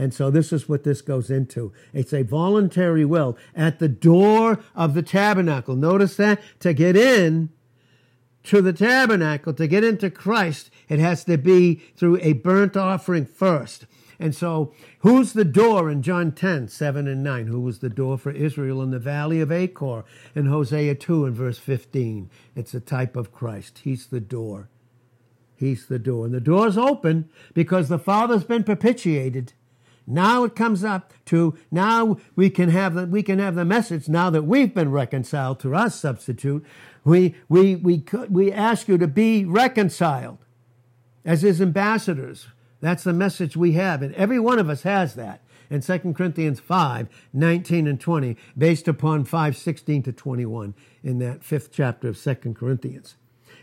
And 0.00 0.14
so 0.14 0.30
this 0.30 0.50
is 0.50 0.66
what 0.66 0.82
this 0.82 1.02
goes 1.02 1.28
into. 1.28 1.74
It's 1.92 2.14
a 2.14 2.22
voluntary 2.22 3.04
will 3.04 3.36
at 3.54 3.80
the 3.80 3.88
door 3.88 4.58
of 4.74 4.94
the 4.94 5.02
tabernacle. 5.02 5.76
Notice 5.76 6.16
that 6.16 6.40
to 6.60 6.72
get 6.72 6.96
in 6.96 7.50
to 8.44 8.62
the 8.62 8.72
tabernacle, 8.72 9.52
to 9.52 9.66
get 9.66 9.84
into 9.84 10.08
Christ, 10.08 10.70
it 10.88 11.00
has 11.00 11.24
to 11.24 11.36
be 11.36 11.82
through 11.96 12.18
a 12.22 12.32
burnt 12.32 12.78
offering 12.78 13.26
first. 13.26 13.84
And 14.18 14.34
so, 14.34 14.72
who's 15.00 15.34
the 15.34 15.44
door 15.44 15.90
in 15.90 16.00
John 16.00 16.32
10, 16.32 16.68
7 16.68 17.06
and 17.06 17.22
9? 17.22 17.48
Who 17.48 17.60
was 17.60 17.80
the 17.80 17.90
door 17.90 18.16
for 18.16 18.30
Israel 18.30 18.80
in 18.80 18.92
the 18.92 18.98
valley 18.98 19.42
of 19.42 19.52
Achor 19.52 20.04
in 20.34 20.46
Hosea 20.46 20.94
2 20.94 21.26
and 21.26 21.36
verse 21.36 21.58
15? 21.58 22.30
It's 22.56 22.72
a 22.72 22.80
type 22.80 23.16
of 23.16 23.32
Christ. 23.32 23.80
He's 23.84 24.06
the 24.06 24.20
door. 24.20 24.70
He's 25.56 25.88
the 25.88 25.98
door. 25.98 26.24
And 26.24 26.32
the 26.32 26.40
door's 26.40 26.78
open 26.78 27.28
because 27.52 27.90
the 27.90 27.98
Father's 27.98 28.44
been 28.44 28.64
propitiated. 28.64 29.52
Now 30.10 30.44
it 30.44 30.56
comes 30.56 30.82
up 30.82 31.12
to 31.26 31.56
now 31.70 32.18
we 32.34 32.50
can 32.50 32.68
have 32.68 32.94
the, 32.94 33.06
we 33.06 33.22
can 33.22 33.38
have 33.38 33.54
the 33.54 33.64
message 33.64 34.08
now 34.08 34.28
that 34.30 34.42
we've 34.42 34.74
been 34.74 34.90
reconciled 34.90 35.60
to 35.60 35.74
our 35.74 35.90
substitute. 35.90 36.64
We 37.04 37.36
we 37.48 37.76
we 37.76 38.04
we 38.28 38.52
ask 38.52 38.88
you 38.88 38.98
to 38.98 39.06
be 39.06 39.44
reconciled 39.44 40.38
as 41.24 41.42
his 41.42 41.60
ambassadors. 41.60 42.48
That's 42.80 43.04
the 43.04 43.12
message 43.12 43.56
we 43.56 43.72
have, 43.72 44.02
and 44.02 44.14
every 44.14 44.40
one 44.40 44.58
of 44.58 44.68
us 44.68 44.82
has 44.82 45.14
that 45.14 45.42
in 45.70 45.80
2 45.80 46.14
Corinthians 46.14 46.58
5, 46.58 47.08
19 47.32 47.86
and 47.86 48.00
20, 48.00 48.36
based 48.58 48.88
upon 48.88 49.24
5, 49.24 49.56
16 49.56 50.02
to 50.02 50.12
21 50.12 50.74
in 51.04 51.18
that 51.20 51.44
fifth 51.44 51.70
chapter 51.72 52.08
of 52.08 52.20
2 52.20 52.54
Corinthians. 52.54 53.14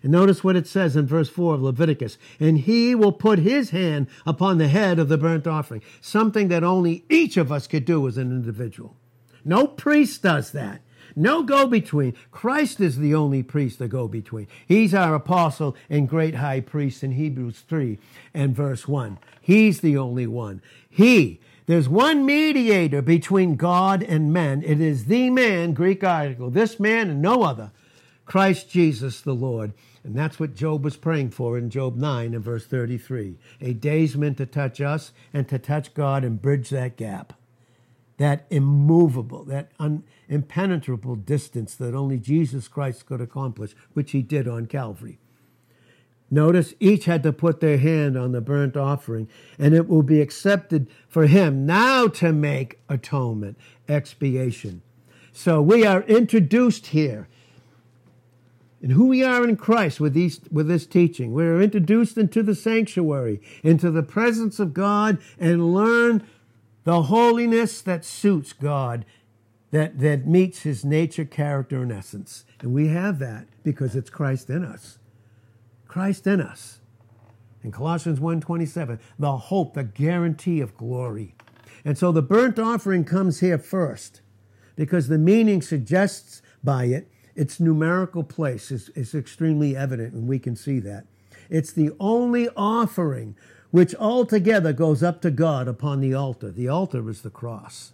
And 0.04 0.12
notice 0.12 0.44
what 0.44 0.56
it 0.56 0.68
says 0.68 0.96
in 0.96 1.08
verse 1.08 1.30
4 1.30 1.56
of 1.56 1.62
Leviticus. 1.62 2.18
And 2.40 2.60
he 2.60 2.96
will 2.96 3.12
put 3.12 3.40
his 3.40 3.72
hand 3.72 4.08
upon 4.26 4.58
the 4.58 4.68
head 4.68 5.00
of 5.00 5.10
the 5.10 5.18
burnt 5.18 5.48
offering, 5.48 5.82
something 6.02 6.48
that 6.50 6.64
only 6.64 7.04
each 7.10 7.38
of 7.38 7.52
us 7.52 7.68
could 7.68 7.86
do 7.86 8.08
as 8.08 8.18
an 8.18 8.32
individual. 8.32 8.96
No 9.44 9.68
priest 9.68 10.24
does 10.24 10.52
that. 10.52 10.82
No 11.16 11.42
go 11.42 11.66
between. 11.66 12.16
Christ 12.30 12.80
is 12.80 13.00
the 13.00 13.16
only 13.16 13.42
priest, 13.42 13.80
the 13.80 13.88
go 13.88 14.08
between. 14.08 14.48
He's 14.68 14.94
our 14.94 15.16
apostle 15.16 15.76
and 15.90 16.08
great 16.08 16.36
high 16.36 16.60
priest 16.60 17.04
in 17.04 17.14
Hebrews 17.14 17.64
3 17.68 17.98
and 18.36 18.56
verse 18.56 18.88
1. 18.88 19.18
He's 19.42 19.82
the 19.82 19.98
only 19.98 20.28
one. 20.28 20.62
He, 20.88 21.40
there's 21.66 21.90
one 21.90 22.24
mediator 22.24 23.02
between 23.02 23.56
God 23.56 24.04
and 24.04 24.32
men. 24.32 24.62
It 24.64 24.80
is 24.80 25.06
the 25.06 25.32
man, 25.32 25.74
Greek 25.74 26.04
article, 26.04 26.52
this 26.52 26.80
man 26.80 27.10
and 27.10 27.22
no 27.22 27.42
other, 27.42 27.72
Christ 28.28 28.70
Jesus 28.70 29.22
the 29.22 29.34
Lord. 29.34 29.74
And 30.04 30.16
that's 30.16 30.40
what 30.40 30.54
Job 30.54 30.84
was 30.84 30.96
praying 30.96 31.32
for 31.32 31.58
in 31.58 31.72
Job 31.72 31.96
9 31.96 32.36
and 32.36 32.44
verse 32.44 32.68
33. 32.68 33.38
A 33.60 33.74
daysman 33.74 34.36
to 34.36 34.46
touch 34.46 34.80
us 34.80 35.12
and 35.34 35.50
to 35.50 35.58
touch 35.58 35.96
God 35.96 36.24
and 36.24 36.40
bridge 36.40 36.70
that 36.70 36.96
gap 36.96 37.34
that 38.18 38.46
immovable, 38.50 39.44
that 39.46 39.72
un, 39.80 40.04
impenetrable 40.28 41.16
distance 41.16 41.76
that 41.76 41.96
only 41.96 42.18
Jesus 42.18 42.68
Christ 42.68 43.06
could 43.06 43.22
accomplish, 43.22 43.74
which 43.94 44.12
he 44.12 44.22
did 44.22 44.48
on 44.48 44.66
Calvary. 44.66 45.20
Notice 46.30 46.74
each 46.80 47.06
had 47.06 47.24
to 47.24 47.32
put 47.32 47.62
their 47.62 47.78
hand 47.78 48.18
on 48.18 48.34
the 48.34 48.42
burnt 48.42 48.76
offering, 48.76 49.30
and 49.58 49.74
it 49.74 49.88
will 49.88 50.04
be 50.04 50.20
accepted 50.20 50.88
for 51.08 51.28
him 51.28 51.66
now 51.66 52.08
to 52.08 52.34
make 52.34 52.82
atonement, 52.90 53.58
expiation. 53.88 54.82
So 55.32 55.62
we 55.62 55.86
are 55.86 56.02
introduced 56.04 56.88
here 56.88 57.30
in 58.82 58.92
who 58.92 59.08
we 59.08 59.24
are 59.24 59.44
in 59.44 59.56
Christ 59.56 60.00
with, 60.00 60.14
these, 60.14 60.40
with 60.52 60.68
this 60.68 60.86
teaching. 60.86 61.34
We 61.34 61.46
are 61.46 61.62
introduced 61.62 62.18
into 62.18 62.44
the 62.44 62.56
sanctuary, 62.56 63.42
into 63.64 63.90
the 63.90 64.04
presence 64.04 64.60
of 64.60 64.74
God, 64.74 65.18
and 65.40 65.74
learn 65.74 66.28
the 66.84 67.04
holiness 67.04 67.82
that 67.82 68.06
suits 68.06 68.54
God, 68.54 69.06
that, 69.72 70.00
that 70.00 70.28
meets 70.28 70.62
his 70.62 70.86
nature, 70.86 71.26
character, 71.26 71.82
and 71.82 71.92
essence. 71.92 72.46
And 72.62 72.74
we 72.74 72.88
have 72.90 73.20
that 73.20 73.48
because 73.64 73.96
it's 73.96 74.10
Christ 74.10 74.50
in 74.50 74.64
us. 74.64 75.00
Christ 75.88 76.28
in 76.28 76.40
us. 76.40 76.80
In 77.64 77.72
Colossians 77.72 78.20
1.27, 78.20 79.00
the 79.18 79.38
hope, 79.38 79.74
the 79.74 79.84
guarantee 79.84 80.62
of 80.62 80.78
glory. 80.78 81.36
And 81.84 81.98
so 81.98 82.12
the 82.12 82.22
burnt 82.22 82.60
offering 82.60 83.04
comes 83.04 83.40
here 83.40 83.58
first 83.58 84.22
because 84.76 85.08
the 85.08 85.18
meaning 85.18 85.62
suggests 85.62 86.42
by 86.64 86.86
it 86.86 87.12
its 87.38 87.60
numerical 87.60 88.24
place 88.24 88.72
is, 88.72 88.90
is 88.90 89.14
extremely 89.14 89.78
evident, 89.78 90.14
and 90.14 90.28
we 90.28 90.40
can 90.40 90.56
see 90.56 90.80
that. 90.80 91.06
It's 91.50 91.72
the 91.72 91.92
only 92.00 92.50
offering 92.58 93.36
which 93.70 93.94
altogether 93.96 94.74
goes 94.74 95.04
up 95.04 95.22
to 95.22 95.30
God 95.30 95.68
upon 95.68 96.02
the 96.02 96.16
altar. 96.16 96.52
The 96.52 96.68
altar 96.68 97.08
is 97.10 97.22
the 97.22 97.30
cross. 97.30 97.94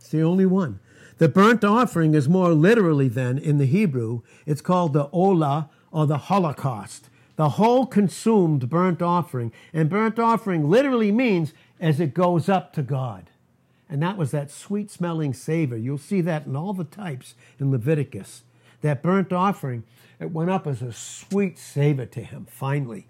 It's 0.00 0.08
the 0.08 0.22
only 0.22 0.44
one. 0.44 0.80
The 1.18 1.28
burnt 1.28 1.62
offering 1.62 2.14
is 2.14 2.28
more 2.28 2.52
literally 2.52 3.08
than 3.08 3.38
in 3.38 3.58
the 3.58 3.66
Hebrew, 3.66 4.22
it's 4.44 4.60
called 4.60 4.92
the 4.92 5.08
Olah 5.10 5.70
or 5.92 6.06
the 6.06 6.18
Holocaust. 6.18 7.08
The 7.36 7.50
whole 7.50 7.86
consumed 7.86 8.68
burnt 8.68 9.00
offering. 9.00 9.52
And 9.72 9.88
burnt 9.88 10.18
offering 10.18 10.68
literally 10.68 11.12
means 11.12 11.52
as 11.78 12.00
it 12.00 12.12
goes 12.12 12.48
up 12.48 12.72
to 12.72 12.82
God. 12.82 13.30
And 13.88 14.02
that 14.02 14.16
was 14.16 14.32
that 14.32 14.50
sweet 14.50 14.90
smelling 14.90 15.32
savor. 15.32 15.76
You'll 15.76 15.98
see 15.98 16.20
that 16.22 16.46
in 16.46 16.56
all 16.56 16.72
the 16.72 16.84
types 16.84 17.34
in 17.60 17.70
Leviticus. 17.70 18.42
That 18.82 19.02
burnt 19.02 19.32
offering 19.32 19.84
it 20.18 20.30
went 20.30 20.50
up 20.50 20.66
as 20.66 20.82
a 20.82 20.92
sweet 20.92 21.58
savor 21.58 22.06
to 22.06 22.22
him, 22.22 22.46
finally. 22.48 23.06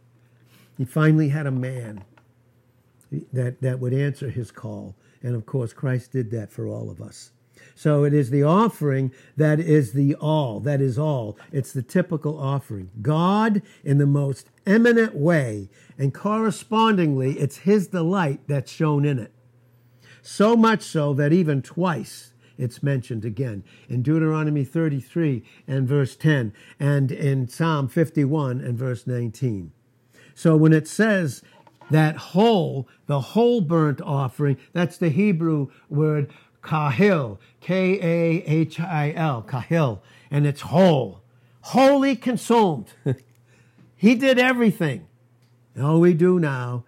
He 0.77 0.85
finally 0.85 1.29
had 1.29 1.47
a 1.47 1.51
man 1.51 2.05
that, 3.33 3.61
that 3.61 3.79
would 3.79 3.95
answer 3.95 4.29
his 4.29 4.51
call. 4.51 4.95
And 5.23 5.35
of 5.35 5.47
course, 5.47 5.73
Christ 5.73 6.13
did 6.13 6.31
that 6.33 6.51
for 6.51 6.67
all 6.67 6.91
of 6.91 7.01
us. 7.01 7.31
So 7.75 8.05
it 8.05 8.13
is 8.13 8.31
the 8.31 8.43
offering 8.43 9.13
that 9.37 9.61
is 9.61 9.93
the 9.93 10.15
all, 10.17 10.61
that 10.61 10.81
is 10.81 10.99
all. 10.99 11.39
It's 11.53 11.73
the 11.73 11.83
typical 11.83 12.39
offering. 12.39 12.91
God 13.03 13.63
in 13.85 13.99
the 13.99 14.07
most 14.07 14.51
eminent 14.67 15.15
way, 15.15 15.69
and 15.99 16.13
correspondingly, 16.13 17.39
it's 17.39 17.59
His 17.59 17.89
delight 17.89 18.41
that's 18.47 18.73
shown 18.73 19.05
in 19.05 19.19
it. 19.19 19.33
So 20.27 20.57
much 20.57 20.83
so 20.83 21.15
that 21.15 21.33
even 21.33 21.63
twice 21.63 22.33
it's 22.59 22.83
mentioned 22.83 23.25
again 23.25 23.63
in 23.89 24.03
Deuteronomy 24.03 24.65
33 24.65 25.45
and 25.69 25.87
verse 25.87 26.17
10 26.17 26.53
and 26.81 27.13
in 27.13 27.47
Psalm 27.47 27.87
51 27.87 28.61
and 28.61 28.77
verse 28.77 29.07
19. 29.07 29.71
So 30.35 30.57
when 30.57 30.73
it 30.73 30.89
says 30.89 31.43
that 31.93 32.17
whole, 32.17 32.89
the 33.07 33.21
whole 33.21 33.61
burnt 33.61 34.01
offering, 34.01 34.57
that's 34.73 34.99
the 34.99 35.11
Hebrew 35.11 35.69
word 35.89 36.33
kahil, 36.61 37.39
K 37.61 38.01
A 38.03 38.43
H 38.43 38.81
I 38.81 39.13
L, 39.13 39.45
kahil, 39.45 40.01
and 40.29 40.45
it's 40.45 40.63
whole, 40.63 41.23
wholly 41.61 42.17
consumed. 42.17 42.93
he 43.97 44.17
did 44.17 44.41
everything. 44.41 45.07
All 45.81 46.01
we 46.01 46.15
do 46.15 46.41
now 46.41 46.85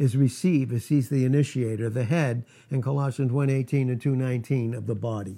is 0.00 0.16
receive 0.16 0.72
as 0.72 0.86
he's 0.86 1.10
the 1.10 1.26
initiator, 1.26 1.90
the 1.90 2.04
head 2.04 2.42
in 2.70 2.80
Colossians 2.80 3.30
1:18 3.30 3.90
and 3.90 4.00
2:19 4.00 4.72
of 4.72 4.86
the 4.86 4.94
body. 4.94 5.36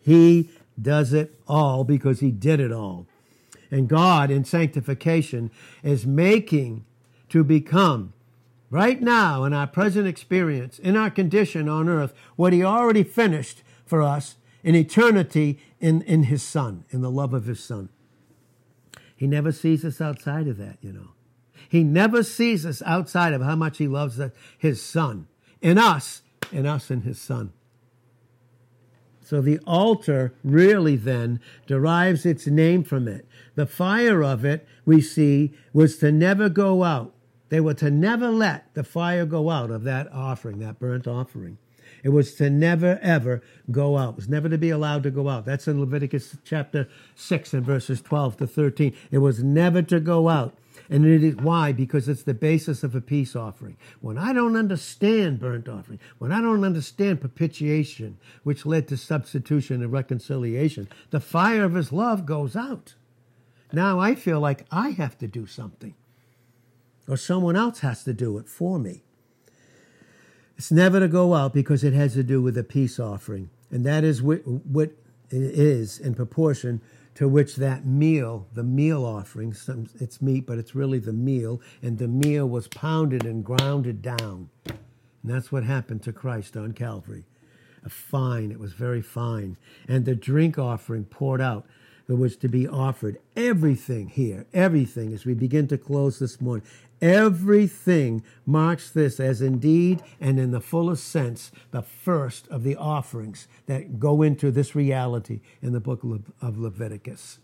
He 0.00 0.48
does 0.80 1.12
it 1.12 1.38
all 1.46 1.84
because 1.84 2.20
he 2.20 2.30
did 2.30 2.60
it 2.60 2.72
all. 2.72 3.06
And 3.70 3.90
God 3.90 4.30
in 4.30 4.44
sanctification 4.44 5.50
is 5.82 6.06
making 6.06 6.86
to 7.28 7.44
become 7.44 8.14
right 8.70 9.02
now 9.02 9.44
in 9.44 9.52
our 9.52 9.66
present 9.66 10.08
experience, 10.08 10.78
in 10.78 10.96
our 10.96 11.10
condition 11.10 11.68
on 11.68 11.86
earth, 11.86 12.14
what 12.36 12.54
he 12.54 12.64
already 12.64 13.02
finished 13.02 13.62
for 13.84 14.00
us 14.00 14.36
in 14.64 14.74
eternity 14.74 15.58
in, 15.78 16.00
in 16.02 16.24
his 16.24 16.42
son, 16.42 16.84
in 16.88 17.02
the 17.02 17.10
love 17.10 17.34
of 17.34 17.44
his 17.44 17.60
son. 17.62 17.90
He 19.14 19.26
never 19.26 19.52
sees 19.52 19.84
us 19.84 20.00
outside 20.00 20.48
of 20.48 20.56
that, 20.56 20.78
you 20.80 20.90
know. 20.90 21.10
He 21.70 21.84
never 21.84 22.24
sees 22.24 22.66
us 22.66 22.82
outside 22.84 23.32
of 23.32 23.42
how 23.42 23.54
much 23.54 23.78
he 23.78 23.86
loves 23.86 24.20
his 24.58 24.82
son 24.82 25.28
in 25.62 25.78
us, 25.78 26.22
in 26.50 26.66
us 26.66 26.90
and 26.90 27.04
his 27.04 27.20
son. 27.20 27.52
So 29.22 29.40
the 29.40 29.60
altar 29.60 30.34
really 30.42 30.96
then 30.96 31.38
derives 31.68 32.26
its 32.26 32.48
name 32.48 32.82
from 32.82 33.06
it. 33.06 33.24
The 33.54 33.66
fire 33.66 34.24
of 34.24 34.44
it, 34.44 34.66
we 34.84 35.00
see, 35.00 35.54
was 35.72 35.98
to 35.98 36.10
never 36.10 36.48
go 36.48 36.82
out. 36.82 37.14
They 37.50 37.60
were 37.60 37.74
to 37.74 37.90
never 37.92 38.30
let 38.30 38.74
the 38.74 38.82
fire 38.82 39.24
go 39.24 39.48
out 39.48 39.70
of 39.70 39.84
that 39.84 40.12
offering, 40.12 40.58
that 40.58 40.80
burnt 40.80 41.06
offering. 41.06 41.58
It 42.02 42.08
was 42.08 42.34
to 42.36 42.50
never, 42.50 42.98
ever 43.00 43.42
go 43.70 43.96
out. 43.96 44.14
It 44.14 44.16
was 44.16 44.28
never 44.28 44.48
to 44.48 44.58
be 44.58 44.70
allowed 44.70 45.04
to 45.04 45.12
go 45.12 45.28
out. 45.28 45.44
That's 45.44 45.68
in 45.68 45.78
Leviticus 45.78 46.36
chapter 46.44 46.88
6 47.14 47.54
and 47.54 47.64
verses 47.64 48.00
12 48.02 48.38
to 48.38 48.46
13. 48.48 48.92
It 49.12 49.18
was 49.18 49.44
never 49.44 49.82
to 49.82 50.00
go 50.00 50.28
out. 50.28 50.56
And 50.90 51.06
it 51.06 51.22
is 51.22 51.36
why? 51.36 51.70
Because 51.70 52.08
it's 52.08 52.24
the 52.24 52.34
basis 52.34 52.82
of 52.82 52.96
a 52.96 53.00
peace 53.00 53.36
offering. 53.36 53.76
When 54.00 54.18
I 54.18 54.32
don't 54.32 54.56
understand 54.56 55.38
burnt 55.38 55.68
offering, 55.68 56.00
when 56.18 56.32
I 56.32 56.40
don't 56.40 56.64
understand 56.64 57.20
propitiation, 57.20 58.18
which 58.42 58.66
led 58.66 58.88
to 58.88 58.96
substitution 58.96 59.82
and 59.82 59.92
reconciliation, 59.92 60.88
the 61.10 61.20
fire 61.20 61.62
of 61.62 61.74
his 61.74 61.92
love 61.92 62.26
goes 62.26 62.56
out. 62.56 62.94
Now 63.72 64.00
I 64.00 64.16
feel 64.16 64.40
like 64.40 64.66
I 64.72 64.90
have 64.90 65.16
to 65.18 65.28
do 65.28 65.46
something, 65.46 65.94
or 67.06 67.16
someone 67.16 67.54
else 67.54 67.78
has 67.80 68.02
to 68.02 68.12
do 68.12 68.36
it 68.38 68.48
for 68.48 68.80
me. 68.80 69.04
It's 70.58 70.72
never 70.72 70.98
to 70.98 71.08
go 71.08 71.34
out 71.34 71.54
because 71.54 71.84
it 71.84 71.92
has 71.92 72.14
to 72.14 72.24
do 72.24 72.42
with 72.42 72.58
a 72.58 72.64
peace 72.64 72.98
offering. 72.98 73.48
And 73.70 73.86
that 73.86 74.02
is 74.02 74.20
what, 74.20 74.44
what 74.44 74.90
it 75.30 75.40
is 75.40 76.00
in 76.00 76.14
proportion 76.14 76.80
to 77.14 77.28
which 77.28 77.56
that 77.56 77.84
meal, 77.84 78.46
the 78.54 78.62
meal 78.62 79.04
offering, 79.04 79.52
some, 79.52 79.86
it's 80.00 80.22
meat, 80.22 80.46
but 80.46 80.58
it's 80.58 80.74
really 80.74 80.98
the 80.98 81.12
meal, 81.12 81.60
and 81.82 81.98
the 81.98 82.08
meal 82.08 82.48
was 82.48 82.68
pounded 82.68 83.24
and 83.24 83.44
grounded 83.44 84.00
down. 84.00 84.48
And 84.66 84.78
that's 85.24 85.52
what 85.52 85.64
happened 85.64 86.02
to 86.04 86.12
Christ 86.12 86.56
on 86.56 86.72
Calvary. 86.72 87.24
A 87.84 87.88
fine, 87.88 88.50
it 88.50 88.58
was 88.58 88.72
very 88.72 89.02
fine. 89.02 89.56
And 89.88 90.04
the 90.04 90.14
drink 90.14 90.58
offering 90.58 91.04
poured 91.04 91.40
out. 91.40 91.66
That 92.10 92.16
was 92.16 92.34
to 92.34 92.48
be 92.48 92.66
offered. 92.66 93.18
Everything 93.36 94.08
here, 94.08 94.44
everything, 94.52 95.12
as 95.14 95.24
we 95.24 95.32
begin 95.32 95.68
to 95.68 95.78
close 95.78 96.18
this 96.18 96.40
morning, 96.40 96.66
everything 97.00 98.20
marks 98.44 98.90
this 98.90 99.20
as 99.20 99.40
indeed 99.40 100.02
and 100.20 100.40
in 100.40 100.50
the 100.50 100.60
fullest 100.60 101.06
sense 101.06 101.52
the 101.70 101.82
first 101.82 102.48
of 102.48 102.64
the 102.64 102.74
offerings 102.74 103.46
that 103.66 104.00
go 104.00 104.22
into 104.22 104.50
this 104.50 104.74
reality 104.74 105.40
in 105.62 105.72
the 105.72 105.78
book 105.78 106.02
of 106.42 106.58
Leviticus, 106.58 107.38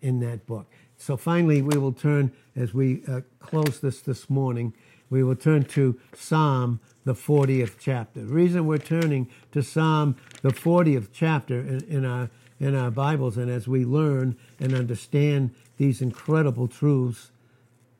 in 0.00 0.20
that 0.20 0.46
book. 0.46 0.72
So 0.96 1.18
finally, 1.18 1.60
we 1.60 1.76
will 1.76 1.92
turn, 1.92 2.32
as 2.56 2.72
we 2.72 3.02
uh, 3.06 3.20
close 3.40 3.78
this 3.80 4.00
this 4.00 4.30
morning, 4.30 4.72
we 5.10 5.22
will 5.22 5.36
turn 5.36 5.64
to 5.64 6.00
Psalm, 6.14 6.80
the 7.04 7.14
40th 7.14 7.74
chapter. 7.78 8.20
The 8.20 8.32
reason 8.32 8.66
we're 8.66 8.78
turning 8.78 9.28
to 9.50 9.62
Psalm, 9.62 10.16
the 10.40 10.48
40th 10.48 11.08
chapter 11.12 11.60
in, 11.60 11.84
in 11.84 12.04
our 12.06 12.30
in 12.62 12.76
our 12.76 12.92
Bibles 12.92 13.36
and 13.36 13.50
as 13.50 13.66
we 13.66 13.84
learn 13.84 14.36
and 14.60 14.72
understand 14.72 15.50
these 15.78 16.00
incredible 16.00 16.68
truths 16.68 17.32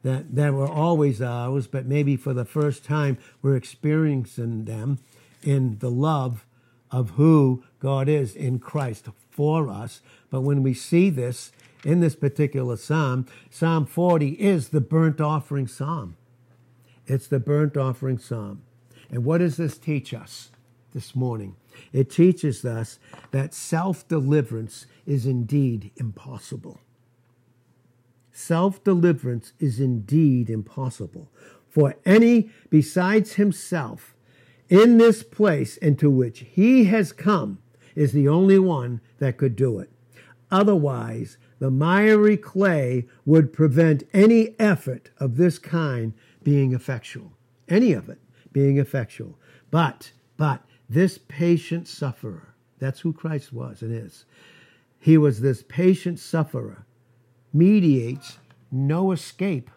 that, 0.04 0.36
that 0.36 0.54
were 0.54 0.68
always 0.68 1.20
ours, 1.20 1.66
but 1.66 1.84
maybe 1.84 2.16
for 2.16 2.32
the 2.32 2.44
first 2.44 2.84
time 2.84 3.18
we're 3.42 3.56
experiencing 3.56 4.64
them 4.64 5.00
in 5.42 5.78
the 5.80 5.90
love 5.90 6.46
of 6.92 7.10
who 7.10 7.64
God 7.80 8.08
is 8.08 8.36
in 8.36 8.60
Christ 8.60 9.08
for 9.30 9.68
us. 9.68 10.00
But 10.30 10.42
when 10.42 10.62
we 10.62 10.74
see 10.74 11.10
this 11.10 11.50
in 11.84 11.98
this 11.98 12.14
particular 12.14 12.76
psalm, 12.76 13.26
Psalm 13.50 13.84
40 13.84 14.30
is 14.34 14.68
the 14.68 14.80
burnt 14.80 15.20
offering 15.20 15.66
psalm. 15.66 16.16
It's 17.08 17.26
the 17.26 17.40
burnt 17.40 17.76
offering 17.76 18.18
psalm. 18.18 18.62
And 19.10 19.24
what 19.24 19.38
does 19.38 19.56
this 19.56 19.76
teach 19.76 20.14
us 20.14 20.50
this 20.94 21.16
morning? 21.16 21.56
It 21.92 22.10
teaches 22.10 22.64
us 22.64 22.98
that 23.30 23.54
self 23.54 24.06
deliverance 24.08 24.86
is 25.06 25.26
indeed 25.26 25.90
impossible. 25.96 26.80
Self 28.32 28.82
deliverance 28.82 29.52
is 29.58 29.78
indeed 29.78 30.48
impossible 30.48 31.30
for 31.68 31.96
any 32.04 32.50
besides 32.70 33.34
himself 33.34 34.14
in 34.68 34.98
this 34.98 35.22
place 35.22 35.76
into 35.78 36.10
which 36.10 36.40
he 36.40 36.84
has 36.84 37.12
come 37.12 37.58
is 37.94 38.12
the 38.12 38.28
only 38.28 38.58
one 38.58 39.00
that 39.18 39.36
could 39.36 39.56
do 39.56 39.78
it. 39.78 39.90
Otherwise, 40.50 41.38
the 41.58 41.70
miry 41.70 42.36
clay 42.36 43.06
would 43.24 43.52
prevent 43.52 44.02
any 44.12 44.54
effort 44.58 45.10
of 45.18 45.36
this 45.36 45.58
kind 45.58 46.12
being 46.42 46.72
effectual. 46.72 47.32
Any 47.68 47.92
of 47.92 48.08
it 48.08 48.18
being 48.52 48.78
effectual. 48.78 49.38
But, 49.70 50.12
but, 50.36 50.62
this 50.92 51.18
patient 51.18 51.88
sufferer, 51.88 52.54
that's 52.78 53.00
who 53.00 53.12
Christ 53.12 53.52
was 53.52 53.82
and 53.82 53.94
is. 53.94 54.24
He 54.98 55.16
was 55.16 55.40
this 55.40 55.64
patient 55.66 56.18
sufferer, 56.18 56.84
mediates 57.52 58.38
no 58.70 59.12
escape 59.12 59.70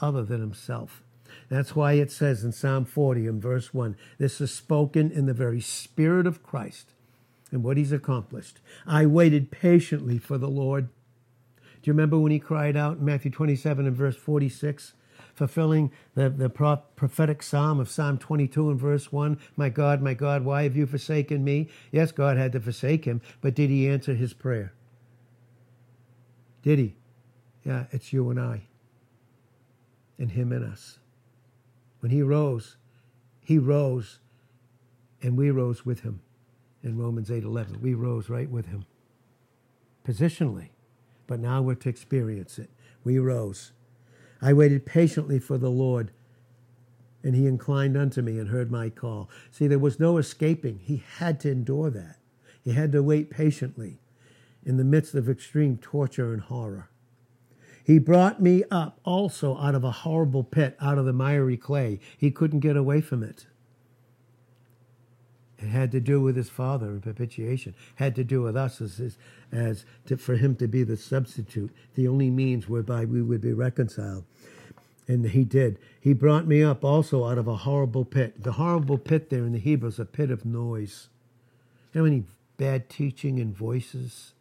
other 0.00 0.22
than 0.22 0.40
himself. 0.40 1.02
That's 1.48 1.76
why 1.76 1.94
it 1.94 2.10
says 2.10 2.44
in 2.44 2.52
Psalm 2.52 2.84
40 2.84 3.26
in 3.26 3.40
verse 3.40 3.74
1 3.74 3.96
this 4.18 4.40
is 4.40 4.52
spoken 4.52 5.10
in 5.10 5.26
the 5.26 5.34
very 5.34 5.60
spirit 5.60 6.26
of 6.26 6.42
Christ 6.42 6.92
and 7.50 7.62
what 7.62 7.76
he's 7.76 7.92
accomplished. 7.92 8.60
I 8.86 9.06
waited 9.06 9.50
patiently 9.50 10.18
for 10.18 10.38
the 10.38 10.48
Lord. 10.48 10.88
Do 11.56 11.88
you 11.88 11.92
remember 11.92 12.18
when 12.18 12.32
he 12.32 12.38
cried 12.38 12.76
out 12.76 12.98
in 12.98 13.04
Matthew 13.04 13.30
27 13.30 13.86
and 13.86 13.96
verse 13.96 14.16
46? 14.16 14.94
Fulfilling 15.38 15.90
the, 16.14 16.28
the 16.28 16.50
prophetic 16.50 17.42
psalm 17.42 17.80
of 17.80 17.88
Psalm 17.88 18.18
22 18.18 18.70
and 18.70 18.78
verse 18.78 19.10
1 19.12 19.38
My 19.56 19.68
God, 19.68 20.02
my 20.02 20.12
God, 20.12 20.44
why 20.44 20.64
have 20.64 20.76
you 20.76 20.86
forsaken 20.86 21.44
me? 21.44 21.68
Yes, 21.92 22.12
God 22.12 22.36
had 22.36 22.52
to 22.52 22.60
forsake 22.60 23.04
him, 23.04 23.22
but 23.40 23.54
did 23.54 23.70
he 23.70 23.88
answer 23.88 24.14
his 24.14 24.34
prayer? 24.34 24.74
Did 26.62 26.78
he? 26.80 26.96
Yeah, 27.64 27.84
it's 27.92 28.12
you 28.12 28.28
and 28.30 28.40
I, 28.40 28.62
and 30.18 30.32
him 30.32 30.52
and 30.52 30.64
us. 30.64 30.98
When 32.00 32.10
he 32.10 32.22
rose, 32.22 32.76
he 33.40 33.58
rose, 33.58 34.18
and 35.22 35.36
we 35.36 35.50
rose 35.50 35.86
with 35.86 36.00
him. 36.00 36.20
In 36.82 36.96
Romans 36.96 37.30
8 37.30 37.44
11, 37.44 37.80
we 37.80 37.94
rose 37.94 38.28
right 38.28 38.50
with 38.50 38.66
him. 38.66 38.86
Positionally, 40.06 40.68
but 41.26 41.40
now 41.40 41.60
we're 41.60 41.74
to 41.74 41.88
experience 41.88 42.58
it. 42.58 42.70
We 43.04 43.18
rose. 43.18 43.72
I 44.40 44.52
waited 44.52 44.86
patiently 44.86 45.38
for 45.38 45.58
the 45.58 45.70
Lord, 45.70 46.12
and 47.22 47.34
he 47.34 47.46
inclined 47.46 47.96
unto 47.96 48.22
me 48.22 48.38
and 48.38 48.48
heard 48.48 48.70
my 48.70 48.88
call. 48.88 49.28
See, 49.50 49.66
there 49.66 49.78
was 49.78 49.98
no 49.98 50.18
escaping. 50.18 50.78
He 50.82 51.02
had 51.18 51.40
to 51.40 51.50
endure 51.50 51.90
that. 51.90 52.18
He 52.62 52.72
had 52.72 52.92
to 52.92 53.02
wait 53.02 53.30
patiently 53.30 54.00
in 54.64 54.76
the 54.76 54.84
midst 54.84 55.14
of 55.14 55.28
extreme 55.28 55.78
torture 55.78 56.32
and 56.32 56.42
horror. 56.42 56.90
He 57.82 57.98
brought 57.98 58.42
me 58.42 58.64
up 58.70 59.00
also 59.02 59.56
out 59.56 59.74
of 59.74 59.82
a 59.82 59.90
horrible 59.90 60.44
pit, 60.44 60.76
out 60.80 60.98
of 60.98 61.06
the 61.06 61.12
miry 61.12 61.56
clay. 61.56 62.00
He 62.18 62.30
couldn't 62.30 62.60
get 62.60 62.76
away 62.76 63.00
from 63.00 63.22
it. 63.22 63.46
It 65.58 65.68
had 65.68 65.90
to 65.92 66.00
do 66.00 66.20
with 66.20 66.36
his 66.36 66.48
Father 66.48 66.86
and 66.86 67.02
propitiation. 67.02 67.74
Had 67.96 68.14
to 68.16 68.24
do 68.24 68.42
with 68.42 68.56
us 68.56 68.80
as, 68.80 69.00
as, 69.00 69.18
as 69.50 69.84
to, 70.06 70.16
for 70.16 70.36
him 70.36 70.54
to 70.56 70.68
be 70.68 70.84
the 70.84 70.96
substitute, 70.96 71.72
the 71.94 72.06
only 72.06 72.30
means 72.30 72.68
whereby 72.68 73.04
we 73.04 73.22
would 73.22 73.40
be 73.40 73.52
reconciled. 73.52 74.24
And 75.08 75.24
he 75.24 75.44
did. 75.44 75.78
He 76.00 76.12
brought 76.12 76.46
me 76.46 76.62
up 76.62 76.84
also 76.84 77.24
out 77.24 77.38
of 77.38 77.48
a 77.48 77.56
horrible 77.56 78.04
pit. 78.04 78.42
The 78.42 78.52
horrible 78.52 78.98
pit 78.98 79.30
there 79.30 79.44
in 79.44 79.52
the 79.52 79.58
Hebrew 79.58 79.88
is 79.88 79.98
a 79.98 80.04
pit 80.04 80.30
of 80.30 80.44
noise. 80.44 81.08
How 81.94 82.02
many 82.02 82.24
bad 82.56 82.88
teaching 82.88 83.40
and 83.40 83.56
voices? 83.56 84.34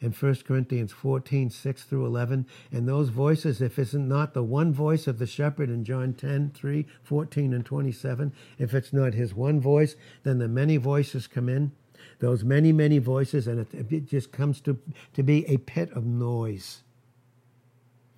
In 0.00 0.12
1 0.12 0.34
Corinthians 0.46 0.92
14, 0.92 1.50
6 1.50 1.82
through 1.84 2.06
11. 2.06 2.46
And 2.72 2.88
those 2.88 3.10
voices, 3.10 3.60
if 3.60 3.78
it's 3.78 3.92
not 3.94 4.32
the 4.32 4.42
one 4.42 4.72
voice 4.72 5.06
of 5.06 5.18
the 5.18 5.26
shepherd 5.26 5.68
in 5.68 5.84
John 5.84 6.14
10, 6.14 6.52
3, 6.54 6.86
14, 7.02 7.52
and 7.52 7.64
27, 7.64 8.32
if 8.58 8.72
it's 8.72 8.92
not 8.92 9.14
his 9.14 9.34
one 9.34 9.60
voice, 9.60 9.96
then 10.22 10.38
the 10.38 10.48
many 10.48 10.78
voices 10.78 11.26
come 11.26 11.48
in. 11.48 11.72
Those 12.18 12.44
many, 12.44 12.72
many 12.72 12.98
voices, 12.98 13.46
and 13.46 13.60
it, 13.60 13.92
it 13.92 14.06
just 14.06 14.32
comes 14.32 14.60
to, 14.62 14.78
to 15.14 15.22
be 15.22 15.46
a 15.46 15.58
pit 15.58 15.90
of 15.92 16.04
noise, 16.06 16.82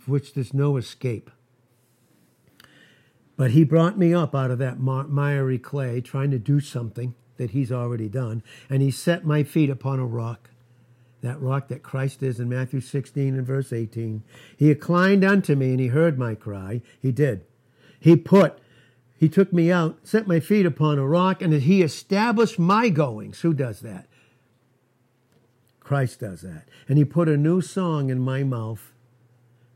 which 0.07 0.35
there's 0.35 0.55
no 0.55 0.77
escape. 0.77 1.31
But 3.37 3.53
he 3.53 3.65
brought 3.65 3.99
me 3.99 4.15
up 4.15 4.35
out 4.35 4.53
of 4.53 4.59
that 4.59 4.79
miry 4.79 5.59
clay, 5.59 6.01
trying 6.01 6.31
to 6.31 6.39
do 6.39 6.61
something 6.61 7.15
that 7.39 7.51
he's 7.51 7.73
already 7.73 8.09
done, 8.09 8.43
and 8.71 8.83
he 8.83 8.91
set 8.91 9.25
my 9.25 9.43
feet 9.43 9.71
upon 9.71 9.99
a 9.99 10.07
rock 10.07 10.51
that 11.23 11.41
rock 11.41 11.69
that 11.69 11.83
Christ 11.83 12.23
is 12.23 12.41
in 12.41 12.49
Matthew 12.49 12.81
16 12.81 13.37
and 13.37 13.47
verse 13.47 13.73
18. 13.73 14.23
He 14.57 14.71
inclined 14.71 15.25
unto 15.25 15.55
me 15.55 15.71
and 15.71 15.81
he 15.81 15.87
heard 15.89 16.19
my 16.19 16.35
cry. 16.35 16.83
He 17.01 17.13
did. 17.13 17.45
He 17.99 18.17
put, 18.17 18.59
he 19.17 19.29
took 19.29 19.53
me 19.53 19.71
out, 19.71 19.99
set 20.03 20.27
my 20.27 20.41
feet 20.41 20.67
upon 20.67 20.99
a 20.99 21.07
rock, 21.07 21.41
and 21.41 21.53
he 21.53 21.83
established 21.83 22.59
my 22.59 22.89
goings. 22.89 23.41
Who 23.41 23.55
does 23.55 23.81
that? 23.81 24.09
Christ 25.79 26.21
does 26.21 26.41
that. 26.43 26.65
And 26.89 26.99
he 26.99 27.05
put 27.05 27.29
a 27.29 27.37
new 27.37 27.61
song 27.61 28.11
in 28.11 28.19
my 28.21 28.43
mouth. 28.43 28.93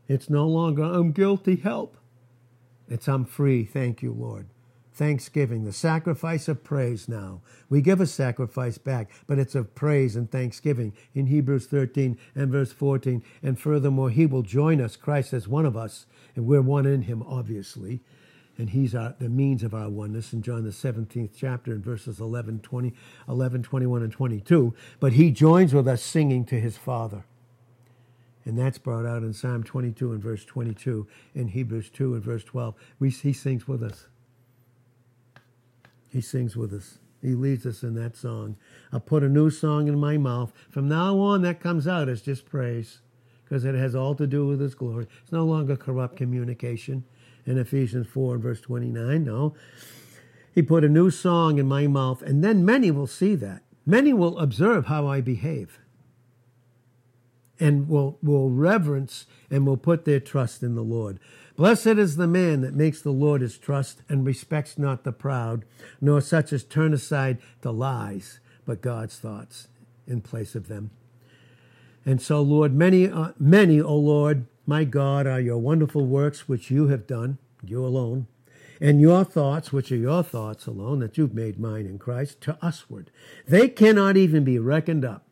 It's 0.09 0.29
no 0.29 0.45
longer, 0.47 0.83
I'm 0.83 1.13
guilty, 1.13 1.55
help. 1.55 1.97
It's, 2.89 3.07
I'm 3.07 3.23
free, 3.23 3.63
thank 3.63 4.01
you, 4.01 4.11
Lord 4.11 4.47
thanksgiving, 4.97 5.63
the 5.63 5.71
sacrifice 5.71 6.47
of 6.47 6.63
praise 6.63 7.07
now. 7.07 7.41
We 7.69 7.81
give 7.81 8.01
a 8.01 8.07
sacrifice 8.07 8.77
back, 8.77 9.11
but 9.27 9.37
it's 9.37 9.55
of 9.55 9.75
praise 9.75 10.15
and 10.15 10.29
thanksgiving 10.29 10.93
in 11.13 11.27
Hebrews 11.27 11.67
13 11.67 12.17
and 12.35 12.51
verse 12.51 12.73
14. 12.73 13.23
And 13.43 13.59
furthermore, 13.59 14.09
he 14.09 14.25
will 14.25 14.41
join 14.41 14.81
us, 14.81 14.95
Christ 14.95 15.33
as 15.33 15.47
one 15.47 15.65
of 15.65 15.77
us, 15.77 16.07
and 16.35 16.47
we're 16.47 16.61
one 16.61 16.85
in 16.85 17.03
him, 17.03 17.23
obviously. 17.23 18.01
And 18.57 18.71
he's 18.71 18.95
our, 18.95 19.15
the 19.19 19.29
means 19.29 19.61
of 19.61 19.75
our 19.75 19.87
oneness 19.87 20.33
in 20.33 20.41
John 20.41 20.63
the 20.63 20.71
17th 20.71 21.29
chapter 21.37 21.71
in 21.71 21.81
verses 21.81 22.19
11, 22.19 22.61
20, 22.61 22.93
11, 23.29 23.63
21, 23.63 24.01
and 24.01 24.11
22. 24.11 24.73
But 24.99 25.13
he 25.13 25.29
joins 25.29 25.75
with 25.75 25.87
us 25.87 26.01
singing 26.01 26.43
to 26.45 26.59
his 26.59 26.75
Father. 26.75 27.23
And 28.45 28.57
that's 28.57 28.79
brought 28.79 29.05
out 29.05 29.21
in 29.21 29.33
Psalm 29.33 29.63
22 29.63 30.13
and 30.13 30.23
verse 30.23 30.43
22, 30.45 31.05
in 31.35 31.49
Hebrews 31.49 31.89
2 31.91 32.15
and 32.15 32.23
verse 32.23 32.43
12. 32.45 32.73
We, 32.97 33.09
he 33.11 33.33
sings 33.33 33.67
with 33.67 33.83
us. 33.83 34.07
He 36.09 36.21
sings 36.21 36.55
with 36.55 36.73
us. 36.73 36.99
He 37.21 37.33
leads 37.33 37.65
us 37.65 37.83
in 37.83 37.95
that 37.95 38.15
song. 38.15 38.57
I'll 38.91 38.99
put 38.99 39.23
a 39.23 39.29
new 39.29 39.49
song 39.49 39.87
in 39.87 39.99
my 39.99 40.17
mouth. 40.17 40.53
From 40.69 40.87
now 40.87 41.17
on, 41.19 41.41
that 41.41 41.59
comes 41.59 41.87
out 41.87 42.09
as 42.09 42.21
just 42.21 42.45
praise 42.45 42.99
because 43.43 43.65
it 43.65 43.75
has 43.75 43.95
all 43.95 44.15
to 44.15 44.27
do 44.27 44.45
with 44.45 44.59
His 44.59 44.75
glory. 44.75 45.07
It's 45.23 45.31
no 45.31 45.45
longer 45.45 45.75
corrupt 45.75 46.17
communication 46.17 47.05
in 47.45 47.57
Ephesians 47.57 48.07
4 48.07 48.35
and 48.35 48.43
verse 48.43 48.61
29. 48.61 49.23
No. 49.23 49.55
He 50.53 50.61
put 50.61 50.83
a 50.83 50.89
new 50.89 51.09
song 51.09 51.59
in 51.59 51.67
my 51.67 51.87
mouth, 51.87 52.21
and 52.21 52.43
then 52.43 52.65
many 52.65 52.91
will 52.91 53.07
see 53.07 53.35
that. 53.35 53.63
Many 53.85 54.13
will 54.13 54.37
observe 54.37 54.87
how 54.87 55.07
I 55.07 55.21
behave 55.21 55.79
and 57.59 57.87
will, 57.87 58.17
will 58.21 58.49
reverence 58.49 59.25
and 59.49 59.65
will 59.65 59.77
put 59.77 60.05
their 60.05 60.19
trust 60.19 60.63
in 60.63 60.75
the 60.75 60.83
Lord. 60.83 61.19
Blessed 61.57 61.87
is 61.87 62.17
the 62.17 62.27
man 62.27 62.61
that 62.61 62.75
makes 62.75 63.01
the 63.01 63.11
Lord 63.11 63.41
his 63.41 63.57
trust 63.57 64.03
and 64.07 64.23
respects 64.23 64.77
not 64.77 65.03
the 65.03 65.11
proud, 65.11 65.65
nor 65.99 66.21
such 66.21 66.53
as 66.53 66.63
turn 66.63 66.93
aside 66.93 67.39
the 67.61 67.73
lies, 67.73 68.39
but 68.63 68.79
God's 68.79 69.17
thoughts 69.17 69.67
in 70.05 70.21
place 70.21 70.53
of 70.53 70.67
them. 70.67 70.91
And 72.05 72.21
so, 72.21 72.41
Lord, 72.43 72.75
many, 72.75 73.09
uh, 73.09 73.31
many, 73.39 73.81
O 73.81 73.95
Lord, 73.95 74.45
my 74.67 74.83
God, 74.83 75.25
are 75.25 75.41
your 75.41 75.57
wonderful 75.57 76.05
works 76.05 76.47
which 76.47 76.69
you 76.69 76.89
have 76.89 77.07
done, 77.07 77.39
you 77.63 77.83
alone, 77.83 78.27
and 78.79 79.01
your 79.01 79.25
thoughts, 79.25 79.73
which 79.73 79.91
are 79.91 79.97
your 79.97 80.21
thoughts 80.21 80.67
alone, 80.67 80.99
that 80.99 81.17
you've 81.17 81.33
made 81.33 81.59
mine 81.59 81.87
in 81.87 81.97
Christ, 81.97 82.39
to 82.41 82.57
usward. 82.61 83.09
They 83.47 83.67
cannot 83.67 84.15
even 84.15 84.43
be 84.43 84.59
reckoned 84.59 85.03
up 85.03 85.26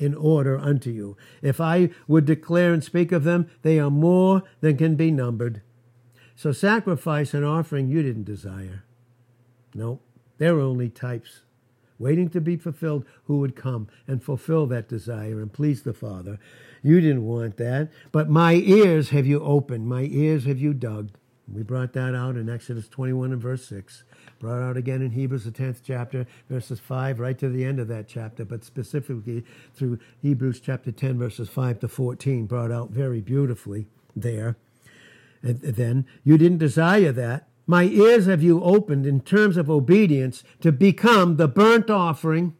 in 0.00 0.14
order 0.14 0.58
unto 0.58 0.90
you. 0.90 1.16
If 1.42 1.60
I 1.60 1.90
would 2.08 2.24
declare 2.24 2.72
and 2.72 2.82
speak 2.82 3.12
of 3.12 3.24
them, 3.24 3.50
they 3.62 3.78
are 3.78 3.90
more 3.90 4.42
than 4.60 4.78
can 4.78 4.96
be 4.96 5.10
numbered. 5.10 5.62
So 6.34 6.52
sacrifice 6.52 7.34
and 7.34 7.44
offering 7.44 7.88
you 7.88 8.02
didn't 8.02 8.24
desire. 8.24 8.84
No, 9.74 10.00
they're 10.38 10.58
only 10.58 10.88
types, 10.88 11.42
waiting 11.98 12.30
to 12.30 12.40
be 12.40 12.56
fulfilled, 12.56 13.04
who 13.24 13.38
would 13.40 13.54
come 13.54 13.88
and 14.08 14.22
fulfill 14.22 14.66
that 14.68 14.88
desire 14.88 15.40
and 15.40 15.52
please 15.52 15.82
the 15.82 15.92
Father. 15.92 16.38
You 16.82 17.00
didn't 17.02 17.26
want 17.26 17.58
that, 17.58 17.90
but 18.10 18.30
my 18.30 18.54
ears 18.54 19.10
have 19.10 19.26
you 19.26 19.40
opened, 19.40 19.86
my 19.86 20.08
ears 20.10 20.46
have 20.46 20.58
you 20.58 20.72
dug. 20.72 21.10
We 21.52 21.62
brought 21.62 21.92
that 21.94 22.14
out 22.14 22.36
in 22.36 22.48
Exodus 22.48 22.88
21 22.88 23.32
and 23.32 23.42
verse 23.42 23.66
6 23.66 24.04
brought 24.40 24.62
out 24.62 24.76
again 24.76 25.02
in 25.02 25.10
Hebrews, 25.10 25.44
the 25.44 25.50
10th 25.52 25.80
chapter, 25.84 26.26
verses 26.48 26.80
5, 26.80 27.20
right 27.20 27.38
to 27.38 27.48
the 27.48 27.64
end 27.64 27.78
of 27.78 27.88
that 27.88 28.08
chapter, 28.08 28.44
but 28.44 28.64
specifically 28.64 29.44
through 29.74 29.98
Hebrews 30.22 30.60
chapter 30.60 30.90
10, 30.90 31.18
verses 31.18 31.48
5 31.48 31.80
to 31.80 31.88
14, 31.88 32.46
brought 32.46 32.72
out 32.72 32.90
very 32.90 33.20
beautifully 33.20 33.86
there. 34.16 34.56
And 35.42 35.60
then, 35.60 36.06
you 36.24 36.38
didn't 36.38 36.58
desire 36.58 37.12
that. 37.12 37.48
My 37.66 37.84
ears 37.84 38.26
have 38.26 38.42
you 38.42 38.62
opened 38.62 39.06
in 39.06 39.20
terms 39.20 39.56
of 39.56 39.70
obedience 39.70 40.42
to 40.60 40.72
become 40.72 41.36
the 41.36 41.48
burnt 41.48 41.90
offering. 41.90 42.56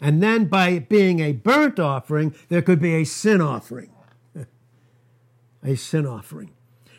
And 0.00 0.22
then, 0.22 0.46
by 0.46 0.78
being 0.78 1.20
a 1.20 1.32
burnt 1.32 1.80
offering, 1.80 2.34
there 2.48 2.62
could 2.62 2.80
be 2.80 2.94
a 2.94 3.04
sin 3.04 3.40
offering. 3.40 3.90
a 5.62 5.76
sin 5.76 6.06
offering. 6.06 6.55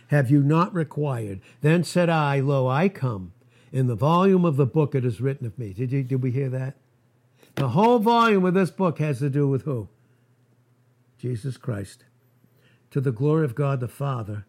Have 0.07 0.31
you 0.31 0.41
not 0.41 0.73
required? 0.73 1.41
Then 1.61 1.83
said 1.83 2.09
I, 2.09 2.39
Lo, 2.39 2.67
I 2.67 2.89
come 2.89 3.33
in 3.71 3.87
the 3.87 3.95
volume 3.95 4.45
of 4.45 4.55
the 4.55 4.65
book 4.65 4.95
it 4.95 5.05
is 5.05 5.21
written 5.21 5.45
of 5.45 5.57
me. 5.59 5.73
Did 5.73 5.91
you 5.91 6.03
did 6.03 6.23
we 6.23 6.31
hear 6.31 6.49
that? 6.49 6.75
The 7.55 7.69
whole 7.69 7.99
volume 7.99 8.45
of 8.45 8.53
this 8.53 8.71
book 8.71 8.99
has 8.99 9.19
to 9.19 9.29
do 9.29 9.47
with 9.47 9.63
who? 9.63 9.89
Jesus 11.17 11.57
Christ. 11.57 12.03
To 12.91 13.01
the 13.01 13.11
glory 13.11 13.43
of 13.43 13.55
God 13.55 13.79
the 13.79 13.87
Father, 13.87 14.45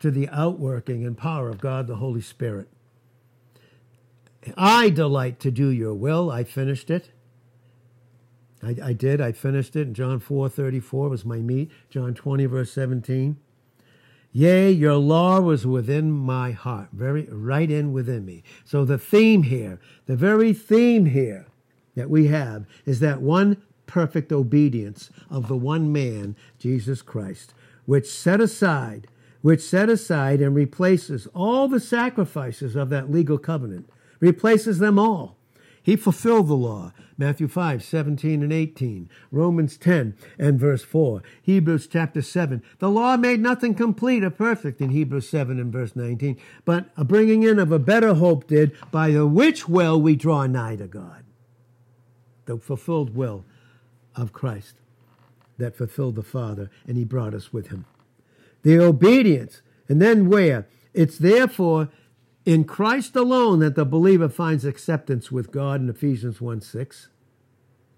to 0.00 0.10
the 0.10 0.28
outworking 0.28 1.06
and 1.06 1.16
power 1.16 1.48
of 1.48 1.60
God 1.60 1.86
the 1.86 1.96
Holy 1.96 2.20
Spirit. 2.20 2.68
I 4.56 4.90
delight 4.90 5.38
to 5.40 5.50
do 5.50 5.68
your 5.68 5.94
will. 5.94 6.30
I 6.30 6.44
finished 6.44 6.90
it. 6.90 7.10
I, 8.62 8.76
I 8.82 8.92
did. 8.92 9.20
I 9.20 9.32
finished 9.32 9.76
it. 9.76 9.92
John 9.92 10.18
4 10.18 10.48
34 10.48 11.08
was 11.08 11.24
my 11.24 11.38
meat. 11.38 11.70
John 11.88 12.14
20, 12.14 12.46
verse 12.46 12.72
17. 12.72 13.36
Yea, 14.34 14.70
your 14.70 14.96
law 14.96 15.40
was 15.40 15.66
within 15.66 16.10
my 16.10 16.52
heart, 16.52 16.88
very 16.92 17.28
right 17.30 17.70
in 17.70 17.92
within 17.92 18.24
me. 18.24 18.42
So 18.64 18.84
the 18.84 18.96
theme 18.96 19.42
here, 19.42 19.78
the 20.06 20.16
very 20.16 20.54
theme 20.54 21.06
here 21.06 21.46
that 21.94 22.08
we 22.08 22.28
have 22.28 22.64
is 22.86 23.00
that 23.00 23.20
one 23.20 23.58
perfect 23.86 24.32
obedience 24.32 25.10
of 25.28 25.48
the 25.48 25.56
one 25.56 25.92
man, 25.92 26.34
Jesus 26.58 27.02
Christ, 27.02 27.52
which 27.84 28.10
set 28.10 28.40
aside, 28.40 29.06
which 29.42 29.60
set 29.60 29.90
aside 29.90 30.40
and 30.40 30.54
replaces 30.54 31.26
all 31.34 31.68
the 31.68 31.80
sacrifices 31.80 32.74
of 32.74 32.88
that 32.88 33.10
legal 33.10 33.36
covenant, 33.36 33.90
replaces 34.18 34.78
them 34.78 34.98
all 34.98 35.36
he 35.82 35.96
fulfilled 35.96 36.48
the 36.48 36.54
law. 36.54 36.92
Matthew 37.18 37.48
5, 37.48 37.82
17 37.82 38.42
and 38.42 38.52
18. 38.52 39.08
Romans 39.30 39.76
10 39.76 40.16
and 40.38 40.58
verse 40.58 40.82
4. 40.82 41.22
Hebrews 41.42 41.86
chapter 41.86 42.22
7. 42.22 42.62
The 42.78 42.90
law 42.90 43.16
made 43.16 43.40
nothing 43.40 43.74
complete 43.74 44.24
or 44.24 44.30
perfect 44.30 44.80
in 44.80 44.90
Hebrews 44.90 45.28
7 45.28 45.58
and 45.58 45.72
verse 45.72 45.94
19, 45.94 46.38
but 46.64 46.86
a 46.96 47.04
bringing 47.04 47.42
in 47.42 47.58
of 47.58 47.72
a 47.72 47.78
better 47.78 48.14
hope 48.14 48.46
did, 48.46 48.76
by 48.90 49.10
the 49.10 49.26
which 49.26 49.68
will 49.68 50.00
we 50.00 50.16
draw 50.16 50.46
nigh 50.46 50.76
to 50.76 50.86
God. 50.86 51.24
The 52.46 52.58
fulfilled 52.58 53.14
will 53.14 53.44
of 54.16 54.32
Christ 54.32 54.76
that 55.58 55.76
fulfilled 55.76 56.16
the 56.16 56.22
Father, 56.22 56.70
and 56.86 56.96
he 56.96 57.04
brought 57.04 57.34
us 57.34 57.52
with 57.52 57.68
him. 57.68 57.84
The 58.62 58.78
obedience. 58.78 59.62
And 59.88 60.00
then 60.00 60.28
where? 60.28 60.66
It's 60.94 61.18
therefore 61.18 61.88
in 62.44 62.64
Christ 62.64 63.14
alone 63.16 63.60
that 63.60 63.74
the 63.74 63.84
believer 63.84 64.28
finds 64.28 64.64
acceptance 64.64 65.30
with 65.30 65.52
God 65.52 65.80
in 65.80 65.88
Ephesians 65.88 66.40
1 66.40 66.60
6. 66.60 67.08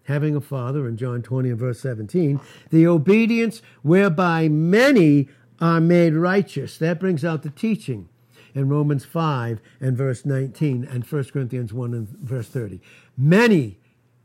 Having 0.05 0.37
a 0.37 0.41
father 0.41 0.87
in 0.87 0.99
John 0.99 1.23
20 1.23 1.51
and 1.51 1.59
verse 1.59 1.81
17, 1.81 2.39
the 2.69 2.87
obedience 2.87 3.63
whereby 3.83 4.49
many 4.49 5.29
are 5.61 5.81
made 5.81 6.15
righteous. 6.15 6.77
That 6.77 7.01
brings 7.01 7.25
out 7.25 7.43
the 7.43 7.49
teaching 7.49 8.11
in 8.55 8.69
Romans 8.69 9.07
5 9.07 9.61
and 9.81 9.97
verse 9.97 10.27
19 10.27 10.85
and 10.85 11.05
1 11.05 11.25
Corinthians 11.25 11.73
1 11.73 11.95
and 11.95 12.09
verse 12.09 12.49
30. 12.49 12.81
Many 13.17 13.79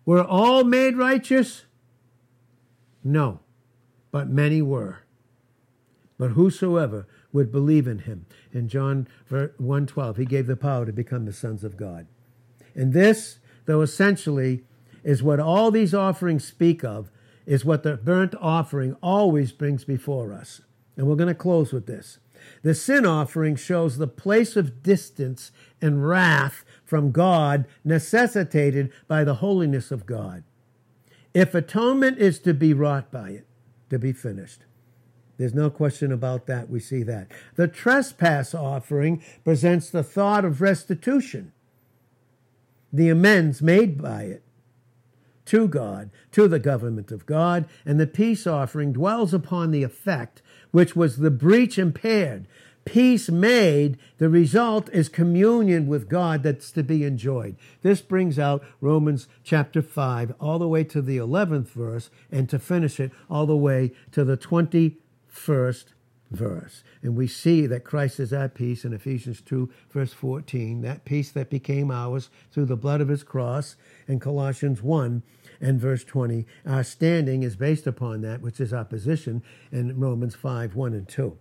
were 0.05 0.23
all 0.23 0.65
made 0.65 0.97
righteous? 0.97 1.63
No, 3.03 3.39
but 4.11 4.27
many 4.27 4.61
were. 4.61 4.99
But 6.17 6.31
whosoever 6.31 7.07
would 7.31 7.51
believe 7.51 7.87
in 7.87 7.99
him. 7.99 8.25
In 8.51 8.67
John 8.67 9.07
1:12, 9.29 10.17
he 10.17 10.25
gave 10.25 10.47
the 10.47 10.55
power 10.55 10.85
to 10.85 10.93
become 10.93 11.25
the 11.25 11.33
sons 11.33 11.63
of 11.63 11.77
God. 11.77 12.07
And 12.75 12.93
this, 12.93 13.39
though 13.65 13.81
essentially 13.81 14.63
is 15.03 15.23
what 15.23 15.39
all 15.39 15.71
these 15.71 15.93
offerings 15.93 16.43
speak 16.43 16.83
of, 16.83 17.11
is 17.45 17.65
what 17.65 17.83
the 17.83 17.97
burnt 17.97 18.35
offering 18.39 18.95
always 19.01 19.51
brings 19.51 19.83
before 19.83 20.33
us. 20.33 20.61
And 20.97 21.07
we're 21.07 21.15
going 21.15 21.27
to 21.29 21.35
close 21.35 21.71
with 21.71 21.85
this. 21.85 22.19
The 22.61 22.75
sin 22.75 23.05
offering 23.05 23.55
shows 23.55 23.97
the 23.97 24.07
place 24.07 24.55
of 24.55 24.83
distance 24.83 25.51
and 25.81 26.07
wrath 26.07 26.63
from 26.83 27.11
God 27.11 27.65
necessitated 27.83 28.91
by 29.07 29.23
the 29.23 29.35
holiness 29.35 29.91
of 29.91 30.05
God. 30.05 30.43
If 31.33 31.53
atonement 31.53 32.17
is 32.17 32.39
to 32.39 32.53
be 32.53 32.73
wrought 32.73 33.11
by 33.11 33.29
it, 33.31 33.47
to 33.89 33.99
be 33.99 34.13
finished, 34.13 34.65
there's 35.39 35.55
no 35.55 35.69
question 35.69 36.11
about 36.11 36.47
that. 36.47 36.69
We 36.69 36.81
see 36.81 37.01
that. 37.03 37.29
The 37.55 37.69
trespass 37.69 38.53
offering 38.53 39.23
presents 39.45 39.89
the 39.89 40.03
thought 40.03 40.43
of 40.43 40.59
restitution, 40.59 41.53
the 42.91 43.07
amends 43.07 43.61
made 43.61 44.01
by 44.01 44.23
it 44.23 44.43
to 45.45 45.69
God, 45.69 46.11
to 46.33 46.49
the 46.49 46.59
government 46.59 47.09
of 47.09 47.25
God, 47.25 47.67
and 47.85 47.99
the 47.99 48.05
peace 48.05 48.45
offering 48.45 48.91
dwells 48.91 49.33
upon 49.33 49.71
the 49.71 49.81
effect 49.81 50.41
which 50.71 50.95
was 50.95 51.17
the 51.17 51.31
breach 51.31 51.79
impaired. 51.79 52.45
Peace 52.83 53.29
made, 53.29 53.97
the 54.17 54.29
result 54.29 54.89
is 54.91 55.07
communion 55.07 55.87
with 55.87 56.09
God 56.09 56.43
that's 56.43 56.69
to 56.71 56.83
be 56.83 57.05
enjoyed. 57.05 57.55
This 57.81 58.01
brings 58.01 58.37
out 58.37 58.63
Romans 58.81 59.27
chapter 59.43 59.81
5 59.81 60.33
all 60.39 60.59
the 60.59 60.67
way 60.67 60.83
to 60.83 61.01
the 61.01 61.17
11th 61.17 61.69
verse 61.69 62.09
and 62.29 62.49
to 62.49 62.59
finish 62.59 62.99
it 62.99 63.11
all 63.29 63.45
the 63.45 63.55
way 63.55 63.91
to 64.11 64.25
the 64.25 64.35
20 64.35 64.97
first 65.29 65.93
verse. 66.31 66.83
And 67.01 67.15
we 67.15 67.27
see 67.27 67.65
that 67.65 67.83
Christ 67.83 68.19
is 68.19 68.33
our 68.33 68.49
peace 68.49 68.85
in 68.85 68.93
Ephesians 68.93 69.41
2, 69.41 69.69
verse 69.91 70.13
14, 70.13 70.81
that 70.81 71.05
peace 71.05 71.31
that 71.31 71.49
became 71.49 71.91
ours 71.91 72.29
through 72.51 72.65
the 72.65 72.75
blood 72.75 73.01
of 73.01 73.07
his 73.07 73.23
cross. 73.23 73.75
In 74.07 74.19
Colossians 74.19 74.81
1 74.81 75.23
and 75.61 75.79
verse 75.79 76.03
20, 76.03 76.45
our 76.65 76.83
standing 76.83 77.43
is 77.43 77.55
based 77.55 77.87
upon 77.87 78.21
that, 78.21 78.41
which 78.41 78.59
is 78.59 78.73
our 78.73 78.85
position 78.85 79.43
in 79.71 79.99
Romans 79.99 80.35
5, 80.35 80.75
1 80.75 80.93
and 80.93 81.07
2. 81.07 81.37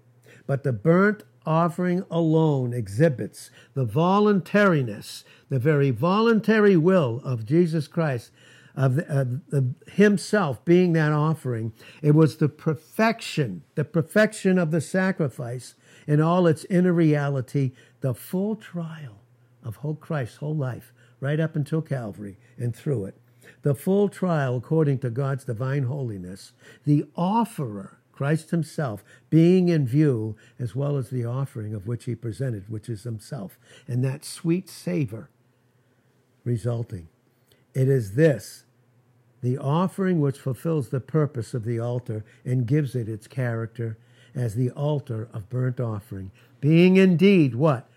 But 0.47 0.63
the 0.63 0.73
burnt 0.73 1.25
offering 1.47 2.05
alone 2.11 2.75
exhibits 2.75 3.51
the 3.75 3.85
voluntariness, 3.85 5.25
the 5.49 5.59
very 5.59 5.91
voluntary 5.91 6.77
will 6.77 7.21
of 7.25 7.47
Jesus 7.47 7.89
Christ 7.89 8.31
of, 8.79 8.99
of, 9.09 9.75
himself 9.89 10.65
being 10.65 10.93
that 10.93 11.13
offering. 11.13 11.73
It 12.01 12.15
was 12.15 12.37
the 12.37 12.49
perfection, 12.49 13.65
the 13.75 13.85
perfection 13.85 14.57
of 14.57 14.71
the 14.71 14.81
sacrifice 14.81 15.75
in 16.07 16.21
all 16.21 16.47
its 16.47 16.65
inner 16.71 16.93
reality, 16.93 17.73
the 18.01 18.15
full 18.15 18.55
trial 18.55 19.21
of 19.65 19.77
whole 19.77 19.97
Christ's 19.97 20.37
whole 20.37 20.55
life, 20.55 20.93
right 21.19 21.41
up 21.41 21.57
until 21.57 21.83
Calvary 21.83 22.39
and 22.57 22.75
through 22.75 23.07
it. 23.07 23.17
The 23.63 23.75
full 23.75 24.09
trial 24.09 24.57
according 24.57 25.01
to 25.01 25.11
God's 25.11 25.45
divine 25.45 25.83
holiness, 25.83 26.53
the 26.85 27.05
offerer, 27.17 27.99
Christ 28.13 28.51
himself, 28.51 29.05
being 29.29 29.69
in 29.69 29.87
view, 29.87 30.37
as 30.59 30.77
well 30.77 30.97
as 30.97 31.11
the 31.11 31.25
offering 31.25 31.75
of 31.75 31.89
which 31.89 32.05
he 32.05 32.15
presented, 32.15 32.69
which 32.69 32.89
is 32.89 33.03
himself, 33.03 33.59
and 33.89 34.05
that 34.05 34.25
sweet 34.25 34.69
savor 34.69 35.31
resulting. 36.45 37.09
It 37.75 37.89
is 37.89 38.15
this 38.15 38.65
the 39.41 39.59
offering 39.59 40.21
which 40.21 40.39
fulfills 40.39 40.89
the 40.89 41.01
purpose 41.01 41.55
of 41.55 41.65
the 41.65 41.79
altar 41.79 42.25
and 42.45 42.67
gives 42.67 42.95
it 42.95 43.09
its 43.09 43.27
character 43.27 43.97
as 44.35 44.55
the 44.55 44.71
altar 44.71 45.29
of 45.33 45.49
burnt 45.49 45.81
offering, 45.81 46.31
being 46.61 46.97
indeed 46.97 47.55
what? 47.55 47.89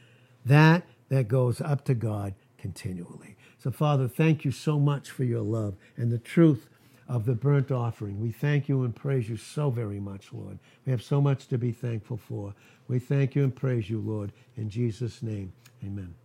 That 0.45 0.83
that 1.09 1.27
goes 1.27 1.59
up 1.61 1.83
to 1.85 1.93
God 1.93 2.33
continually. 2.57 3.35
So, 3.57 3.69
Father, 3.69 4.07
thank 4.07 4.45
you 4.45 4.51
so 4.51 4.79
much 4.79 5.11
for 5.11 5.23
your 5.23 5.41
love 5.41 5.75
and 5.97 6.11
the 6.11 6.17
truth 6.17 6.67
of 7.07 7.25
the 7.25 7.35
burnt 7.35 7.71
offering. 7.71 8.21
We 8.21 8.31
thank 8.31 8.69
you 8.69 8.83
and 8.83 8.95
praise 8.95 9.29
you 9.29 9.37
so 9.37 9.69
very 9.69 9.99
much, 9.99 10.31
Lord. 10.31 10.57
We 10.85 10.91
have 10.91 11.03
so 11.03 11.19
much 11.19 11.47
to 11.49 11.57
be 11.57 11.71
thankful 11.71 12.17
for. 12.17 12.55
We 12.87 12.99
thank 12.99 13.35
you 13.35 13.43
and 13.43 13.55
praise 13.55 13.89
you, 13.89 13.99
Lord. 13.99 14.31
In 14.55 14.69
Jesus' 14.69 15.21
name, 15.21 15.51
amen. 15.83 16.20